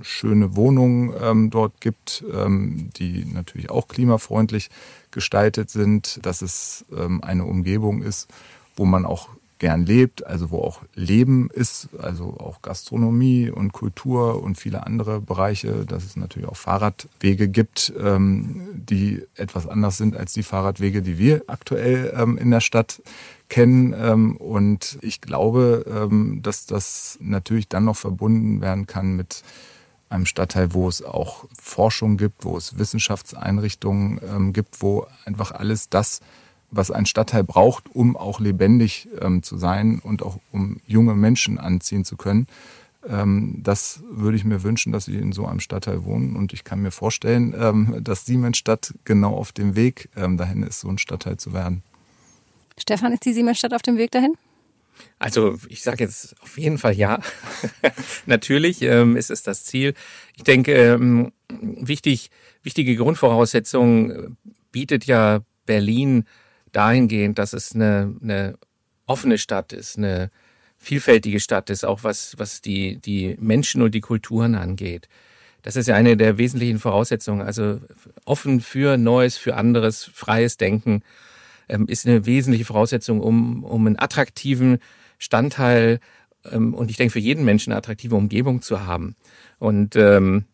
schöne 0.00 0.56
Wohnungen 0.56 1.12
ähm, 1.20 1.50
dort 1.50 1.80
gibt, 1.80 2.24
ähm, 2.32 2.90
die 2.96 3.26
natürlich 3.26 3.70
auch 3.70 3.88
klimafreundlich 3.88 4.70
gestaltet 5.10 5.68
sind, 5.68 6.20
dass 6.22 6.40
es 6.40 6.86
eine 7.20 7.44
Umgebung 7.44 8.00
ist, 8.00 8.30
wo 8.76 8.86
man 8.86 9.04
auch 9.04 9.28
gern 9.62 9.86
lebt, 9.86 10.26
also 10.26 10.50
wo 10.50 10.58
auch 10.58 10.82
Leben 10.96 11.48
ist, 11.48 11.88
also 11.96 12.36
auch 12.40 12.62
Gastronomie 12.62 13.48
und 13.48 13.72
Kultur 13.72 14.42
und 14.42 14.58
viele 14.58 14.84
andere 14.84 15.20
Bereiche, 15.20 15.86
dass 15.86 16.02
es 16.02 16.16
natürlich 16.16 16.48
auch 16.48 16.56
Fahrradwege 16.56 17.46
gibt, 17.46 17.92
ähm, 17.96 18.66
die 18.74 19.22
etwas 19.36 19.68
anders 19.68 19.98
sind 19.98 20.16
als 20.16 20.32
die 20.32 20.42
Fahrradwege, 20.42 21.00
die 21.00 21.16
wir 21.16 21.44
aktuell 21.46 22.12
ähm, 22.16 22.38
in 22.38 22.50
der 22.50 22.58
Stadt 22.58 23.02
kennen. 23.48 23.94
Ähm, 23.96 24.36
und 24.36 24.98
ich 25.00 25.20
glaube, 25.20 26.10
dass 26.42 26.66
das 26.66 27.18
natürlich 27.20 27.68
dann 27.68 27.84
noch 27.84 27.96
verbunden 27.96 28.60
werden 28.60 28.88
kann 28.88 29.14
mit 29.14 29.44
einem 30.08 30.26
Stadtteil, 30.26 30.74
wo 30.74 30.88
es 30.88 31.04
auch 31.04 31.44
Forschung 31.56 32.16
gibt, 32.16 32.44
wo 32.44 32.56
es 32.56 32.78
Wissenschaftseinrichtungen 32.78 34.52
gibt, 34.52 34.82
wo 34.82 35.06
einfach 35.24 35.52
alles 35.52 35.88
das 35.88 36.20
was 36.72 36.90
ein 36.90 37.06
Stadtteil 37.06 37.44
braucht, 37.44 37.94
um 37.94 38.16
auch 38.16 38.40
lebendig 38.40 39.08
ähm, 39.20 39.42
zu 39.42 39.58
sein 39.58 40.00
und 40.02 40.22
auch 40.22 40.40
um 40.50 40.80
junge 40.86 41.14
Menschen 41.14 41.58
anziehen 41.58 42.04
zu 42.04 42.16
können. 42.16 42.46
Ähm, 43.08 43.60
das 43.62 44.02
würde 44.10 44.36
ich 44.36 44.44
mir 44.44 44.62
wünschen, 44.62 44.90
dass 44.90 45.04
sie 45.04 45.16
in 45.16 45.32
so 45.32 45.46
einem 45.46 45.60
Stadtteil 45.60 46.04
wohnen. 46.04 46.34
Und 46.34 46.52
ich 46.52 46.64
kann 46.64 46.80
mir 46.80 46.90
vorstellen, 46.90 47.54
ähm, 47.56 47.98
dass 48.00 48.26
Siemensstadt 48.26 48.94
genau 49.04 49.34
auf 49.34 49.52
dem 49.52 49.76
Weg 49.76 50.08
ähm, 50.16 50.36
dahin 50.36 50.62
ist, 50.62 50.80
so 50.80 50.88
ein 50.88 50.98
Stadtteil 50.98 51.36
zu 51.36 51.52
werden. 51.52 51.82
Stefan, 52.78 53.12
ist 53.12 53.24
die 53.24 53.34
Siemensstadt 53.34 53.74
auf 53.74 53.82
dem 53.82 53.98
Weg 53.98 54.10
dahin? 54.10 54.34
Also 55.18 55.58
ich 55.68 55.82
sage 55.82 56.04
jetzt 56.04 56.34
auf 56.42 56.58
jeden 56.58 56.78
Fall 56.78 56.94
ja. 56.94 57.20
Natürlich 58.26 58.82
ähm, 58.82 59.16
ist 59.16 59.30
es 59.30 59.42
das 59.42 59.64
Ziel. 59.64 59.94
Ich 60.36 60.44
denke, 60.44 60.72
ähm, 60.72 61.32
wichtig, 61.50 62.30
wichtige 62.62 62.96
Grundvoraussetzung 62.96 64.36
bietet 64.70 65.04
ja 65.04 65.40
Berlin 65.66 66.24
dahingehend, 66.72 67.38
dass 67.38 67.52
es 67.52 67.74
eine, 67.74 68.14
eine 68.22 68.58
offene 69.06 69.38
Stadt 69.38 69.72
ist, 69.72 69.98
eine 69.98 70.30
vielfältige 70.78 71.40
Stadt 71.40 71.70
ist, 71.70 71.84
auch 71.84 72.02
was, 72.02 72.34
was 72.38 72.60
die, 72.60 72.98
die 72.98 73.36
Menschen 73.38 73.82
und 73.82 73.94
die 73.94 74.00
Kulturen 74.00 74.54
angeht. 74.54 75.08
Das 75.62 75.76
ist 75.76 75.86
ja 75.86 75.94
eine 75.94 76.16
der 76.16 76.38
wesentlichen 76.38 76.80
Voraussetzungen. 76.80 77.40
Also 77.40 77.80
offen 78.24 78.60
für 78.60 78.96
Neues, 78.96 79.36
für 79.36 79.54
anderes, 79.54 80.10
freies 80.12 80.56
Denken 80.56 81.02
ähm, 81.68 81.86
ist 81.86 82.06
eine 82.06 82.26
wesentliche 82.26 82.64
Voraussetzung, 82.64 83.20
um, 83.20 83.62
um 83.62 83.86
einen 83.86 83.98
attraktiven 83.98 84.78
Standteil 85.18 86.00
ähm, 86.50 86.74
und 86.74 86.90
ich 86.90 86.96
denke 86.96 87.12
für 87.12 87.20
jeden 87.20 87.44
Menschen 87.44 87.72
eine 87.72 87.78
attraktive 87.78 88.16
Umgebung 88.16 88.62
zu 88.62 88.84
haben. 88.84 89.14
Und 89.58 89.94
ähm, 89.94 90.46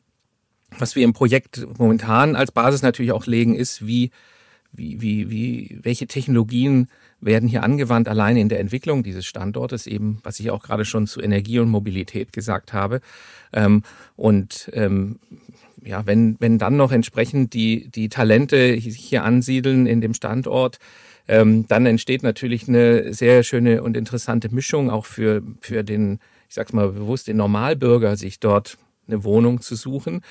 was 0.79 0.95
wir 0.95 1.05
im 1.05 1.15
Projekt 1.15 1.67
momentan 1.79 2.37
als 2.37 2.53
Basis 2.53 2.83
natürlich 2.83 3.13
auch 3.13 3.27
legen, 3.27 3.55
ist, 3.55 3.87
wie, 3.87 4.11
wie, 4.73 5.01
wie, 5.01 5.31
wie, 5.31 5.79
welche 5.83 6.07
Technologien 6.07 6.89
werden 7.21 7.49
hier 7.49 7.63
angewandt, 7.63 8.09
allein 8.09 8.37
in 8.37 8.49
der 8.49 8.61
Entwicklung 8.61 9.03
dieses 9.03 9.27
Standortes, 9.27 9.87
eben, 9.87 10.21
was 10.23 10.39
ich 10.41 10.51
auch 10.51 10.63
gerade 10.63 10.85
schon 10.85 11.07
zu 11.07 11.21
Energie 11.21 11.59
und 11.59 11.69
Mobilität 11.69 12.33
gesagt 12.33 12.73
habe. 12.73 13.01
Ähm, 13.53 13.83
und 14.17 14.71
ähm, 14.75 15.19
ja, 15.83 16.07
wenn, 16.07 16.37
wenn 16.39 16.59
dann 16.59 16.77
noch 16.77 16.93
entsprechend 16.93 17.55
die, 17.55 17.89
die 17.89 18.09
Talente 18.09 18.73
hier 18.75 19.25
ansiedeln 19.25 19.87
in 19.87 20.01
dem 20.01 20.15
Standort, 20.15 20.79
ähm, 21.29 21.67
dann 21.69 21.87
entsteht 21.87 22.23
natürlich 22.23 22.69
eine 22.69 23.13
sehr 23.13 23.43
schöne 23.43 23.83
und 23.83 23.97
interessante 23.97 24.53
Mischung 24.55 24.91
auch 24.91 25.05
für, 25.05 25.43
für 25.61 25.85
den, 25.85 26.21
ich 26.49 26.55
sag's 26.55 26.73
mal 26.73 26.91
bewusst, 26.91 27.29
den 27.29 27.37
Normalbürger, 27.37 28.17
sich 28.17 28.41
dort 28.41 28.79
eine 29.07 29.25
Wohnung 29.25 29.61
zu 29.61 29.77
suchen. 29.77 30.23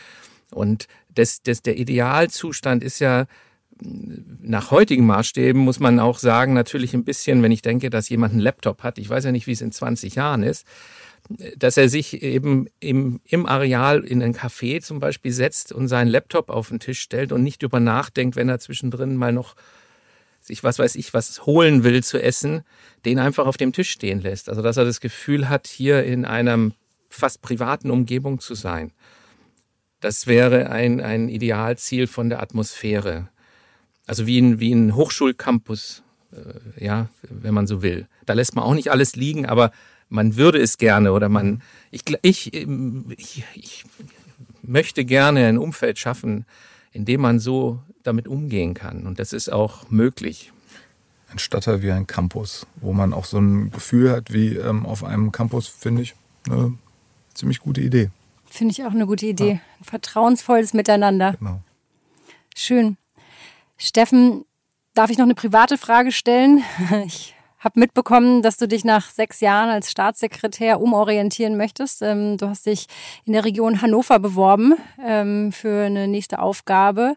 Und 0.51 0.87
das, 1.13 1.41
das, 1.41 1.61
der 1.61 1.77
Idealzustand 1.77 2.83
ist 2.83 2.99
ja, 2.99 3.25
nach 3.81 4.71
heutigen 4.71 5.05
Maßstäben 5.05 5.61
muss 5.61 5.79
man 5.79 5.99
auch 5.99 6.19
sagen, 6.19 6.53
natürlich 6.53 6.93
ein 6.93 7.03
bisschen, 7.03 7.43
wenn 7.43 7.51
ich 7.51 7.61
denke, 7.61 7.89
dass 7.89 8.09
jemand 8.09 8.33
einen 8.33 8.41
Laptop 8.41 8.83
hat, 8.83 8.97
ich 8.97 9.09
weiß 9.09 9.25
ja 9.25 9.31
nicht, 9.31 9.47
wie 9.47 9.51
es 9.51 9.61
in 9.61 9.71
20 9.71 10.15
Jahren 10.15 10.43
ist, 10.43 10.65
dass 11.57 11.77
er 11.77 11.89
sich 11.89 12.21
eben 12.23 12.67
im, 12.79 13.19
im 13.25 13.45
Areal 13.45 14.03
in 14.03 14.21
ein 14.23 14.33
Café 14.33 14.81
zum 14.81 14.99
Beispiel 14.99 15.31
setzt 15.31 15.71
und 15.71 15.87
seinen 15.87 16.07
Laptop 16.07 16.49
auf 16.49 16.69
den 16.69 16.79
Tisch 16.79 17.01
stellt 17.01 17.31
und 17.31 17.43
nicht 17.43 17.63
über 17.63 17.79
nachdenkt, 17.79 18.35
wenn 18.35 18.49
er 18.49 18.59
zwischendrin 18.59 19.17
mal 19.17 19.33
noch 19.33 19.55
sich 20.39 20.63
was 20.63 20.79
weiß 20.79 20.95
ich 20.95 21.13
was 21.13 21.45
holen 21.45 21.83
will 21.83 22.03
zu 22.03 22.21
essen, 22.21 22.63
den 23.03 23.19
einfach 23.19 23.45
auf 23.45 23.57
dem 23.57 23.73
Tisch 23.73 23.89
stehen 23.89 24.21
lässt. 24.21 24.47
Also 24.47 24.61
dass 24.61 24.77
er 24.77 24.85
das 24.85 25.01
Gefühl 25.01 25.49
hat, 25.49 25.67
hier 25.67 26.03
in 26.03 26.23
einer 26.23 26.71
fast 27.09 27.41
privaten 27.41 27.91
Umgebung 27.91 28.39
zu 28.39 28.55
sein. 28.55 28.93
Das 29.99 30.27
wäre 30.27 30.69
ein, 30.69 31.01
ein 31.01 31.27
Idealziel 31.27 32.07
von 32.07 32.29
der 32.29 32.41
Atmosphäre. 32.41 33.29
Also 34.07 34.25
wie 34.25 34.39
ein, 34.39 34.59
wie 34.59 34.73
ein 34.73 34.95
Hochschulcampus, 34.95 36.01
äh, 36.31 36.83
ja, 36.83 37.09
wenn 37.21 37.53
man 37.53 37.67
so 37.67 37.81
will. 37.81 38.07
Da 38.25 38.33
lässt 38.33 38.55
man 38.55 38.63
auch 38.63 38.73
nicht 38.73 38.89
alles 38.89 39.15
liegen, 39.15 39.45
aber 39.45 39.71
man 40.09 40.37
würde 40.37 40.59
es 40.59 40.77
gerne 40.77 41.11
oder 41.11 41.29
man, 41.29 41.61
ich, 41.91 42.03
ich, 42.21 42.53
ich, 42.53 43.43
ich 43.53 43.85
möchte 44.61 45.05
gerne 45.05 45.47
ein 45.47 45.57
Umfeld 45.57 45.99
schaffen, 45.99 46.45
in 46.93 47.05
dem 47.05 47.21
man 47.21 47.39
so 47.39 47.81
damit 48.03 48.27
umgehen 48.27 48.73
kann. 48.73 49.05
Und 49.05 49.19
das 49.19 49.33
ist 49.33 49.51
auch 49.51 49.89
möglich. 49.89 50.51
Ein 51.29 51.39
Stadtteil 51.39 51.81
wie 51.81 51.91
ein 51.91 52.07
Campus, 52.07 52.65
wo 52.77 52.93
man 52.93 53.13
auch 53.13 53.25
so 53.25 53.37
ein 53.39 53.71
Gefühl 53.71 54.11
hat 54.11 54.31
wie 54.31 54.55
ähm, 54.55 54.85
auf 54.85 55.03
einem 55.03 55.33
Campus, 55.33 55.67
finde 55.67 56.01
ich 56.03 56.15
eine 56.49 56.77
ziemlich 57.33 57.59
gute 57.59 57.81
Idee. 57.81 58.09
Finde 58.45 58.71
ich 58.71 58.85
auch 58.85 58.91
eine 58.91 59.05
gute 59.05 59.25
Idee. 59.25 59.49
Ja. 59.49 59.59
Ein 59.79 59.83
vertrauensvolles 59.83 60.73
Miteinander. 60.73 61.35
Genau. 61.37 61.61
Schön. 62.55 62.97
Steffen, 63.77 64.43
darf 64.93 65.11
ich 65.11 65.17
noch 65.17 65.25
eine 65.25 65.35
private 65.35 65.77
Frage 65.77 66.11
stellen? 66.11 66.63
Ich 67.05 67.33
habe 67.59 67.79
mitbekommen, 67.79 68.43
dass 68.43 68.57
du 68.57 68.67
dich 68.67 68.85
nach 68.85 69.09
sechs 69.09 69.39
Jahren 69.39 69.69
als 69.69 69.89
Staatssekretär 69.89 70.79
umorientieren 70.79 71.57
möchtest. 71.57 72.03
Ähm, 72.03 72.37
du 72.37 72.47
hast 72.47 72.67
dich 72.67 72.87
in 73.25 73.33
der 73.33 73.45
Region 73.45 73.81
Hannover 73.81 74.19
beworben 74.19 74.75
ähm, 75.03 75.51
für 75.51 75.85
eine 75.85 76.07
nächste 76.07 76.37
Aufgabe. 76.37 77.15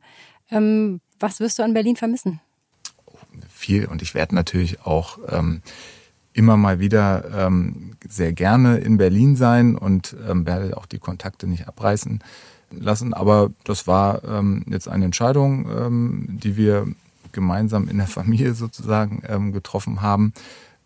Ähm, 0.50 1.02
was 1.18 1.40
wirst 1.40 1.58
du 1.58 1.62
an 1.62 1.74
Berlin 1.74 1.96
vermissen? 1.96 2.40
Viel 3.50 3.84
und 3.84 4.00
ich 4.00 4.14
werde 4.14 4.34
natürlich 4.34 4.80
auch 4.86 5.18
immer 6.32 6.56
mal 6.56 6.80
wieder 6.80 7.50
sehr 8.08 8.32
gerne 8.32 8.78
in 8.78 8.96
Berlin 8.96 9.36
sein 9.36 9.76
und 9.76 10.16
werde 10.18 10.78
auch 10.78 10.86
die 10.86 10.98
Kontakte 10.98 11.46
nicht 11.46 11.68
abreißen 11.68 12.24
lassen. 12.70 13.14
Aber 13.14 13.50
das 13.64 13.86
war 13.86 14.24
ähm, 14.24 14.64
jetzt 14.68 14.88
eine 14.88 15.04
Entscheidung, 15.04 15.68
ähm, 15.70 16.26
die 16.28 16.56
wir 16.56 16.86
gemeinsam 17.32 17.88
in 17.88 17.98
der 17.98 18.06
Familie 18.06 18.54
sozusagen 18.54 19.22
ähm, 19.28 19.52
getroffen 19.52 20.02
haben. 20.02 20.32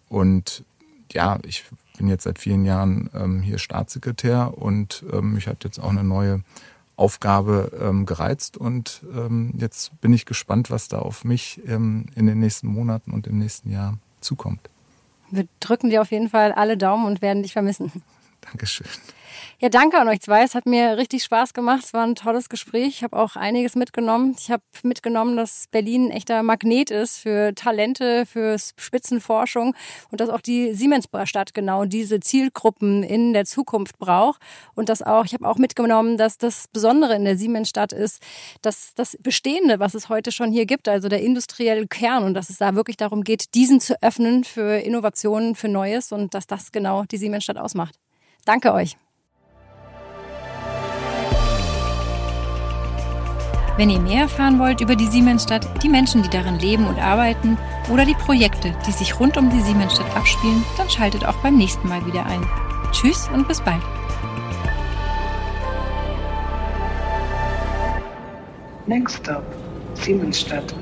Und 0.08 0.64
ja, 1.12 1.38
ich 1.46 1.64
bin 1.96 2.08
jetzt 2.08 2.24
seit 2.24 2.38
vielen 2.38 2.64
Jahren 2.64 3.10
ähm, 3.14 3.40
hier 3.40 3.58
Staatssekretär 3.58 4.54
und 4.56 5.04
ähm, 5.12 5.34
mich 5.34 5.46
hat 5.46 5.64
jetzt 5.64 5.78
auch 5.78 5.90
eine 5.90 6.04
neue 6.04 6.42
Aufgabe 6.96 7.72
ähm, 7.80 8.06
gereizt 8.06 8.56
und 8.56 9.02
ähm, 9.16 9.52
jetzt 9.58 10.00
bin 10.00 10.12
ich 10.12 10.26
gespannt, 10.26 10.70
was 10.70 10.86
da 10.88 11.00
auf 11.00 11.24
mich 11.24 11.60
ähm, 11.66 12.06
in 12.14 12.26
den 12.26 12.38
nächsten 12.38 12.68
Monaten 12.68 13.10
und 13.10 13.26
im 13.26 13.38
nächsten 13.38 13.70
Jahr 13.70 13.98
zukommt. 14.20 14.60
Wir 15.30 15.46
drücken 15.58 15.90
dir 15.90 16.02
auf 16.02 16.12
jeden 16.12 16.28
Fall 16.28 16.52
alle 16.52 16.76
Daumen 16.76 17.06
und 17.06 17.20
werden 17.20 17.42
dich 17.42 17.52
vermissen. 17.52 17.90
Dankeschön. 18.44 18.86
Ja, 19.60 19.68
danke 19.68 19.98
an 19.98 20.08
euch 20.08 20.20
zwei. 20.20 20.42
Es 20.42 20.54
hat 20.54 20.66
mir 20.66 20.96
richtig 20.98 21.22
Spaß 21.24 21.54
gemacht. 21.54 21.84
Es 21.84 21.94
war 21.94 22.04
ein 22.04 22.16
tolles 22.16 22.48
Gespräch. 22.48 22.88
Ich 22.88 23.02
habe 23.02 23.16
auch 23.16 23.36
einiges 23.36 23.76
mitgenommen. 23.76 24.34
Ich 24.38 24.50
habe 24.50 24.62
mitgenommen, 24.82 25.36
dass 25.36 25.68
Berlin 25.70 26.06
ein 26.06 26.10
echter 26.10 26.42
Magnet 26.42 26.90
ist 26.90 27.18
für 27.18 27.54
Talente, 27.54 28.26
für 28.26 28.58
Spitzenforschung 28.58 29.74
und 30.10 30.20
dass 30.20 30.28
auch 30.28 30.40
die 30.40 30.74
Siemensstadt 30.74 31.54
genau 31.54 31.84
diese 31.84 32.20
Zielgruppen 32.20 33.02
in 33.02 33.32
der 33.32 33.44
Zukunft 33.44 33.98
braucht. 33.98 34.42
Und 34.74 34.88
dass 34.88 35.02
auch, 35.02 35.24
ich 35.24 35.34
habe 35.34 35.48
auch 35.48 35.56
mitgenommen, 35.56 36.18
dass 36.18 36.36
das 36.36 36.66
Besondere 36.72 37.14
in 37.14 37.24
der 37.24 37.38
Siemensstadt 37.38 37.92
ist, 37.92 38.20
dass 38.60 38.92
das 38.94 39.16
Bestehende, 39.22 39.78
was 39.78 39.94
es 39.94 40.08
heute 40.08 40.32
schon 40.32 40.52
hier 40.52 40.66
gibt, 40.66 40.88
also 40.88 41.08
der 41.08 41.22
industrielle 41.22 41.86
Kern 41.86 42.24
und 42.24 42.34
dass 42.34 42.50
es 42.50 42.58
da 42.58 42.74
wirklich 42.74 42.96
darum 42.96 43.22
geht, 43.22 43.54
diesen 43.54 43.80
zu 43.80 44.00
öffnen 44.02 44.44
für 44.44 44.78
Innovationen, 44.78 45.54
für 45.54 45.68
Neues 45.68 46.12
und 46.12 46.34
dass 46.34 46.46
das 46.46 46.72
genau 46.72 47.04
die 47.04 47.18
Siemensstadt 47.18 47.56
ausmacht. 47.56 48.03
Danke 48.44 48.72
euch. 48.72 48.96
Wenn 53.76 53.90
ihr 53.90 53.98
mehr 53.98 54.22
erfahren 54.22 54.60
wollt 54.60 54.80
über 54.80 54.94
die 54.94 55.08
Siemensstadt, 55.08 55.66
die 55.82 55.88
Menschen, 55.88 56.22
die 56.22 56.28
darin 56.28 56.60
leben 56.60 56.86
und 56.86 57.00
arbeiten 57.00 57.58
oder 57.90 58.04
die 58.04 58.14
Projekte, 58.14 58.72
die 58.86 58.92
sich 58.92 59.18
rund 59.18 59.36
um 59.36 59.50
die 59.50 59.60
Siemensstadt 59.60 60.16
abspielen, 60.16 60.64
dann 60.76 60.88
schaltet 60.88 61.24
auch 61.24 61.34
beim 61.42 61.56
nächsten 61.56 61.88
Mal 61.88 62.06
wieder 62.06 62.24
ein. 62.24 62.46
Tschüss 62.92 63.28
und 63.30 63.48
bis 63.48 63.60
bald. 63.60 63.82
Next 68.86 69.16
Stop, 69.16 69.44
Siemensstadt. 69.94 70.74